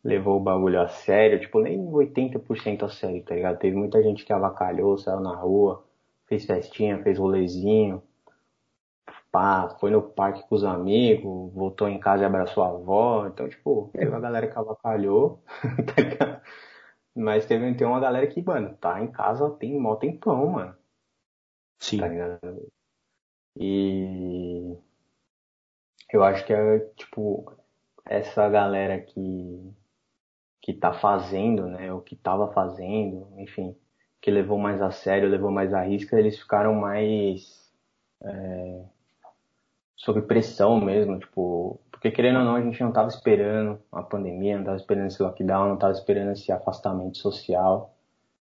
levou 0.04 0.36
o 0.36 0.42
bagulho 0.42 0.80
a 0.80 0.88
sério, 0.88 1.40
tipo, 1.40 1.60
nem 1.60 1.78
80% 1.78 2.82
a 2.82 2.88
sério, 2.88 3.22
tá 3.22 3.34
ligado? 3.34 3.58
Teve 3.58 3.76
muita 3.76 4.02
gente 4.02 4.24
que 4.24 4.32
avacalhou, 4.32 4.98
saiu 4.98 5.20
na 5.20 5.34
rua, 5.34 5.84
fez 6.26 6.44
festinha, 6.44 7.02
fez 7.02 7.18
rolezinho, 7.18 8.02
pá, 9.30 9.76
foi 9.80 9.90
no 9.90 10.02
parque 10.02 10.46
com 10.48 10.54
os 10.54 10.64
amigos, 10.64 11.52
voltou 11.54 11.88
em 11.88 11.98
casa 11.98 12.22
e 12.22 12.26
abraçou 12.26 12.62
a 12.64 12.68
avó. 12.68 13.26
Então, 13.26 13.48
tipo, 13.48 13.90
teve 13.92 14.08
uma 14.10 14.20
galera 14.20 14.48
que 14.48 14.58
avacalhou, 14.58 15.42
tá 15.96 16.42
Mas 17.14 17.46
teve, 17.46 17.74
tem 17.74 17.86
uma 17.86 18.00
galera 18.00 18.26
que, 18.26 18.42
mano, 18.42 18.76
tá 18.76 19.00
em 19.00 19.10
casa 19.10 19.50
tem 19.50 19.78
mó 19.78 19.96
tempão, 19.96 20.48
mano. 20.50 20.76
Sim. 21.80 21.98
Tá 21.98 22.08
ligado? 22.08 22.72
E 23.56 24.76
eu 26.12 26.22
acho 26.24 26.44
que 26.46 26.52
é, 26.52 26.78
tipo, 26.96 27.52
essa 28.04 28.48
galera 28.48 29.00
que, 29.00 29.74
que 30.60 30.72
tá 30.74 30.92
fazendo, 30.92 31.66
né, 31.66 31.92
o 31.92 32.00
que 32.00 32.16
tava 32.16 32.52
fazendo, 32.52 33.28
enfim, 33.38 33.76
que 34.20 34.30
levou 34.30 34.58
mais 34.58 34.80
a 34.82 34.90
sério, 34.90 35.28
levou 35.28 35.50
mais 35.50 35.74
a 35.74 35.82
risca, 35.82 36.18
eles 36.18 36.38
ficaram 36.38 36.74
mais 36.74 37.72
é, 38.22 38.84
sob 39.96 40.22
pressão 40.22 40.80
mesmo, 40.80 41.18
tipo, 41.18 41.80
porque 41.90 42.10
querendo 42.10 42.40
ou 42.40 42.44
não, 42.44 42.56
a 42.56 42.62
gente 42.62 42.80
não 42.80 42.88
estava 42.88 43.08
esperando 43.08 43.80
a 43.92 44.02
pandemia, 44.02 44.54
não 44.54 44.62
estava 44.62 44.76
esperando 44.76 45.06
esse 45.06 45.22
lockdown, 45.22 45.68
não 45.68 45.74
estava 45.74 45.92
esperando 45.92 46.32
esse 46.32 46.50
afastamento 46.50 47.18
social. 47.18 47.94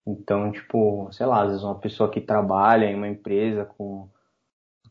Então, 0.07 0.53
tipo, 0.53 1.09
sei 1.13 1.27
lá, 1.27 1.43
às 1.43 1.49
vezes 1.49 1.65
uma 1.65 1.79
pessoa 1.79 2.11
que 2.11 2.21
trabalha 2.21 2.87
em 2.87 2.95
uma 2.95 3.09
empresa 3.09 3.65
com 3.65 4.09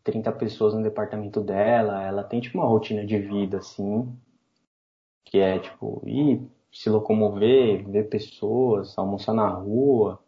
30 0.03 0.31
pessoas 0.33 0.73
no 0.73 0.83
departamento 0.83 1.41
dela, 1.41 2.03
ela 2.03 2.23
tem 2.23 2.41
tipo 2.41 2.57
uma 2.57 2.67
rotina 2.67 3.05
de 3.05 3.17
vida 3.19 3.59
assim, 3.59 4.13
que 5.23 5.39
é 5.39 5.59
tipo 5.59 6.01
ir 6.05 6.41
se 6.71 6.89
locomover, 6.89 7.87
ver 7.87 8.09
pessoas, 8.09 8.97
almoçar 8.97 9.33
na 9.33 9.47
rua. 9.47 10.19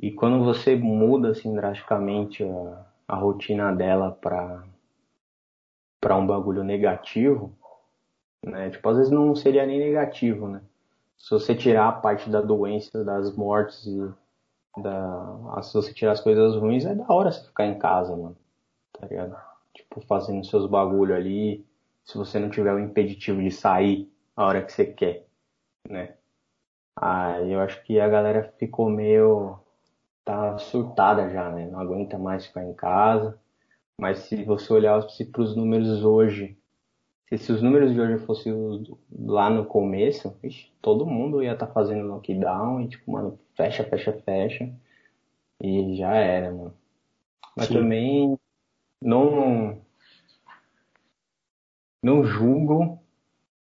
E 0.00 0.10
quando 0.10 0.44
você 0.44 0.74
muda 0.74 1.30
assim 1.30 1.54
drasticamente 1.54 2.42
a, 2.44 2.86
a 3.08 3.16
rotina 3.16 3.72
dela 3.72 4.10
para 4.10 4.64
para 6.02 6.16
um 6.16 6.26
bagulho 6.26 6.64
negativo, 6.64 7.56
né? 8.44 8.70
Tipo, 8.70 8.88
às 8.88 8.96
vezes 8.96 9.12
não 9.12 9.36
seria 9.36 9.64
nem 9.64 9.78
negativo, 9.78 10.48
né? 10.48 10.60
Se 11.16 11.30
você 11.30 11.54
tirar 11.54 11.88
a 11.88 11.92
parte 11.92 12.28
da 12.28 12.40
doença, 12.40 13.04
das 13.04 13.34
mortes 13.36 13.86
e 13.86 14.12
da. 14.82 15.62
Se 15.62 15.72
você 15.74 15.94
tirar 15.94 16.12
as 16.12 16.20
coisas 16.20 16.56
ruins, 16.56 16.84
é 16.84 16.94
da 16.94 17.06
hora 17.08 17.30
você 17.30 17.46
ficar 17.46 17.66
em 17.66 17.78
casa, 17.78 18.16
mano. 18.16 18.36
Tá 18.92 19.06
ligado? 19.06 19.36
Tipo, 19.72 20.00
fazendo 20.02 20.44
seus 20.44 20.66
bagulho 20.66 21.14
ali. 21.14 21.64
Se 22.04 22.18
você 22.18 22.40
não 22.40 22.50
tiver 22.50 22.74
o 22.74 22.80
impeditivo 22.80 23.40
de 23.40 23.52
sair 23.52 24.12
a 24.36 24.44
hora 24.44 24.62
que 24.62 24.72
você 24.72 24.84
quer, 24.86 25.24
né? 25.88 26.16
Aí 26.96 27.52
eu 27.52 27.60
acho 27.60 27.82
que 27.84 28.00
a 28.00 28.08
galera 28.08 28.52
ficou 28.58 28.90
meio. 28.90 29.58
tá 30.24 30.58
surtada 30.58 31.30
já, 31.30 31.50
né? 31.50 31.66
Não 31.68 31.78
aguenta 31.80 32.18
mais 32.18 32.46
ficar 32.46 32.64
em 32.64 32.74
casa. 32.74 33.38
Mas 34.02 34.18
se 34.18 34.42
você 34.42 34.72
olhar 34.72 35.00
para 35.30 35.42
os 35.42 35.54
números 35.54 36.04
hoje, 36.04 36.58
se, 37.28 37.38
se, 37.38 37.52
os 37.52 37.62
números 37.62 37.92
de 37.92 38.00
hoje 38.00 38.18
fossem 38.26 38.52
lá 39.16 39.48
no 39.48 39.64
começo, 39.64 40.36
ixi, 40.42 40.72
todo 40.82 41.06
mundo 41.06 41.40
ia 41.40 41.52
estar 41.52 41.68
tá 41.68 41.72
fazendo 41.72 42.08
lockdown 42.08 42.80
e 42.80 42.88
tipo, 42.88 43.12
mano, 43.12 43.38
fecha, 43.54 43.84
fecha, 43.84 44.12
fecha. 44.24 44.68
E 45.60 45.94
já 45.94 46.16
era, 46.16 46.50
mano. 46.50 46.74
Mas 47.56 47.68
Sim. 47.68 47.74
também 47.74 48.38
não 49.00 49.80
não 52.02 52.24
julgo, 52.24 52.98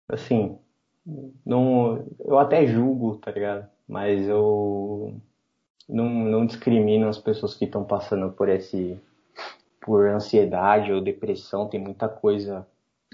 assim, 0.09 0.57
não, 1.45 2.07
eu 2.25 2.39
até 2.39 2.65
julgo, 2.65 3.17
tá 3.17 3.33
ligado? 3.33 3.69
Mas 3.89 4.29
eu 4.29 5.21
não, 5.89 6.09
não 6.09 6.47
discriminam 6.47 7.09
as 7.09 7.19
pessoas 7.19 7.57
que 7.57 7.65
estão 7.65 7.83
passando 7.83 8.31
por 8.31 8.49
esse 8.49 9.01
por 9.89 10.07
ansiedade 10.07 10.93
ou 10.93 11.01
depressão, 11.01 11.67
tem 11.67 11.81
muita 11.81 12.07
coisa 12.11 12.67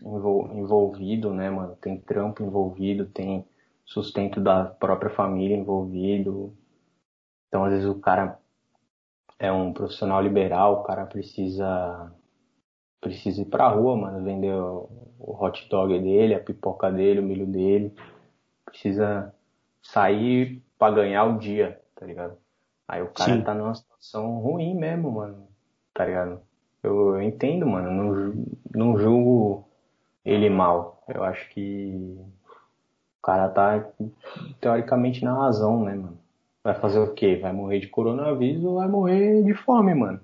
envolvido, 0.02 1.32
né, 1.32 1.48
mano? 1.48 1.76
Tem 1.76 1.96
trampo 1.96 2.42
envolvido, 2.42 3.06
tem 3.06 3.46
sustento 3.84 4.40
da 4.40 4.64
própria 4.64 5.08
família 5.08 5.56
envolvido. 5.56 6.52
Então, 7.46 7.64
às 7.64 7.70
vezes 7.70 7.86
o 7.86 8.00
cara 8.00 8.40
é 9.38 9.52
um 9.52 9.72
profissional 9.72 10.20
liberal, 10.20 10.80
o 10.80 10.82
cara 10.82 11.06
precisa 11.06 12.12
precisa 13.00 13.42
ir 13.42 13.44
pra 13.44 13.68
rua, 13.68 13.96
mano, 13.96 14.24
vender 14.24 14.52
o, 14.52 14.88
o 15.20 15.44
hot 15.44 15.68
dog 15.68 15.96
dele, 16.00 16.34
a 16.34 16.40
pipoca 16.40 16.90
dele, 16.90 17.20
o 17.20 17.22
milho 17.22 17.46
dele. 17.46 17.94
Precisa 18.64 19.32
sair 19.80 20.60
para 20.76 20.96
ganhar 20.96 21.24
o 21.24 21.38
dia, 21.38 21.80
tá 21.94 22.04
ligado? 22.04 22.36
Aí 22.88 23.00
o 23.00 23.12
cara 23.12 23.36
Sim. 23.36 23.42
tá 23.44 23.54
numa 23.54 23.76
situação 23.76 24.40
ruim 24.40 24.74
mesmo, 24.74 25.12
mano, 25.12 25.46
tá 25.92 26.04
ligado? 26.04 26.42
Eu, 26.84 27.20
entendo, 27.22 27.66
mano, 27.66 27.90
não, 27.90 28.44
não 28.74 28.98
julgo 28.98 29.66
ele 30.22 30.50
mal. 30.50 31.02
Eu 31.08 31.24
acho 31.24 31.48
que 31.48 31.94
o 33.18 33.22
cara 33.22 33.48
tá 33.48 33.90
teoricamente 34.60 35.24
na 35.24 35.34
razão, 35.34 35.82
né, 35.82 35.94
mano? 35.94 36.18
Vai 36.62 36.74
fazer 36.74 36.98
o 36.98 37.14
quê? 37.14 37.36
Vai 37.36 37.52
morrer 37.52 37.80
de 37.80 37.88
coronavírus 37.88 38.64
ou 38.64 38.74
vai 38.74 38.86
morrer 38.86 39.42
de 39.42 39.54
fome, 39.54 39.94
mano? 39.94 40.20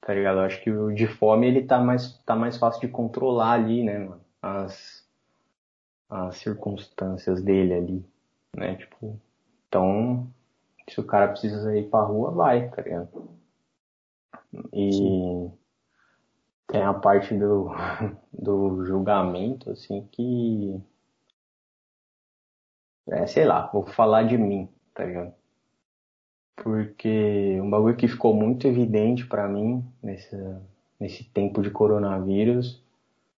Tá 0.00 0.12
ligado? 0.12 0.38
Eu 0.38 0.44
acho 0.44 0.60
que 0.62 0.70
o 0.70 0.92
de 0.92 1.06
fome 1.06 1.46
ele 1.46 1.62
tá 1.62 1.78
mais, 1.78 2.18
tá 2.24 2.34
mais 2.34 2.56
fácil 2.56 2.80
de 2.80 2.88
controlar 2.88 3.52
ali, 3.52 3.84
né, 3.84 3.98
mano? 3.98 4.20
As, 4.42 5.06
as 6.08 6.36
circunstâncias 6.38 7.40
dele 7.40 7.74
ali, 7.74 8.06
né? 8.56 8.74
Tipo, 8.76 9.18
então, 9.68 10.26
se 10.88 11.00
o 11.00 11.04
cara 11.04 11.28
precisa 11.28 11.76
ir 11.76 11.88
pra 11.88 12.00
rua, 12.00 12.32
vai, 12.32 12.68
tá 12.68 12.82
ligado? 12.82 13.35
E 14.72 15.50
tem 16.66 16.82
a 16.82 16.94
parte 16.94 17.36
do, 17.36 17.70
do 18.32 18.84
julgamento, 18.84 19.70
assim, 19.70 20.06
que. 20.12 20.80
É, 23.08 23.26
sei 23.26 23.44
lá, 23.44 23.70
vou 23.72 23.86
falar 23.86 24.24
de 24.24 24.36
mim, 24.36 24.68
tá 24.92 25.04
ligado? 25.04 25.32
Porque 26.56 27.60
um 27.60 27.70
bagulho 27.70 27.96
que 27.96 28.08
ficou 28.08 28.34
muito 28.34 28.66
evidente 28.66 29.26
para 29.26 29.46
mim 29.46 29.84
nesse, 30.02 30.36
nesse 30.98 31.22
tempo 31.24 31.62
de 31.62 31.70
coronavírus 31.70 32.82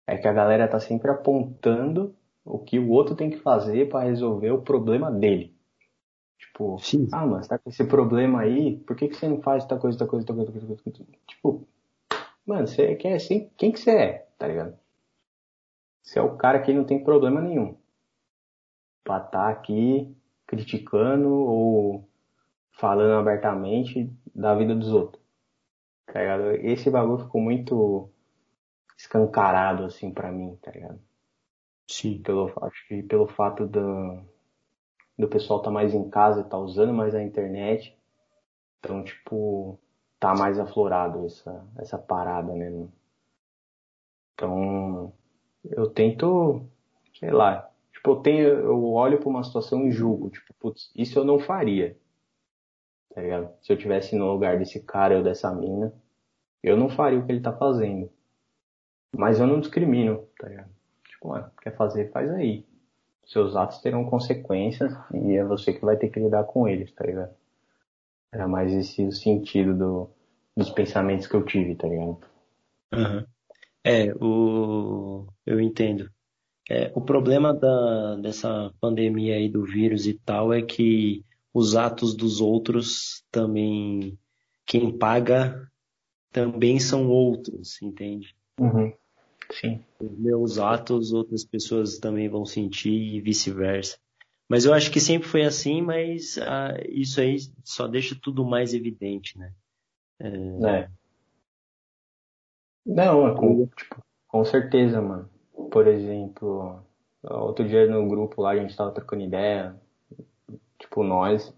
é 0.05 0.17
que 0.17 0.27
a 0.27 0.33
galera 0.33 0.67
tá 0.67 0.79
sempre 0.79 1.11
apontando 1.11 2.15
o 2.45 2.57
que 2.59 2.79
o 2.79 2.89
outro 2.89 3.15
tem 3.15 3.29
que 3.29 3.37
fazer 3.37 3.89
para 3.89 4.05
resolver 4.05 4.51
o 4.51 4.61
problema 4.61 5.11
dele. 5.11 5.56
Tipo, 6.37 6.77
Sim. 6.79 7.07
ah, 7.11 7.25
mas 7.25 7.47
tá 7.47 7.57
com 7.57 7.69
esse 7.69 7.83
problema 7.83 8.41
aí, 8.41 8.77
por 8.77 8.95
que, 8.95 9.07
que 9.07 9.15
você 9.15 9.27
não 9.27 9.41
faz 9.41 9.65
tal 9.65 9.79
coisa, 9.79 9.97
tal 9.97 10.07
coisa, 10.07 10.25
tal 10.25 10.35
coisa, 10.35 10.51
tal 10.51 10.77
coisa, 10.77 11.05
Tipo, 11.27 11.67
mano, 12.45 12.67
você 12.67 12.95
quer 12.95 13.15
assim, 13.15 13.49
quem 13.57 13.71
que 13.71 13.79
você 13.79 13.91
é, 13.91 14.27
tá 14.37 14.47
ligado? 14.47 14.77
Você 16.03 16.19
é 16.19 16.21
o 16.21 16.37
cara 16.37 16.61
que 16.61 16.73
não 16.73 16.85
tem 16.85 17.03
problema 17.03 17.41
nenhum. 17.41 17.75
Pra 19.03 19.17
estar 19.17 19.29
tá 19.29 19.49
aqui 19.49 20.15
criticando 20.45 21.29
ou 21.29 22.07
falando 22.71 23.19
abertamente 23.19 24.09
da 24.33 24.55
vida 24.55 24.73
dos 24.75 24.89
outros. 24.91 25.21
Tá 26.05 26.19
ligado? 26.19 26.51
Esse 26.65 26.89
bagulho 26.89 27.25
ficou 27.25 27.41
muito 27.41 28.09
escancarado 28.97 29.83
assim 29.83 30.11
para 30.11 30.31
mim, 30.31 30.57
tá 30.61 30.71
ligado? 30.71 30.99
Sim. 31.89 32.21
Pelo, 32.21 32.51
acho 32.61 32.87
que 32.87 33.03
pelo 33.03 33.27
fato 33.27 33.67
do, 33.67 34.23
do 35.17 35.27
pessoal 35.27 35.61
tá 35.61 35.71
mais 35.71 35.93
em 35.93 36.09
casa, 36.09 36.43
tá 36.43 36.57
usando 36.57 36.93
mais 36.93 37.15
a 37.15 37.23
internet. 37.23 37.97
Então, 38.79 39.03
tipo, 39.03 39.79
tá 40.19 40.35
mais 40.35 40.59
aflorado 40.59 41.25
essa, 41.25 41.65
essa 41.77 41.97
parada, 41.97 42.53
né? 42.53 42.87
Então, 44.33 45.11
eu 45.63 45.89
tento, 45.89 46.61
sei 47.19 47.31
lá, 47.31 47.69
tipo, 47.91 48.11
eu 48.11 48.15
tenho, 48.17 48.47
eu 48.47 48.85
olho 48.85 49.19
para 49.19 49.29
uma 49.29 49.43
situação 49.43 49.87
e 49.87 49.91
julgo, 49.91 50.29
tipo, 50.29 50.53
putz, 50.59 50.91
isso 50.95 51.17
eu 51.17 51.25
não 51.25 51.39
faria. 51.39 51.97
Tá 53.13 53.21
ligado? 53.21 53.51
Se 53.61 53.73
eu 53.73 53.77
tivesse 53.77 54.15
no 54.15 54.31
lugar 54.31 54.59
desse 54.59 54.79
cara 54.81 55.17
ou 55.17 55.23
dessa 55.23 55.51
mina, 55.53 55.91
eu 56.61 56.77
não 56.77 56.89
faria 56.89 57.17
o 57.17 57.25
que 57.25 57.31
ele 57.31 57.41
tá 57.41 57.51
fazendo. 57.51 58.11
Mas 59.15 59.39
eu 59.39 59.47
não 59.47 59.59
discrimino, 59.59 60.27
tá 60.37 60.47
ligado? 60.47 60.69
Tipo, 61.09 61.29
mano, 61.29 61.51
quer 61.61 61.75
fazer, 61.75 62.11
faz 62.11 62.29
aí 62.31 62.63
seus 63.27 63.55
atos 63.55 63.79
terão 63.79 64.05
consequências 64.05 64.93
e 65.13 65.35
é 65.35 65.43
você 65.43 65.73
que 65.73 65.85
vai 65.85 65.97
ter 65.97 66.09
que 66.09 66.19
lidar 66.19 66.45
com 66.45 66.67
eles, 66.67 66.91
tá 66.93 67.05
ligado? 67.05 67.35
Era 68.33 68.47
mais 68.47 68.73
esse 68.73 69.05
o 69.05 69.11
sentido 69.11 69.77
do, 69.77 70.09
dos 70.55 70.69
pensamentos 70.69 71.27
que 71.27 71.35
eu 71.35 71.45
tive, 71.45 71.75
tá 71.75 71.87
ligado? 71.87 72.19
Uhum. 72.93 73.25
É, 73.83 74.13
o... 74.15 75.27
eu 75.45 75.59
entendo. 75.59 76.09
É, 76.69 76.91
o 76.95 77.01
problema 77.01 77.53
da, 77.53 78.15
dessa 78.15 78.73
pandemia 78.79 79.35
aí 79.35 79.49
do 79.49 79.63
vírus 79.63 80.05
e 80.05 80.13
tal 80.13 80.53
é 80.53 80.61
que 80.61 81.23
os 81.53 81.75
atos 81.75 82.15
dos 82.15 82.41
outros 82.41 83.23
também, 83.31 84.17
quem 84.65 84.97
paga 84.97 85.69
também 86.31 86.79
são 86.79 87.09
outros, 87.09 87.81
entende? 87.81 88.35
Uhum. 88.59 88.93
Sim. 89.51 89.83
Os 89.99 90.17
meus 90.17 90.57
atos, 90.57 91.13
outras 91.13 91.45
pessoas 91.45 91.97
também 91.97 92.29
vão 92.29 92.45
sentir 92.45 92.91
e 92.91 93.21
vice-versa. 93.21 93.97
Mas 94.49 94.65
eu 94.65 94.73
acho 94.73 94.91
que 94.91 94.99
sempre 94.99 95.27
foi 95.27 95.43
assim, 95.43 95.81
mas 95.81 96.37
ah, 96.37 96.73
isso 96.87 97.19
aí 97.19 97.37
só 97.63 97.87
deixa 97.87 98.17
tudo 98.21 98.45
mais 98.45 98.73
evidente, 98.73 99.37
né? 99.37 99.53
É. 100.19 100.27
é. 100.27 100.89
Não, 102.85 103.27
é 103.27 103.35
com, 103.35 103.67
tipo, 103.67 104.01
com 104.27 104.45
certeza, 104.45 105.01
mano. 105.01 105.29
Por 105.69 105.87
exemplo, 105.87 106.81
outro 107.23 107.67
dia 107.67 107.85
no 107.87 108.07
grupo 108.07 108.41
lá 108.41 108.51
a 108.51 108.57
gente 108.57 108.75
tava 108.75 108.91
trocando 108.91 109.23
ideia, 109.23 109.75
tipo, 110.79 111.03
nós, 111.03 111.53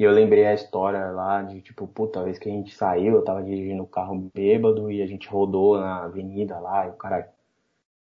e 0.00 0.02
eu 0.02 0.12
lembrei 0.12 0.46
a 0.46 0.54
história 0.54 1.10
lá 1.10 1.42
de, 1.42 1.60
tipo, 1.60 1.86
puta, 1.86 2.20
a 2.20 2.22
vez 2.22 2.38
que 2.38 2.48
a 2.48 2.52
gente 2.52 2.74
saiu, 2.74 3.16
eu 3.16 3.22
tava 3.22 3.42
dirigindo 3.42 3.82
o 3.82 3.86
carro 3.86 4.30
bêbado 4.32 4.90
e 4.90 5.02
a 5.02 5.06
gente 5.06 5.28
rodou 5.28 5.78
na 5.78 6.04
avenida 6.04 6.58
lá 6.58 6.86
e 6.86 6.88
o 6.88 6.94
cara. 6.94 7.30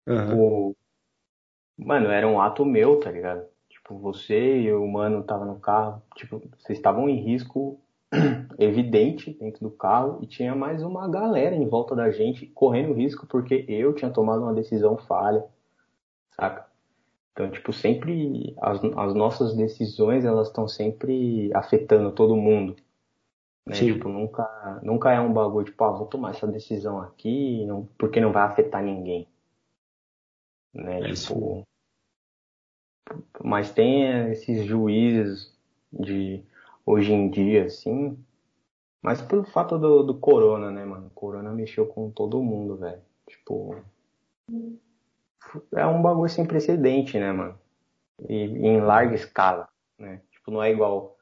Uhum. 0.06 0.16
Tipo, 0.16 0.76
mano, 1.76 2.08
era 2.08 2.26
um 2.26 2.40
ato 2.40 2.64
meu, 2.64 2.98
tá 2.98 3.10
ligado? 3.10 3.44
Tipo, 3.68 3.98
você 3.98 4.62
e 4.62 4.72
o 4.72 4.86
mano 4.88 5.22
tava 5.22 5.44
no 5.44 5.60
carro, 5.60 6.02
tipo, 6.16 6.40
vocês 6.56 6.78
estavam 6.78 7.10
em 7.10 7.16
risco 7.16 7.78
evidente 8.58 9.30
dentro 9.38 9.68
do 9.68 9.70
carro 9.70 10.18
e 10.22 10.26
tinha 10.26 10.54
mais 10.54 10.82
uma 10.82 11.06
galera 11.06 11.54
em 11.54 11.68
volta 11.68 11.94
da 11.94 12.10
gente 12.10 12.46
correndo 12.46 12.94
risco 12.94 13.26
porque 13.26 13.66
eu 13.68 13.94
tinha 13.94 14.10
tomado 14.10 14.40
uma 14.44 14.54
decisão 14.54 14.96
falha, 14.96 15.44
saca? 16.30 16.71
Então, 17.32 17.50
tipo, 17.50 17.72
sempre 17.72 18.54
as, 18.60 18.82
as 18.84 19.14
nossas 19.14 19.54
decisões, 19.54 20.24
elas 20.24 20.48
estão 20.48 20.68
sempre 20.68 21.50
afetando 21.54 22.12
todo 22.12 22.36
mundo. 22.36 22.76
Né? 23.66 23.74
Tipo, 23.74 24.08
nunca, 24.08 24.80
nunca 24.82 25.12
é 25.12 25.20
um 25.20 25.32
bagulho, 25.32 25.64
tipo, 25.64 25.82
ah, 25.84 25.92
vou 25.92 26.06
tomar 26.06 26.30
essa 26.30 26.46
decisão 26.46 27.00
aqui, 27.00 27.64
não, 27.64 27.86
porque 27.96 28.20
não 28.20 28.32
vai 28.32 28.42
afetar 28.42 28.82
ninguém. 28.82 29.26
Né? 30.74 31.10
É 31.10 31.12
tipo, 31.12 31.66
mas 33.42 33.72
tem 33.72 34.30
esses 34.30 34.64
juízes 34.64 35.56
de 35.92 36.42
hoje 36.84 37.12
em 37.12 37.30
dia, 37.30 37.64
assim, 37.64 38.18
mas 39.00 39.20
pelo 39.20 39.44
fato 39.44 39.78
do, 39.78 40.02
do 40.02 40.14
corona, 40.14 40.70
né, 40.70 40.84
mano? 40.84 41.08
O 41.08 41.10
corona 41.10 41.50
mexeu 41.52 41.86
com 41.86 42.10
todo 42.10 42.42
mundo, 42.42 42.76
velho. 42.76 43.02
Tipo, 43.26 43.76
é 45.74 45.86
um 45.86 46.02
bagulho 46.02 46.28
sem 46.28 46.46
precedente, 46.46 47.18
né, 47.18 47.32
mano? 47.32 47.58
E, 48.28 48.44
em 48.44 48.80
larga 48.80 49.14
escala, 49.14 49.68
né? 49.98 50.20
Tipo, 50.30 50.50
não 50.50 50.62
é 50.62 50.70
igual 50.70 51.16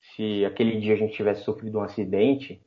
se 0.00 0.44
aquele 0.44 0.80
dia 0.80 0.94
a 0.94 0.96
gente 0.96 1.14
tivesse 1.14 1.42
sofrido 1.42 1.78
um 1.78 1.82
acidente, 1.82 2.62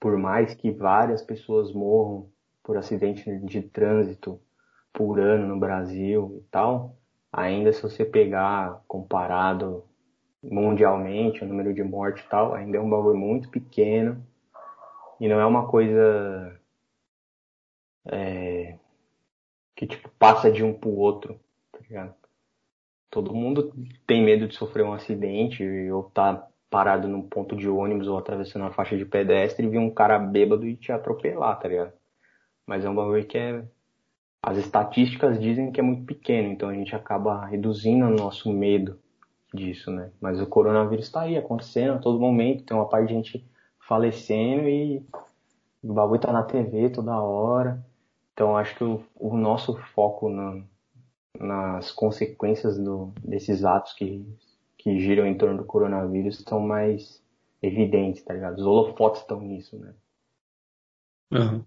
por 0.00 0.16
mais 0.18 0.54
que 0.54 0.70
várias 0.70 1.22
pessoas 1.22 1.72
morram 1.72 2.30
por 2.62 2.76
acidente 2.76 3.38
de 3.40 3.62
trânsito 3.62 4.40
por 4.92 5.20
ano 5.20 5.46
no 5.46 5.60
Brasil 5.60 6.42
e 6.42 6.50
tal, 6.50 6.96
ainda 7.32 7.72
se 7.72 7.82
você 7.82 8.04
pegar 8.04 8.82
comparado 8.88 9.84
mundialmente 10.42 11.44
o 11.44 11.46
número 11.46 11.72
de 11.74 11.82
mortes 11.82 12.24
e 12.24 12.28
tal, 12.28 12.54
ainda 12.54 12.78
é 12.78 12.80
um 12.80 12.88
bagulho 12.88 13.16
muito 13.16 13.48
pequeno 13.50 14.24
e 15.20 15.28
não 15.28 15.38
é 15.38 15.46
uma 15.46 15.68
coisa 15.68 16.58
é, 18.06 18.78
que 19.76 19.86
tipo 19.86 20.08
passa 20.18 20.50
de 20.50 20.64
um 20.64 20.72
pro 20.72 20.90
outro, 20.90 21.38
tá 21.70 21.78
ligado? 21.80 22.14
Todo 23.10 23.34
mundo 23.34 23.72
tem 24.06 24.24
medo 24.24 24.48
de 24.48 24.56
sofrer 24.56 24.84
um 24.84 24.92
acidente 24.92 25.62
ou 25.90 26.04
tá 26.04 26.48
parado 26.68 27.06
num 27.06 27.22
ponto 27.22 27.54
de 27.54 27.68
ônibus 27.68 28.08
ou 28.08 28.18
atravessando 28.18 28.64
a 28.64 28.72
faixa 28.72 28.96
de 28.96 29.04
pedestre 29.04 29.66
e 29.66 29.68
vir 29.68 29.78
um 29.78 29.90
cara 29.90 30.18
bêbado 30.18 30.66
e 30.66 30.76
te 30.76 30.90
atropelar, 30.90 31.58
tá 31.60 31.68
ligado? 31.68 31.92
Mas 32.66 32.84
é 32.84 32.90
um 32.90 32.94
bagulho 32.94 33.24
que 33.24 33.38
é 33.38 33.62
as 34.42 34.56
estatísticas 34.58 35.40
dizem 35.40 35.70
que 35.70 35.80
é 35.80 35.82
muito 35.82 36.04
pequeno, 36.04 36.48
então 36.48 36.68
a 36.68 36.74
gente 36.74 36.94
acaba 36.94 37.44
reduzindo 37.46 38.06
o 38.06 38.14
nosso 38.14 38.52
medo 38.52 38.98
disso, 39.52 39.90
né? 39.90 40.10
Mas 40.20 40.40
o 40.40 40.46
coronavírus 40.46 41.06
está 41.06 41.22
aí 41.22 41.36
acontecendo 41.36 41.94
a 41.94 41.98
todo 41.98 42.20
momento, 42.20 42.64
tem 42.64 42.76
uma 42.76 42.88
parte 42.88 43.08
de 43.08 43.14
gente 43.14 43.46
falecendo 43.86 44.68
e 44.68 45.04
o 45.82 45.92
bagulho 45.92 46.20
tá 46.20 46.32
na 46.32 46.42
TV 46.42 46.90
toda 46.90 47.20
hora. 47.20 47.84
Então 48.36 48.54
acho 48.54 48.76
que 48.76 48.84
o, 48.84 49.02
o 49.14 49.34
nosso 49.34 49.74
foco 49.94 50.28
na, 50.28 50.62
nas 51.40 51.90
consequências 51.90 52.78
do, 52.78 53.10
desses 53.24 53.64
atos 53.64 53.94
que, 53.94 54.22
que 54.76 55.00
giram 55.00 55.26
em 55.26 55.38
torno 55.38 55.56
do 55.56 55.64
coronavírus 55.64 56.38
estão 56.38 56.60
mais 56.60 57.24
evidentes, 57.62 58.22
tá 58.22 58.34
ligado? 58.34 58.58
Os 58.58 58.66
holofotes 58.66 59.22
estão 59.22 59.40
nisso, 59.40 59.78
né? 59.78 59.94
Uhum. 61.32 61.64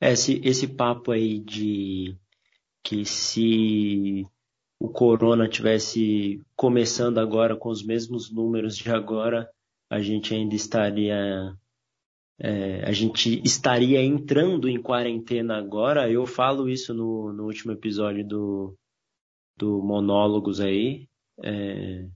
Esse, 0.00 0.40
esse 0.44 0.68
papo 0.68 1.10
aí 1.10 1.40
de 1.40 2.16
que 2.84 3.04
se 3.04 4.24
o 4.78 4.88
corona 4.88 5.48
tivesse 5.48 6.40
começando 6.54 7.18
agora 7.18 7.56
com 7.56 7.68
os 7.68 7.84
mesmos 7.84 8.32
números 8.32 8.76
de 8.76 8.88
agora, 8.92 9.50
a 9.90 10.00
gente 10.00 10.32
ainda 10.32 10.54
estaria 10.54 11.52
é, 12.38 12.84
a 12.84 12.92
gente 12.92 13.40
estaria 13.44 14.02
entrando 14.02 14.68
em 14.68 14.80
quarentena 14.80 15.56
agora. 15.56 16.10
Eu 16.10 16.26
falo 16.26 16.68
isso 16.68 16.92
no, 16.92 17.32
no 17.32 17.44
último 17.44 17.72
episódio 17.72 18.26
do, 18.26 18.76
do 19.56 19.82
Monólogos 19.82 20.60
aí. 20.60 21.08
É, 21.42 22.06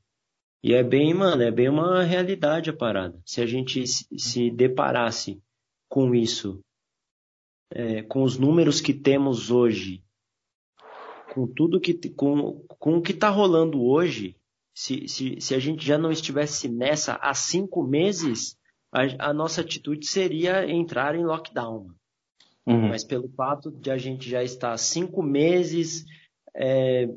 e 0.62 0.74
é 0.74 0.82
bem, 0.84 1.14
mano, 1.14 1.42
é 1.42 1.50
bem 1.50 1.68
uma 1.68 2.02
realidade 2.02 2.68
a 2.68 2.76
parada. 2.76 3.18
Se 3.24 3.40
a 3.40 3.46
gente 3.46 3.86
se, 3.86 4.06
se 4.18 4.50
deparasse 4.50 5.42
com 5.88 6.14
isso, 6.14 6.60
é, 7.70 8.02
com 8.02 8.22
os 8.22 8.38
números 8.38 8.80
que 8.80 8.92
temos 8.92 9.50
hoje, 9.50 10.04
com 11.32 11.46
tudo 11.46 11.80
que 11.80 11.94
com, 12.10 12.60
com 12.78 12.98
o 12.98 13.02
que 13.02 13.12
está 13.12 13.30
rolando 13.30 13.82
hoje, 13.82 14.36
se, 14.74 15.08
se, 15.08 15.40
se 15.40 15.54
a 15.54 15.58
gente 15.58 15.84
já 15.84 15.96
não 15.96 16.12
estivesse 16.12 16.68
nessa 16.68 17.14
há 17.14 17.32
cinco 17.32 17.82
meses, 17.82 18.58
a, 18.92 19.30
a 19.30 19.32
nossa 19.32 19.60
atitude 19.60 20.06
seria 20.06 20.68
entrar 20.68 21.14
em 21.14 21.24
lockdown. 21.24 21.90
Uhum. 22.66 22.88
Mas 22.88 23.04
pelo 23.04 23.28
fato 23.28 23.70
de 23.70 23.90
a 23.90 23.96
gente 23.96 24.28
já 24.28 24.42
estar 24.42 24.76
cinco 24.76 25.22
meses 25.22 26.04
é, 26.54 27.08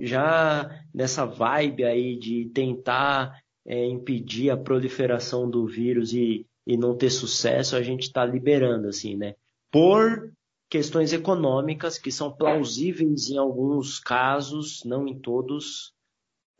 já 0.00 0.70
nessa 0.94 1.24
vibe 1.24 1.84
aí 1.84 2.16
de 2.16 2.46
tentar 2.54 3.40
é, 3.66 3.86
impedir 3.86 4.50
a 4.50 4.56
proliferação 4.56 5.48
do 5.48 5.66
vírus 5.66 6.12
e, 6.12 6.46
e 6.66 6.76
não 6.76 6.96
ter 6.96 7.10
sucesso, 7.10 7.76
a 7.76 7.82
gente 7.82 8.02
está 8.02 8.24
liberando, 8.24 8.88
assim, 8.88 9.16
né? 9.16 9.34
Por 9.70 10.32
questões 10.70 11.12
econômicas 11.12 11.98
que 11.98 12.12
são 12.12 12.30
plausíveis 12.30 13.30
em 13.30 13.38
alguns 13.38 13.98
casos, 13.98 14.82
não 14.84 15.06
em 15.08 15.18
todos, 15.18 15.92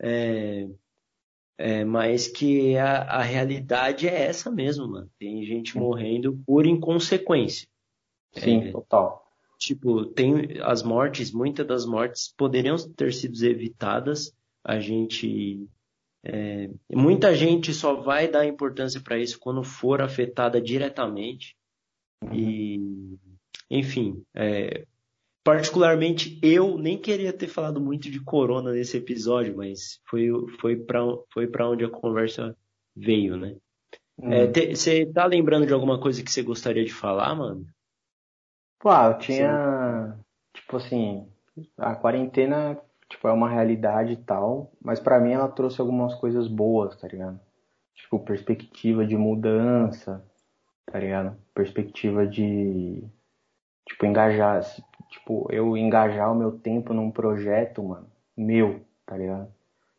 é, 0.01 0.67
é, 1.61 1.83
mas 1.83 2.25
que 2.25 2.77
a, 2.77 3.01
a, 3.01 3.21
realidade 3.21 4.07
é 4.07 4.27
essa 4.27 4.49
mesmo, 4.49 4.87
mano. 4.87 5.11
Tem 5.19 5.43
gente 5.43 5.77
morrendo 5.77 6.41
por 6.47 6.65
inconsequência. 6.65 7.67
Sim, 8.31 8.69
é, 8.69 8.71
total. 8.71 9.29
Tipo, 9.57 10.05
tem 10.05 10.57
as 10.63 10.81
mortes, 10.81 11.33
muitas 11.33 11.67
das 11.67 11.85
mortes 11.85 12.33
poderiam 12.37 12.77
ter 12.77 13.13
sido 13.13 13.43
evitadas. 13.43 14.33
A 14.63 14.79
gente. 14.79 15.67
É, 16.23 16.69
muita 16.93 17.35
gente 17.35 17.73
só 17.73 17.93
vai 17.93 18.29
dar 18.29 18.45
importância 18.45 19.01
para 19.01 19.17
isso 19.17 19.37
quando 19.37 19.61
for 19.61 20.01
afetada 20.01 20.61
diretamente. 20.61 21.57
Uhum. 22.23 22.35
E, 22.35 23.17
enfim, 23.69 24.23
é, 24.33 24.85
particularmente 25.49 26.39
eu 26.43 26.77
nem 26.77 26.97
queria 26.97 27.33
ter 27.33 27.47
falado 27.47 27.81
muito 27.81 28.09
de 28.09 28.19
corona 28.23 28.71
nesse 28.71 28.97
episódio, 28.97 29.57
mas 29.57 29.99
foi, 30.07 30.29
foi 30.59 30.75
para 30.75 31.01
foi 31.33 31.47
pra 31.47 31.67
onde 31.67 31.83
a 31.83 31.89
conversa 31.89 32.55
veio, 32.95 33.35
né? 33.35 33.55
Você 34.71 35.05
uhum. 35.05 35.13
tá 35.13 35.25
lembrando 35.25 35.65
de 35.65 35.73
alguma 35.73 35.99
coisa 35.99 36.23
que 36.23 36.31
você 36.31 36.43
gostaria 36.43 36.83
de 36.83 36.93
falar, 36.93 37.33
mano? 37.33 37.65
Pô, 38.79 38.93
eu 38.93 39.17
tinha. 39.17 40.13
Sim. 40.15 40.23
Tipo 40.53 40.77
assim, 40.77 41.27
a 41.77 41.95
quarentena 41.95 42.79
tipo, 43.09 43.27
é 43.27 43.31
uma 43.31 43.49
realidade 43.49 44.13
e 44.13 44.17
tal, 44.17 44.71
mas 44.79 44.99
para 44.99 45.19
mim 45.19 45.31
ela 45.31 45.47
trouxe 45.47 45.81
algumas 45.81 46.13
coisas 46.15 46.47
boas, 46.47 46.95
tá 46.95 47.07
ligado? 47.07 47.39
Tipo, 47.95 48.19
perspectiva 48.19 49.05
de 49.05 49.17
mudança, 49.17 50.23
tá 50.85 50.99
ligado? 50.99 51.35
Perspectiva 51.55 52.27
de. 52.27 53.03
Tipo, 53.87 54.05
engajar. 54.05 54.63
Tipo, 55.09 55.47
eu 55.51 55.75
engajar 55.75 56.31
o 56.31 56.35
meu 56.35 56.51
tempo 56.51 56.93
num 56.93 57.09
projeto, 57.09 57.83
mano, 57.83 58.07
meu, 58.37 58.81
tá 59.05 59.17
ligado? 59.17 59.51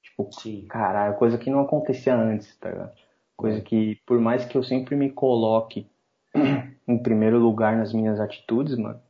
Tipo, 0.02 0.30
Sim. 0.32 0.66
caralho, 0.68 1.16
coisa 1.16 1.36
que 1.36 1.50
não 1.50 1.60
acontecia 1.60 2.14
antes, 2.14 2.56
tá 2.56 2.70
ligado? 2.70 2.92
Coisa 3.36 3.58
é. 3.58 3.60
que, 3.60 4.00
por 4.06 4.20
mais 4.20 4.44
que 4.44 4.56
eu 4.56 4.62
sempre 4.62 4.94
me 4.94 5.10
coloque 5.10 5.86
em 6.86 6.98
primeiro 6.98 7.38
lugar 7.38 7.76
nas 7.76 7.92
minhas 7.92 8.20
atitudes, 8.20 8.76
mano, 8.76 9.00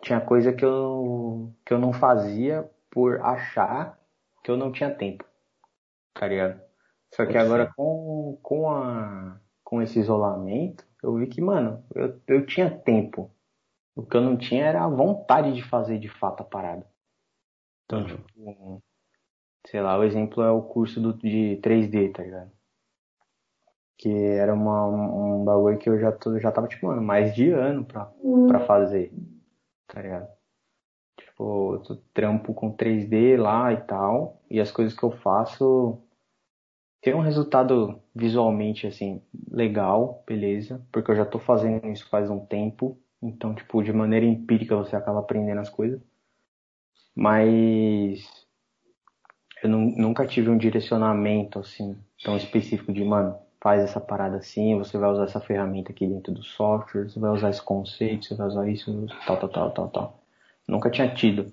tinha 0.00 0.20
coisa 0.20 0.52
que 0.52 0.64
eu, 0.64 1.52
que 1.64 1.72
eu 1.72 1.78
não 1.78 1.92
fazia 1.92 2.68
por 2.90 3.20
achar 3.20 3.98
que 4.44 4.50
eu 4.50 4.56
não 4.56 4.70
tinha 4.70 4.90
tempo. 4.90 5.24
Tá 6.14 6.28
ligado? 6.28 6.60
Só 7.12 7.26
que 7.26 7.36
agora 7.36 7.72
com, 7.76 8.38
com, 8.42 8.70
a, 8.70 9.38
com 9.64 9.82
esse 9.82 9.98
isolamento, 9.98 10.84
eu 11.02 11.14
vi 11.16 11.26
que, 11.26 11.40
mano, 11.40 11.82
eu, 11.94 12.20
eu 12.26 12.46
tinha 12.46 12.70
tempo. 12.70 13.30
O 13.96 14.04
que 14.04 14.16
eu 14.16 14.20
não 14.20 14.36
tinha 14.36 14.64
era 14.64 14.84
a 14.84 14.88
vontade 14.88 15.52
de 15.52 15.62
fazer 15.62 15.98
de 15.98 16.08
fato 16.08 16.42
a 16.42 16.44
parada. 16.44 16.86
Então, 17.84 18.00
uhum. 18.00 18.06
tipo, 18.06 18.82
sei 19.66 19.80
lá, 19.80 19.98
o 19.98 20.04
exemplo 20.04 20.42
é 20.42 20.50
o 20.50 20.62
curso 20.62 21.00
do, 21.00 21.14
de 21.14 21.58
3D, 21.62 22.12
tá 22.12 22.22
ligado? 22.22 22.56
que 23.98 24.10
era 24.10 24.52
uma, 24.52 24.86
um, 24.86 25.40
um 25.40 25.44
bagulho 25.44 25.78
que 25.78 25.88
eu 25.88 25.98
já, 25.98 26.12
tô, 26.12 26.38
já 26.38 26.52
tava, 26.52 26.68
tipo, 26.68 26.86
mano, 26.86 27.02
mais 27.02 27.34
de 27.34 27.50
ano 27.50 27.84
pra, 27.84 28.12
pra 28.46 28.60
fazer, 28.60 29.12
tá 29.86 30.02
ligado? 30.02 30.28
Tipo, 31.16 31.74
eu 31.74 31.96
trampo 32.12 32.52
com 32.52 32.76
3D 32.76 33.36
lá 33.38 33.72
e 33.72 33.78
tal, 33.78 34.42
e 34.50 34.60
as 34.60 34.70
coisas 34.70 34.94
que 34.96 35.02
eu 35.02 35.10
faço 35.10 35.98
tem 37.00 37.14
um 37.14 37.20
resultado 37.20 38.00
visualmente, 38.14 38.86
assim, 38.86 39.22
legal, 39.50 40.22
beleza, 40.26 40.84
porque 40.92 41.10
eu 41.10 41.16
já 41.16 41.24
tô 41.24 41.38
fazendo 41.38 41.86
isso 41.88 42.08
faz 42.08 42.28
um 42.28 42.44
tempo, 42.44 42.98
então, 43.28 43.54
tipo, 43.54 43.82
de 43.82 43.92
maneira 43.92 44.26
empírica 44.26 44.76
você 44.76 44.96
acaba 44.96 45.20
aprendendo 45.20 45.60
as 45.60 45.68
coisas, 45.68 46.00
mas 47.14 48.46
eu 49.62 49.68
nunca 49.68 50.26
tive 50.26 50.50
um 50.50 50.58
direcionamento, 50.58 51.58
assim, 51.58 51.96
tão 52.22 52.36
específico 52.36 52.92
de, 52.92 53.04
mano, 53.04 53.36
faz 53.60 53.82
essa 53.82 54.00
parada 54.00 54.36
assim, 54.36 54.78
você 54.78 54.96
vai 54.98 55.10
usar 55.10 55.24
essa 55.24 55.40
ferramenta 55.40 55.90
aqui 55.90 56.06
dentro 56.06 56.32
do 56.32 56.42
software, 56.42 57.08
você 57.08 57.18
vai 57.18 57.30
usar 57.30 57.50
esse 57.50 57.62
conceito, 57.62 58.26
você 58.26 58.34
vai 58.34 58.46
usar 58.46 58.68
isso, 58.68 59.06
tal, 59.26 59.38
tal, 59.38 59.48
tal, 59.48 59.70
tal, 59.72 59.88
tal. 59.88 60.22
Nunca 60.68 60.90
tinha 60.90 61.12
tido. 61.12 61.52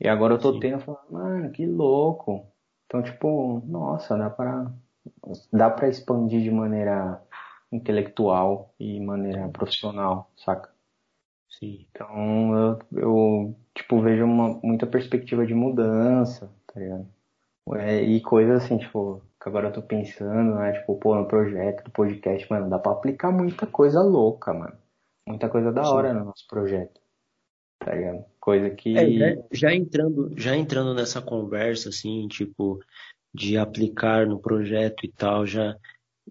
E 0.00 0.08
agora 0.08 0.34
eu 0.34 0.38
tô 0.38 0.52
Sim. 0.52 0.60
tendo, 0.60 0.80
falando, 0.80 1.10
mano, 1.10 1.50
que 1.50 1.66
louco. 1.66 2.46
Então, 2.86 3.02
tipo, 3.02 3.62
nossa, 3.66 4.16
dá 4.16 4.30
pra, 4.30 4.70
dá 5.52 5.70
pra 5.70 5.88
expandir 5.88 6.42
de 6.42 6.50
maneira 6.50 7.20
intelectual 7.70 8.74
e 8.78 9.00
maneira 9.00 9.48
profissional, 9.48 10.30
saca? 10.36 10.70
Sim. 11.48 11.86
Então, 11.90 12.78
eu, 12.92 13.00
eu 13.00 13.56
tipo, 13.74 14.00
vejo 14.00 14.24
uma, 14.24 14.60
muita 14.62 14.86
perspectiva 14.86 15.46
de 15.46 15.54
mudança, 15.54 16.52
tá 16.66 16.80
ligado? 16.80 17.08
É, 17.76 18.02
e 18.02 18.20
coisas 18.20 18.64
assim, 18.64 18.78
tipo, 18.78 19.22
que 19.40 19.48
agora 19.48 19.68
eu 19.68 19.72
tô 19.72 19.82
pensando, 19.82 20.54
né? 20.54 20.72
Tipo, 20.72 20.98
pô, 20.98 21.14
no 21.14 21.26
projeto, 21.26 21.84
do 21.84 21.90
podcast, 21.90 22.50
mano, 22.50 22.70
dá 22.70 22.78
pra 22.78 22.92
aplicar 22.92 23.30
muita 23.30 23.66
coisa 23.66 24.00
louca, 24.00 24.52
mano. 24.52 24.76
Muita 25.26 25.48
coisa 25.48 25.70
da 25.70 25.82
hora 25.82 26.10
Sim. 26.10 26.18
no 26.18 26.24
nosso 26.26 26.46
projeto. 26.48 27.00
Tá 27.78 27.94
ligado? 27.94 28.24
Coisa 28.40 28.70
que. 28.70 28.96
É, 28.96 29.10
já, 29.10 29.42
já, 29.52 29.74
entrando, 29.74 30.32
já 30.36 30.56
entrando 30.56 30.94
nessa 30.94 31.20
conversa, 31.20 31.90
assim, 31.90 32.26
tipo, 32.28 32.80
de 33.34 33.56
aplicar 33.58 34.26
no 34.26 34.40
projeto 34.40 35.04
e 35.04 35.12
tal, 35.12 35.46
já, 35.46 35.76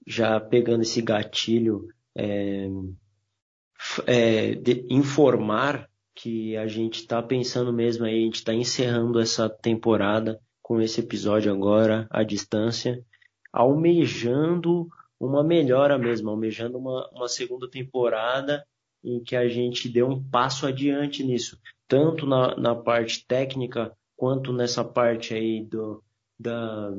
já 0.05 0.39
pegando 0.39 0.81
esse 0.81 1.01
gatilho, 1.01 1.87
é, 2.15 2.67
é, 4.05 4.55
de 4.55 4.85
informar 4.89 5.89
que 6.15 6.57
a 6.57 6.67
gente 6.67 7.01
está 7.01 7.21
pensando 7.21 7.71
mesmo 7.71 8.05
aí, 8.05 8.21
a 8.21 8.25
gente 8.25 8.35
está 8.35 8.53
encerrando 8.53 9.19
essa 9.19 9.47
temporada 9.49 10.39
com 10.61 10.81
esse 10.81 10.99
episódio 10.99 11.51
agora 11.51 12.07
à 12.09 12.23
distância, 12.23 13.03
almejando 13.53 14.87
uma 15.19 15.43
melhora 15.43 15.97
mesmo, 15.97 16.29
almejando 16.29 16.77
uma, 16.77 17.09
uma 17.13 17.27
segunda 17.27 17.69
temporada 17.69 18.65
em 19.03 19.23
que 19.23 19.35
a 19.35 19.47
gente 19.47 19.87
dê 19.87 20.03
um 20.03 20.21
passo 20.21 20.65
adiante 20.65 21.23
nisso, 21.23 21.59
tanto 21.87 22.25
na, 22.25 22.55
na 22.57 22.75
parte 22.75 23.25
técnica 23.25 23.95
quanto 24.15 24.51
nessa 24.51 24.83
parte 24.83 25.33
aí 25.33 25.63
do, 25.63 26.03
da, 26.39 26.91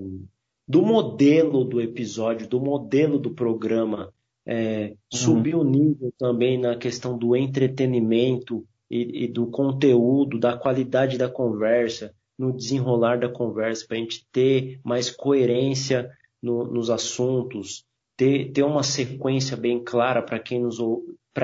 do 0.67 0.83
modelo 0.83 1.65
do 1.65 1.81
episódio, 1.81 2.49
do 2.49 2.61
modelo 2.61 3.19
do 3.19 3.31
programa, 3.31 4.13
é, 4.49 4.87
uhum. 4.87 4.97
subir 5.13 5.55
o 5.55 5.63
nível 5.63 6.11
também 6.17 6.59
na 6.59 6.75
questão 6.75 7.19
do 7.19 7.37
entretenimento 7.37 8.65
e, 8.91 9.25
e, 9.25 9.29
do 9.29 9.47
conteúdo, 9.49 10.41
da 10.41 10.57
qualidade 10.57 11.19
da 11.19 11.29
conversa, 11.29 12.15
no 12.39 12.51
desenrolar 12.51 13.19
da 13.19 13.29
conversa, 13.29 13.85
para 13.87 13.99
a 13.99 14.01
gente 14.01 14.27
ter 14.33 14.81
mais 14.83 15.11
coerência 15.11 16.11
no, 16.43 16.65
nos 16.65 16.89
assuntos, 16.89 17.85
ter, 18.17 18.51
ter 18.53 18.63
uma 18.63 18.83
sequência 18.83 19.55
bem 19.55 19.85
clara 19.85 20.23
para 20.23 20.39
quem, 20.39 20.63
nos, 20.63 20.79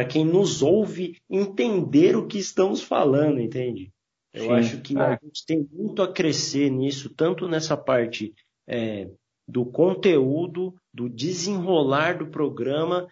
quem 0.08 0.24
nos 0.24 0.62
ouve 0.62 1.18
entender 1.28 2.16
o 2.16 2.26
que 2.26 2.38
estamos 2.38 2.80
falando, 2.80 3.38
entende? 3.38 3.92
Eu 4.32 4.44
Sim. 4.44 4.52
acho 4.52 4.80
que 4.80 4.98
a 4.98 5.18
gente 5.22 5.44
tem 5.46 5.68
muito 5.70 6.00
a 6.00 6.10
crescer 6.10 6.70
nisso, 6.70 7.12
tanto 7.14 7.46
nessa 7.46 7.76
parte 7.76 8.32
é, 8.66 9.08
do 9.46 9.64
conteúdo, 9.64 10.74
do 10.92 11.08
desenrolar 11.08 12.18
do 12.18 12.26
programa, 12.26 13.08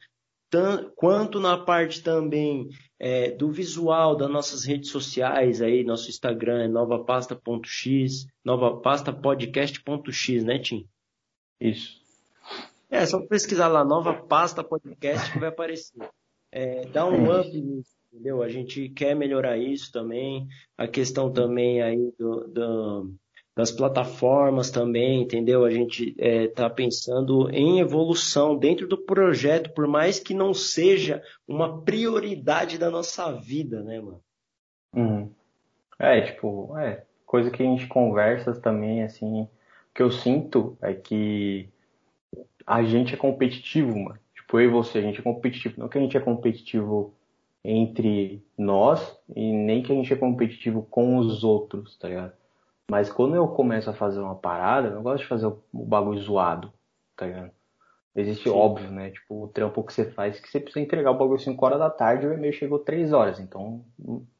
quanto 0.97 1.41
na 1.41 1.57
parte 1.57 2.03
também 2.03 2.69
é, 2.99 3.31
do 3.31 3.51
visual 3.51 4.17
das 4.17 4.31
nossas 4.31 4.65
redes 4.65 4.91
sociais, 4.91 5.63
aí 5.63 5.83
nosso 5.83 6.11
Instagram 6.11 6.65
é 6.65 6.69
novapasta.x, 6.69 8.27
novapastapodcast.x, 8.45 10.45
né, 10.45 10.59
Tim? 10.59 10.87
Isso. 11.61 12.03
É, 12.91 13.07
só 13.07 13.21
pesquisar 13.21 13.69
lá, 13.69 13.85
Nova 13.85 14.13
Pasta 14.13 14.63
Podcast, 14.63 15.33
que 15.33 15.39
vai 15.39 15.49
aparecer. 15.49 16.07
É, 16.51 16.85
dá 16.87 17.07
um 17.07 17.35
up 17.35 17.51
nisso, 17.51 17.97
entendeu? 18.13 18.43
A 18.43 18.49
gente 18.51 18.91
quer 18.91 19.17
melhorar 19.17 19.57
isso 19.57 19.91
também. 19.91 20.47
A 20.77 20.87
questão 20.87 21.33
também 21.33 21.81
aí 21.81 22.13
do, 22.19 22.47
do 22.49 23.15
das 23.55 23.71
plataformas 23.71 24.71
também, 24.71 25.23
entendeu? 25.23 25.65
A 25.65 25.71
gente 25.71 26.11
está 26.11 26.25
é, 26.25 26.49
tá 26.49 26.71
pensando 26.71 27.51
em 27.51 27.81
evolução 27.81 28.57
dentro 28.57 28.89
do 28.89 28.97
projeto, 28.97 29.71
por 29.75 29.87
mais 29.87 30.19
que 30.19 30.33
não 30.33 30.55
seja 30.55 31.23
uma 31.47 31.83
prioridade 31.83 32.79
da 32.79 32.91
nossa 32.91 33.31
vida, 33.33 33.83
né, 33.83 34.01
mano? 34.01 34.23
Uhum. 34.95 35.31
É, 35.99 36.21
tipo, 36.23 36.77
é, 36.79 37.05
coisa 37.27 37.51
que 37.51 37.63
a 37.63 37.67
gente 37.67 37.87
conversa 37.87 38.59
também, 38.59 39.03
assim, 39.03 39.43
o 39.43 39.49
que 39.95 40.03
eu 40.03 40.11
sinto 40.11 40.77
é 40.81 40.95
que 40.95 41.69
a 42.67 42.83
gente 42.83 43.15
é 43.15 43.17
competitivo, 43.17 43.99
mano. 43.99 44.19
Tipo, 44.35 44.61
eu 44.61 44.69
e 44.69 44.73
você, 44.73 44.99
a 44.99 45.03
gente 45.03 45.21
é 45.21 45.23
competitivo. 45.23 45.75
Não 45.79 45.89
que 45.89 45.99
a 45.99 46.01
gente 46.01 46.17
é 46.17 46.21
competitivo 46.21 47.15
entre 47.65 48.43
nós 48.57 49.17
e 49.35 49.53
nem 49.53 49.83
que 49.83 49.93
a 49.93 49.95
gente 49.95 50.13
é 50.13 50.17
competitivo 50.17 50.83
com 50.91 51.17
os 51.17 51.45
outros, 51.45 51.97
tá 51.97 52.09
ligado? 52.09 52.33
Mas 52.91 53.11
quando 53.11 53.35
eu 53.35 53.49
começo 53.49 53.89
a 53.89 53.95
fazer 53.95 54.21
uma 54.21 54.35
parada, 54.35 54.89
eu 54.89 54.95
não 54.95 55.03
gosto 55.03 55.23
de 55.23 55.29
fazer 55.29 55.47
o 55.47 55.63
bagulho 55.73 56.21
zoado, 56.21 56.73
tá 57.17 57.27
ligado? 57.27 57.51
Existe 58.15 58.45
Sim. 58.45 58.55
óbvio, 58.55 58.91
né? 58.91 59.11
Tipo, 59.11 59.45
o 59.45 59.49
trampo 59.49 59.83
que 59.83 59.93
você 59.93 60.11
faz 60.11 60.39
que 60.39 60.49
você 60.49 60.61
precisa 60.61 60.85
entregar 60.85 61.11
o 61.11 61.19
bagulho 61.19 61.41
5 61.41 61.65
horas 61.65 61.79
da 61.79 61.89
tarde 61.89 62.27
e 62.27 62.29
o 62.29 62.35
e-mail 62.35 62.53
chegou 62.53 62.79
3 62.79 63.13
horas. 63.13 63.41
Então, 63.41 63.85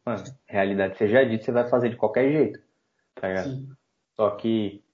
mano, 0.05 0.25
realidade 0.47 0.99
seja 0.99 1.25
dita, 1.25 1.45
você 1.45 1.53
vai 1.53 1.69
fazer 1.69 1.89
de 1.89 1.97
qualquer 1.97 2.31
jeito, 2.31 2.61
tá 3.15 3.29
ligado? 3.29 3.45
Sim. 3.45 3.69
Só 4.15 4.31
que, 4.33 4.85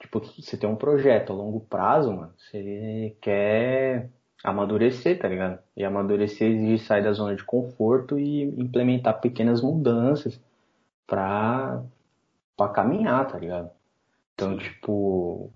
tipo, 0.00 0.20
você 0.20 0.56
tem 0.56 0.68
um 0.68 0.76
projeto 0.76 1.32
a 1.32 1.36
longo 1.36 1.60
prazo, 1.60 2.10
mano, 2.10 2.32
você 2.38 3.14
quer 3.20 4.08
amadurecer, 4.42 5.18
tá 5.18 5.28
ligado? 5.28 5.58
E 5.76 5.84
amadurecer 5.84 6.50
exige 6.50 6.82
sair 6.82 7.02
da 7.02 7.12
zona 7.12 7.36
de 7.36 7.44
conforto 7.44 8.18
e 8.18 8.44
implementar 8.44 9.20
pequenas 9.20 9.60
mudanças 9.60 10.40
pra 11.06 11.82
pra 12.60 12.68
caminhar, 12.68 13.26
tá 13.26 13.38
ligado? 13.38 13.70
Então, 14.34 14.58
tipo, 14.58 15.50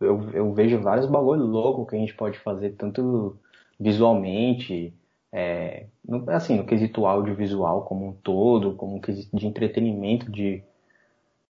eu, 0.00 0.30
eu 0.32 0.54
vejo 0.54 0.80
vários 0.80 1.04
bagulho 1.04 1.44
louco 1.44 1.84
que 1.86 1.94
a 1.94 1.98
gente 1.98 2.14
pode 2.14 2.38
fazer, 2.38 2.70
tanto 2.70 3.38
visualmente, 3.78 4.94
é, 5.30 5.88
no, 6.02 6.28
assim, 6.30 6.56
no 6.56 6.64
quesito 6.64 7.04
audiovisual 7.04 7.84
como 7.84 8.08
um 8.08 8.12
todo, 8.14 8.74
como 8.76 8.96
um 8.96 9.00
quesito 9.00 9.36
de 9.36 9.46
entretenimento, 9.46 10.32
de, 10.32 10.62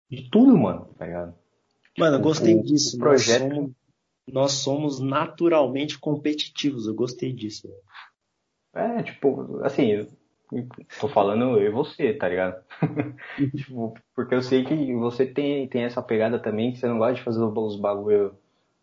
de 0.09 0.27
tudo, 0.31 0.57
mano, 0.57 0.87
tá 0.97 1.05
ligado? 1.05 1.35
Mano, 1.95 2.15
eu 2.15 2.17
tipo, 2.17 2.27
gostei 2.27 2.55
o, 2.55 2.63
disso. 2.63 2.95
O 2.95 2.99
projeto... 2.99 3.43
Nós 3.43 3.53
somos, 3.53 3.75
nós 4.27 4.51
somos 4.51 4.99
naturalmente 4.99 5.99
competitivos, 5.99 6.87
eu 6.87 6.95
gostei 6.95 7.31
disso. 7.31 7.69
É, 8.73 9.03
tipo, 9.03 9.59
assim, 9.63 10.07
Tô 10.99 11.07
falando 11.07 11.59
eu 11.59 11.67
e 11.67 11.69
você, 11.69 12.13
tá 12.13 12.29
ligado? 12.29 12.63
tipo, 13.55 13.93
porque 14.15 14.33
eu 14.33 14.41
sei 14.41 14.63
que 14.63 14.93
você 14.95 15.25
tem, 15.25 15.67
tem 15.67 15.83
essa 15.83 16.01
pegada 16.01 16.39
também, 16.39 16.71
que 16.71 16.79
você 16.79 16.87
não 16.87 16.97
gosta 16.97 17.15
de 17.15 17.23
fazer 17.23 17.41
os 17.41 17.79
bagulho 17.79 18.33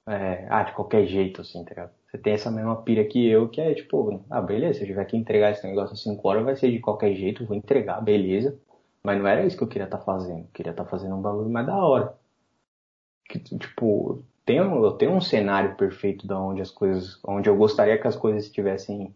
é, 0.06 0.46
ah, 0.50 0.62
de 0.62 0.72
qualquer 0.72 1.06
jeito, 1.06 1.40
assim, 1.40 1.64
tá 1.64 1.70
ligado? 1.70 1.90
Você 2.10 2.18
tem 2.18 2.34
essa 2.34 2.50
mesma 2.50 2.82
pira 2.82 3.04
que 3.04 3.26
eu, 3.26 3.48
que 3.48 3.60
é 3.60 3.74
tipo, 3.74 4.24
ah, 4.30 4.40
beleza, 4.40 4.74
se 4.74 4.84
eu 4.84 4.88
tiver 4.88 5.04
que 5.06 5.16
entregar 5.16 5.52
esse 5.52 5.66
negócio 5.66 5.94
às 5.94 6.02
5 6.02 6.28
horas, 6.28 6.44
vai 6.44 6.56
ser 6.56 6.70
de 6.70 6.78
qualquer 6.80 7.14
jeito, 7.14 7.46
vou 7.46 7.56
entregar, 7.56 8.00
beleza. 8.02 8.58
Mas 9.02 9.18
não 9.18 9.26
era 9.26 9.44
isso 9.44 9.56
que 9.56 9.62
eu 9.62 9.68
queria 9.68 9.84
estar 9.84 9.98
tá 9.98 10.04
fazendo. 10.04 10.40
Eu 10.40 10.48
queria 10.52 10.70
estar 10.70 10.84
tá 10.84 10.90
fazendo 10.90 11.14
um 11.14 11.22
bagulho 11.22 11.50
mais 11.50 11.66
da 11.66 11.76
hora. 11.76 12.14
Que, 13.28 13.38
tipo, 13.38 14.24
tem, 14.44 14.58
eu 14.58 14.92
tenho 14.92 15.12
um 15.12 15.20
cenário 15.20 15.76
perfeito 15.76 16.26
da 16.26 16.38
onde 16.38 16.62
as 16.62 16.70
coisas, 16.70 17.18
onde 17.24 17.48
eu 17.48 17.56
gostaria 17.56 17.98
que 17.98 18.06
as 18.06 18.16
coisas 18.16 18.44
estivessem 18.44 19.14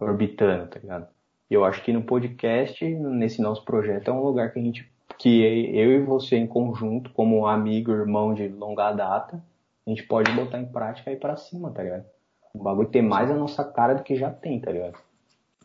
orbitando, 0.00 0.68
tá 0.68 0.78
ligado? 0.78 1.08
E 1.50 1.54
eu 1.54 1.64
acho 1.64 1.82
que 1.82 1.92
no 1.92 2.02
podcast, 2.02 2.84
nesse 2.84 3.40
nosso 3.40 3.64
projeto, 3.64 4.08
é 4.08 4.12
um 4.12 4.22
lugar 4.22 4.52
que 4.52 4.58
a 4.58 4.62
gente, 4.62 4.90
que 5.18 5.42
eu 5.74 5.92
e 5.92 6.02
você 6.02 6.36
em 6.36 6.46
conjunto, 6.46 7.10
como 7.12 7.46
amigo, 7.46 7.90
irmão 7.90 8.34
de 8.34 8.48
longa 8.48 8.92
data, 8.92 9.42
a 9.86 9.90
gente 9.90 10.02
pode 10.02 10.30
botar 10.32 10.60
em 10.60 10.66
prática 10.66 11.10
ir 11.10 11.18
pra 11.18 11.36
cima, 11.36 11.70
tá 11.70 11.82
ligado? 11.82 12.04
O 12.52 12.62
bagulho 12.62 12.88
ter 12.88 13.02
mais 13.02 13.30
a 13.30 13.34
nossa 13.34 13.64
cara 13.64 13.94
do 13.94 14.02
que 14.02 14.16
já 14.16 14.30
tem, 14.30 14.60
tá 14.60 14.70
ligado? 14.70 14.98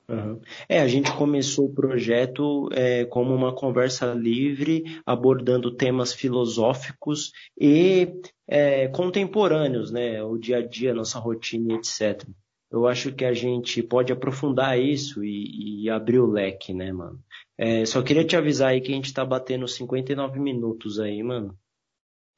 Uhum. 0.07 0.39
É, 0.67 0.81
a 0.81 0.87
gente 0.87 1.13
começou 1.15 1.65
o 1.65 1.73
projeto 1.73 2.69
é, 2.73 3.05
como 3.05 3.33
uma 3.33 3.53
conversa 3.53 4.13
livre, 4.13 4.83
abordando 5.05 5.75
temas 5.75 6.13
filosóficos 6.13 7.31
e 7.59 8.21
é, 8.47 8.87
contemporâneos, 8.89 9.91
né? 9.91 10.21
O 10.23 10.37
dia 10.37 10.57
a 10.57 10.65
dia, 10.65 10.93
nossa 10.93 11.19
rotina, 11.19 11.73
etc 11.73 12.25
eu 12.73 12.87
acho 12.87 13.13
que 13.13 13.23
a 13.23 13.33
gente 13.33 13.83
pode 13.83 14.11
aprofundar 14.11 14.79
isso 14.79 15.23
e, 15.23 15.83
e 15.83 15.89
abrir 15.91 16.17
o 16.17 16.25
leque, 16.25 16.73
né, 16.73 16.91
mano? 16.91 17.23
É, 17.55 17.85
só 17.85 18.01
queria 18.01 18.25
te 18.25 18.35
avisar 18.35 18.69
aí 18.69 18.81
que 18.81 18.91
a 18.91 18.95
gente 18.95 19.13
tá 19.13 19.23
batendo 19.23 19.67
59 19.67 20.39
minutos 20.39 20.99
aí, 20.99 21.21
mano. 21.21 21.55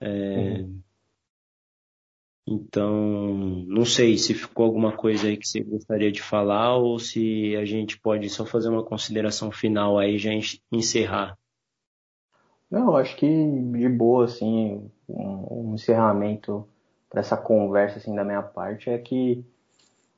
É, 0.02 0.10
uhum. 0.10 0.82
Então, 2.46 2.94
não 3.66 3.86
sei 3.86 4.18
se 4.18 4.34
ficou 4.34 4.66
alguma 4.66 4.92
coisa 4.96 5.28
aí 5.28 5.38
que 5.38 5.48
você 5.48 5.64
gostaria 5.64 6.12
de 6.12 6.22
falar 6.22 6.76
ou 6.76 7.00
se 7.00 7.56
a 7.56 7.64
gente 7.64 7.98
pode 7.98 8.30
só 8.30 8.46
fazer 8.46 8.68
uma 8.68 8.84
consideração 8.84 9.50
final 9.50 9.98
aí 9.98 10.18
já 10.18 10.32
encerrar. 10.70 11.40
Não, 12.70 12.98
acho 12.98 13.16
que 13.16 13.26
de 13.26 13.88
boa, 13.88 14.26
assim, 14.26 14.92
um, 15.08 15.70
um 15.70 15.76
encerramento 15.76 16.68
para 17.10 17.22
essa 17.22 17.38
conversa 17.38 18.00
assim 18.00 18.14
da 18.14 18.26
minha 18.26 18.44
parte 18.44 18.90
é 18.90 18.98
que 18.98 19.46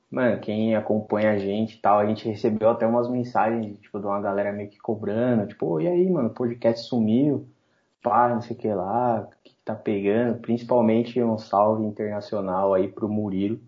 Mano, 0.10 0.40
quem 0.40 0.74
acompanha 0.76 1.32
a 1.32 1.38
gente 1.38 1.76
e 1.76 1.82
tal, 1.82 2.00
a 2.00 2.06
gente 2.06 2.28
recebeu 2.28 2.70
até 2.70 2.88
umas 2.88 3.10
mensagens, 3.10 3.78
tipo, 3.82 4.00
de 4.00 4.06
uma 4.06 4.22
galera 4.22 4.54
meio 4.54 4.70
que 4.70 4.78
cobrando, 4.80 5.48
tipo, 5.48 5.82
e 5.82 5.88
aí, 5.88 6.10
mano, 6.10 6.30
o 6.30 6.34
podcast 6.34 6.88
sumiu, 6.88 7.46
pá, 8.02 8.30
não 8.30 8.42
sei 8.42 8.56
o 8.56 8.60
que 8.60 8.74
lá, 8.74 9.22
o 9.22 9.28
que, 9.44 9.52
que 9.52 9.56
tá 9.66 9.76
pegando, 9.76 10.40
principalmente 10.40 11.22
um 11.22 11.38
salve 11.38 11.84
internacional 11.86 12.74
aí 12.74 12.88
pro 12.88 13.10
Murilo, 13.10 13.60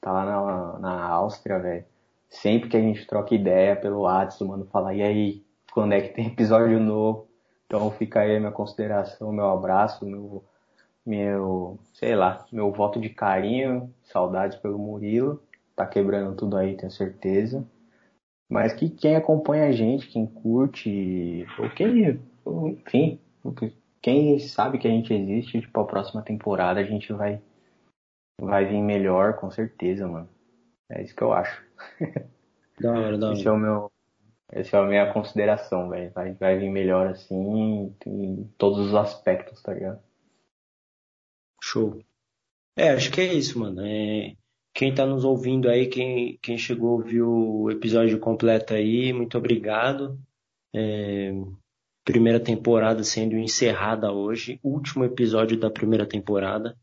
tá 0.00 0.12
lá 0.12 0.24
na, 0.24 0.78
na 0.78 1.04
Áustria, 1.08 1.58
velho. 1.58 1.84
Sempre 2.30 2.68
que 2.68 2.76
a 2.76 2.80
gente 2.80 3.06
troca 3.06 3.34
ideia 3.34 3.74
pelo 3.74 4.02
WhatsApp, 4.02 4.44
mano, 4.44 4.66
fala, 4.66 4.94
e 4.94 5.02
aí, 5.02 5.44
quando 5.72 5.94
é 5.94 6.00
que 6.00 6.14
tem 6.14 6.28
episódio 6.28 6.78
novo? 6.78 7.28
Então 7.66 7.90
fica 7.90 8.20
aí 8.20 8.36
a 8.36 8.40
minha 8.40 8.52
consideração, 8.52 9.32
meu 9.32 9.48
abraço, 9.50 10.06
meu, 10.06 10.44
meu, 11.04 11.78
sei 11.92 12.14
lá, 12.14 12.46
meu 12.52 12.72
voto 12.72 13.00
de 13.00 13.08
carinho, 13.10 13.92
saudades 14.04 14.56
pelo 14.58 14.78
Murilo 14.78 15.42
tá 15.78 15.86
quebrando 15.86 16.36
tudo 16.36 16.56
aí, 16.56 16.76
tenho 16.76 16.90
certeza. 16.90 17.66
Mas 18.50 18.72
que 18.72 18.88
quem 18.88 19.14
acompanha 19.14 19.66
a 19.66 19.72
gente, 19.72 20.08
quem 20.08 20.26
curte, 20.26 21.46
ou 21.58 21.70
quem, 21.70 22.20
enfim, 22.86 23.20
quem 24.00 24.38
sabe 24.38 24.78
que 24.78 24.88
a 24.88 24.90
gente 24.90 25.12
existe, 25.12 25.60
tipo, 25.60 25.80
a 25.80 25.86
próxima 25.86 26.22
temporada 26.22 26.80
a 26.80 26.84
gente 26.84 27.12
vai 27.12 27.40
vai 28.40 28.64
vir 28.64 28.80
melhor, 28.80 29.34
com 29.34 29.50
certeza, 29.50 30.06
mano. 30.06 30.28
É 30.90 31.02
isso 31.02 31.14
que 31.14 31.22
eu 31.22 31.32
acho. 31.32 31.62
Da 32.80 32.92
hora, 32.92 33.18
da 33.18 33.26
hora. 33.26 33.36
Esse 33.36 33.48
é 33.48 33.50
o 33.50 33.56
meu, 33.58 33.90
essa 34.52 34.76
é 34.76 34.80
a 34.80 34.86
minha 34.86 35.12
consideração, 35.12 35.88
velho. 35.88 36.12
Vai, 36.12 36.32
vai 36.34 36.56
vir 36.58 36.70
melhor 36.70 37.08
assim 37.08 37.92
em 38.06 38.44
todos 38.56 38.78
os 38.78 38.94
aspectos, 38.94 39.60
tá 39.60 39.74
ligado? 39.74 40.00
Show. 41.60 42.00
É, 42.76 42.90
acho 42.90 43.10
que 43.10 43.20
é 43.20 43.34
isso, 43.34 43.58
mano. 43.58 43.84
É, 43.84 44.36
quem 44.78 44.90
está 44.90 45.04
nos 45.04 45.24
ouvindo 45.24 45.68
aí, 45.68 45.88
quem, 45.88 46.38
quem 46.40 46.56
chegou 46.56 46.92
ouvir 46.92 47.20
o 47.20 47.68
episódio 47.68 48.16
completo 48.20 48.74
aí, 48.74 49.12
muito 49.12 49.36
obrigado. 49.36 50.16
É, 50.72 51.32
primeira 52.04 52.38
temporada 52.38 53.02
sendo 53.02 53.36
encerrada 53.36 54.12
hoje, 54.12 54.60
último 54.62 55.04
episódio 55.04 55.58
da 55.58 55.68
primeira 55.68 56.06
temporada. 56.06 56.78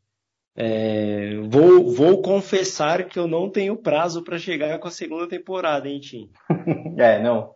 É, 0.57 1.37
vou, 1.47 1.89
vou 1.89 2.21
confessar 2.21 3.07
que 3.07 3.17
eu 3.17 3.27
não 3.29 3.49
tenho 3.49 3.77
prazo 3.77 4.25
para 4.25 4.37
chegar 4.37 4.77
com 4.77 4.89
a 4.89 4.91
segunda 4.91 5.25
temporada, 5.29 5.87
hein, 5.87 6.01
Tim? 6.01 6.29
é, 6.99 7.23
não. 7.23 7.55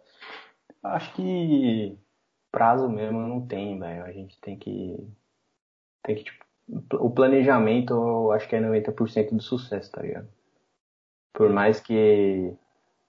Acho 0.81 1.13
que 1.15 1.97
prazo 2.49 2.87
mesmo 2.87 3.19
não 3.19 3.45
tem, 3.45 3.77
velho. 3.77 4.05
A 4.05 4.11
gente 4.13 4.39
tem 4.39 4.57
que. 4.57 5.05
Tem 6.01 6.15
que, 6.15 6.23
tipo, 6.23 6.38
o 6.93 7.09
planejamento 7.09 7.93
eu 7.93 8.31
acho 8.31 8.47
que 8.47 8.55
é 8.55 8.61
90% 8.61 9.31
do 9.31 9.41
sucesso, 9.41 9.91
tá 9.91 10.01
ligado? 10.01 10.27
Por 11.33 11.49
mais 11.49 11.79
que 11.79 12.53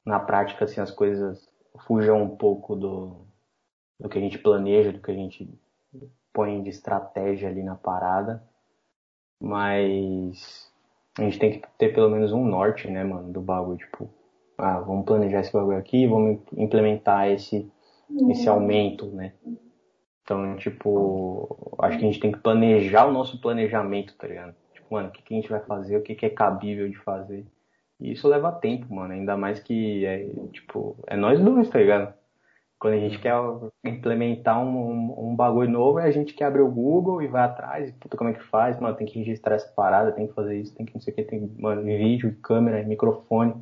na 0.04 0.18
prática 0.18 0.64
assim 0.64 0.80
as 0.80 0.90
coisas 0.90 1.48
fujam 1.86 2.22
um 2.22 2.36
pouco 2.36 2.74
do, 2.74 3.16
do 3.98 4.08
que 4.08 4.18
a 4.18 4.20
gente 4.20 4.38
planeja, 4.38 4.92
do 4.92 5.00
que 5.00 5.10
a 5.10 5.14
gente 5.14 5.48
põe 6.32 6.62
de 6.62 6.70
estratégia 6.70 7.48
ali 7.48 7.62
na 7.62 7.74
parada, 7.74 8.42
mas 9.40 10.70
a 11.18 11.22
gente 11.22 11.38
tem 11.38 11.52
que 11.52 11.68
ter 11.76 11.92
pelo 11.92 12.10
menos 12.10 12.32
um 12.32 12.44
norte, 12.44 12.88
né, 12.88 13.04
mano, 13.04 13.32
do 13.32 13.40
bagulho, 13.40 13.78
tipo, 13.78 14.08
ah, 14.56 14.80
vamos 14.80 15.04
planejar 15.04 15.40
esse 15.40 15.52
bagulho 15.52 15.78
aqui, 15.78 16.06
vamos 16.06 16.40
implementar 16.56 17.28
esse 17.28 17.70
esse 18.28 18.48
aumento, 18.48 19.06
né? 19.06 19.32
Então, 20.30 20.56
tipo, 20.56 21.74
acho 21.80 21.98
que 21.98 22.04
a 22.04 22.06
gente 22.06 22.20
tem 22.20 22.30
que 22.30 22.38
planejar 22.38 23.04
o 23.04 23.12
nosso 23.12 23.40
planejamento, 23.40 24.14
tá 24.16 24.28
ligado? 24.28 24.54
Tipo, 24.72 24.94
mano, 24.94 25.08
o 25.08 25.10
que, 25.10 25.22
que 25.22 25.34
a 25.34 25.36
gente 25.36 25.50
vai 25.50 25.58
fazer, 25.58 25.96
o 25.96 26.02
que, 26.02 26.14
que 26.14 26.24
é 26.24 26.30
cabível 26.30 26.88
de 26.88 26.96
fazer. 26.98 27.44
E 27.98 28.12
isso 28.12 28.28
leva 28.28 28.52
tempo, 28.52 28.94
mano. 28.94 29.12
Ainda 29.12 29.36
mais 29.36 29.58
que 29.58 30.06
é, 30.06 30.28
tipo, 30.52 30.96
é 31.08 31.16
nós 31.16 31.40
dois, 31.40 31.68
tá 31.68 31.80
ligado? 31.80 32.14
Quando 32.78 32.94
a 32.94 32.98
gente 32.98 33.18
quer 33.18 33.34
implementar 33.84 34.62
um, 34.64 34.68
um, 34.68 35.30
um, 35.30 35.36
bagulho 35.36 35.68
novo, 35.68 35.98
a 35.98 36.12
gente 36.12 36.32
quer 36.32 36.44
abrir 36.44 36.62
o 36.62 36.70
Google 36.70 37.20
e 37.22 37.26
vai 37.26 37.42
atrás, 37.42 37.90
puta, 37.98 38.16
como 38.16 38.30
é 38.30 38.32
que 38.32 38.44
faz? 38.44 38.78
Mano, 38.78 38.96
tem 38.96 39.08
que 39.08 39.18
registrar 39.18 39.56
essa 39.56 39.68
parada, 39.72 40.12
tem 40.12 40.28
que 40.28 40.34
fazer 40.34 40.60
isso, 40.60 40.76
tem 40.76 40.86
que 40.86 40.94
não 40.94 41.00
sei 41.00 41.12
o 41.12 41.16
que, 41.16 41.24
tem 41.24 41.52
mano, 41.58 41.82
vídeo, 41.82 42.36
câmera, 42.40 42.84
microfone 42.84 43.54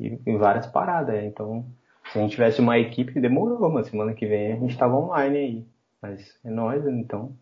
e, 0.00 0.18
e 0.26 0.36
várias 0.38 0.66
paradas. 0.66 1.22
Então, 1.22 1.66
se 2.10 2.18
a 2.18 2.22
gente 2.22 2.30
tivesse 2.32 2.62
uma 2.62 2.78
equipe, 2.78 3.20
demorou, 3.20 3.70
mano. 3.70 3.84
Semana 3.84 4.14
que 4.14 4.26
vem 4.26 4.54
a 4.54 4.56
gente 4.56 4.78
tava 4.78 4.96
online 4.96 5.36
aí. 5.36 5.71
Mas 6.02 6.36
é 6.44 6.50
nóis, 6.50 6.84
então. 6.84 7.38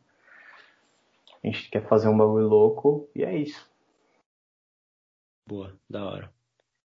A 1.42 1.46
gente 1.46 1.70
quer 1.70 1.88
fazer 1.88 2.08
um 2.08 2.16
bagulho 2.16 2.46
louco 2.46 3.08
e 3.16 3.24
é 3.24 3.36
isso. 3.36 3.66
Boa, 5.46 5.74
da 5.88 6.04
hora. 6.04 6.30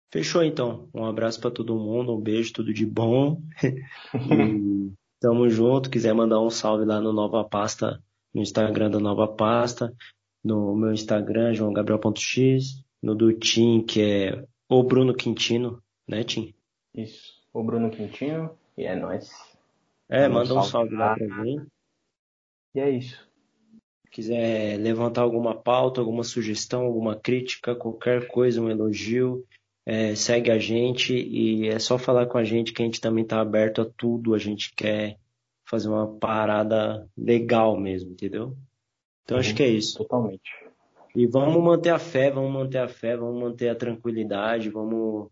Fechou 0.10 0.42
então. 0.42 0.88
Um 0.94 1.06
abraço 1.06 1.42
para 1.42 1.52
todo 1.52 1.76
mundo, 1.76 2.16
um 2.16 2.22
beijo, 2.22 2.54
tudo 2.54 2.74
de 2.74 2.86
bom. 2.86 3.42
e 3.62 4.94
tamo 5.20 5.50
junto. 5.50 5.90
Quiser 5.90 6.14
mandar 6.14 6.40
um 6.40 6.50
salve 6.50 6.86
lá 6.86 7.02
no 7.02 7.12
Nova 7.12 7.44
Pasta, 7.44 8.02
no 8.34 8.42
Instagram 8.42 8.90
da 8.90 9.00
Nova 9.00 9.28
Pasta, 9.28 9.94
no 10.42 10.74
meu 10.76 10.94
Instagram, 10.94 11.54
joãogabriel.x, 11.54 12.82
no 13.04 13.14
do 13.14 13.34
Tim, 13.34 13.82
que 13.82 14.02
é 14.02 14.46
o 14.70 14.84
Bruno 14.84 15.14
Quintino, 15.14 15.84
né, 16.08 16.24
Tim? 16.24 16.56
Isso, 16.94 17.34
o 17.52 17.62
Bruno 17.62 17.90
Quintino, 17.92 18.58
e 18.78 18.86
é 18.86 18.96
nóis. 18.96 19.55
É, 20.10 20.28
manda 20.28 20.54
um 20.54 20.64
salve 20.64 20.96
lá 20.96 21.16
pra 21.16 21.28
mim. 21.44 21.66
E 22.74 22.80
é 22.80 22.90
isso. 22.90 23.26
Quiser 24.12 24.78
levantar 24.78 25.22
alguma 25.22 25.56
pauta, 25.56 26.00
alguma 26.00 26.24
sugestão, 26.24 26.84
alguma 26.84 27.16
crítica, 27.16 27.76
qualquer 27.76 28.28
coisa, 28.28 28.62
um 28.62 28.70
elogio, 28.70 29.46
é, 29.86 30.16
segue 30.16 30.52
a 30.52 30.58
gente 30.58 31.14
e 31.14 31.68
é 31.68 31.80
só 31.80 31.98
falar 31.98 32.26
com 32.26 32.38
a 32.38 32.44
gente 32.44 32.74
que 32.74 32.82
a 32.82 32.86
gente 32.86 33.02
também 33.02 33.24
está 33.24 33.40
aberto 33.40 33.82
a 33.82 33.86
tudo. 33.86 34.34
A 34.34 34.38
gente 34.38 34.74
quer 34.76 35.18
fazer 35.66 35.90
uma 35.90 36.08
parada 36.18 37.08
legal 37.18 37.78
mesmo, 37.80 38.12
entendeu? 38.12 38.56
Então 39.24 39.38
acho 39.38 39.56
que 39.56 39.64
é 39.64 39.68
isso. 39.68 39.98
Totalmente. 39.98 40.52
E 41.16 41.26
vamos 41.26 41.64
manter 41.64 41.90
a 41.90 42.00
fé, 42.00 42.30
vamos 42.30 42.52
manter 42.52 42.80
a 42.80 42.88
fé, 42.88 43.16
vamos 43.16 43.42
manter 43.42 43.70
a 43.70 43.76
tranquilidade, 43.76 44.70
vamos 44.70 45.30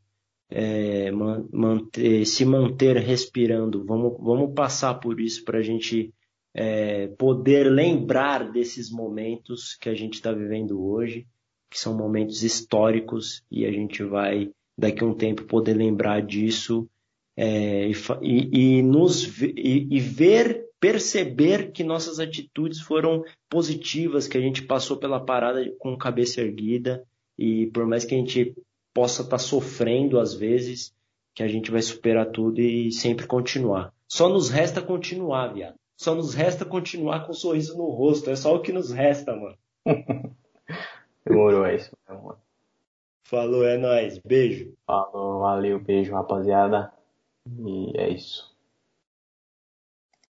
é, 0.56 1.10
manter, 1.12 2.26
se 2.28 2.46
manter 2.46 2.96
respirando. 2.98 3.84
Vamos, 3.84 4.16
vamos 4.20 4.54
passar 4.54 4.94
por 4.94 5.20
isso 5.20 5.44
para 5.44 5.58
a 5.58 5.62
gente 5.64 6.14
é, 6.54 7.08
poder 7.08 7.72
lembrar 7.72 8.52
desses 8.52 8.92
momentos 8.92 9.76
que 9.82 9.90
a 9.90 9.96
gente 9.96 10.14
está 10.14 10.32
vivendo 10.32 10.80
hoje, 10.80 11.26
que 11.72 11.80
são 11.80 11.98
momentos 11.98 12.44
históricos, 12.44 13.44
e 13.50 13.66
a 13.66 13.72
gente 13.72 14.04
vai, 14.04 14.52
daqui 14.78 15.04
a 15.04 15.08
um 15.08 15.16
tempo, 15.16 15.44
poder 15.46 15.74
lembrar 15.74 16.22
disso 16.22 16.88
é, 17.36 17.90
e, 18.22 18.78
e, 18.78 18.84
nos, 18.84 19.42
e, 19.42 19.88
e 19.90 20.00
ver, 20.00 20.68
perceber 20.80 21.72
que 21.72 21.84
nossas 21.84 22.20
atitudes 22.20 22.80
foram 22.80 23.24
positivas, 23.50 24.28
que 24.28 24.38
a 24.38 24.42
gente 24.42 24.62
passou 24.62 24.98
pela 24.98 25.20
parada 25.20 25.68
com 25.80 25.98
cabeça 25.98 26.42
erguida, 26.42 27.04
e 27.36 27.66
por 27.74 27.88
mais 27.88 28.06
que 28.06 28.14
a 28.14 28.18
gente 28.20 28.54
possa 28.94 29.22
estar 29.22 29.32
tá 29.32 29.38
sofrendo 29.38 30.20
às 30.20 30.34
vezes, 30.34 30.94
que 31.34 31.44
a 31.44 31.48
gente 31.48 31.72
vai 31.72 31.82
superar 31.82 32.28
tudo 32.28 32.60
e 32.60 32.92
sempre 32.92 33.26
continuar. 33.26 33.94
Só 34.08 34.30
nos 34.30 34.50
resta 34.50 34.82
continuar, 34.82 35.54
viado. 35.54 35.76
Só 35.98 36.14
nos 36.14 36.34
resta 36.34 36.66
continuar 36.66 37.26
com 37.26 37.32
um 37.32 37.36
sorriso 37.36 37.78
no 37.78 37.90
rosto. 37.90 38.30
É 38.30 38.36
só 38.36 38.56
o 38.56 38.62
que 38.62 38.72
nos 38.72 38.92
resta, 38.92 39.36
mano. 39.36 39.58
Demorou, 41.26 41.66
é 41.66 41.76
isso 41.76 41.92
mano. 42.08 42.38
Falou, 43.24 43.66
é 43.66 43.78
nóis. 43.78 44.20
Beijo. 44.20 44.74
Falou, 44.86 45.40
valeu, 45.40 45.80
beijo, 45.80 46.14
rapaziada. 46.14 46.92
E 47.48 47.98
é 47.98 48.10
isso. 48.10 48.53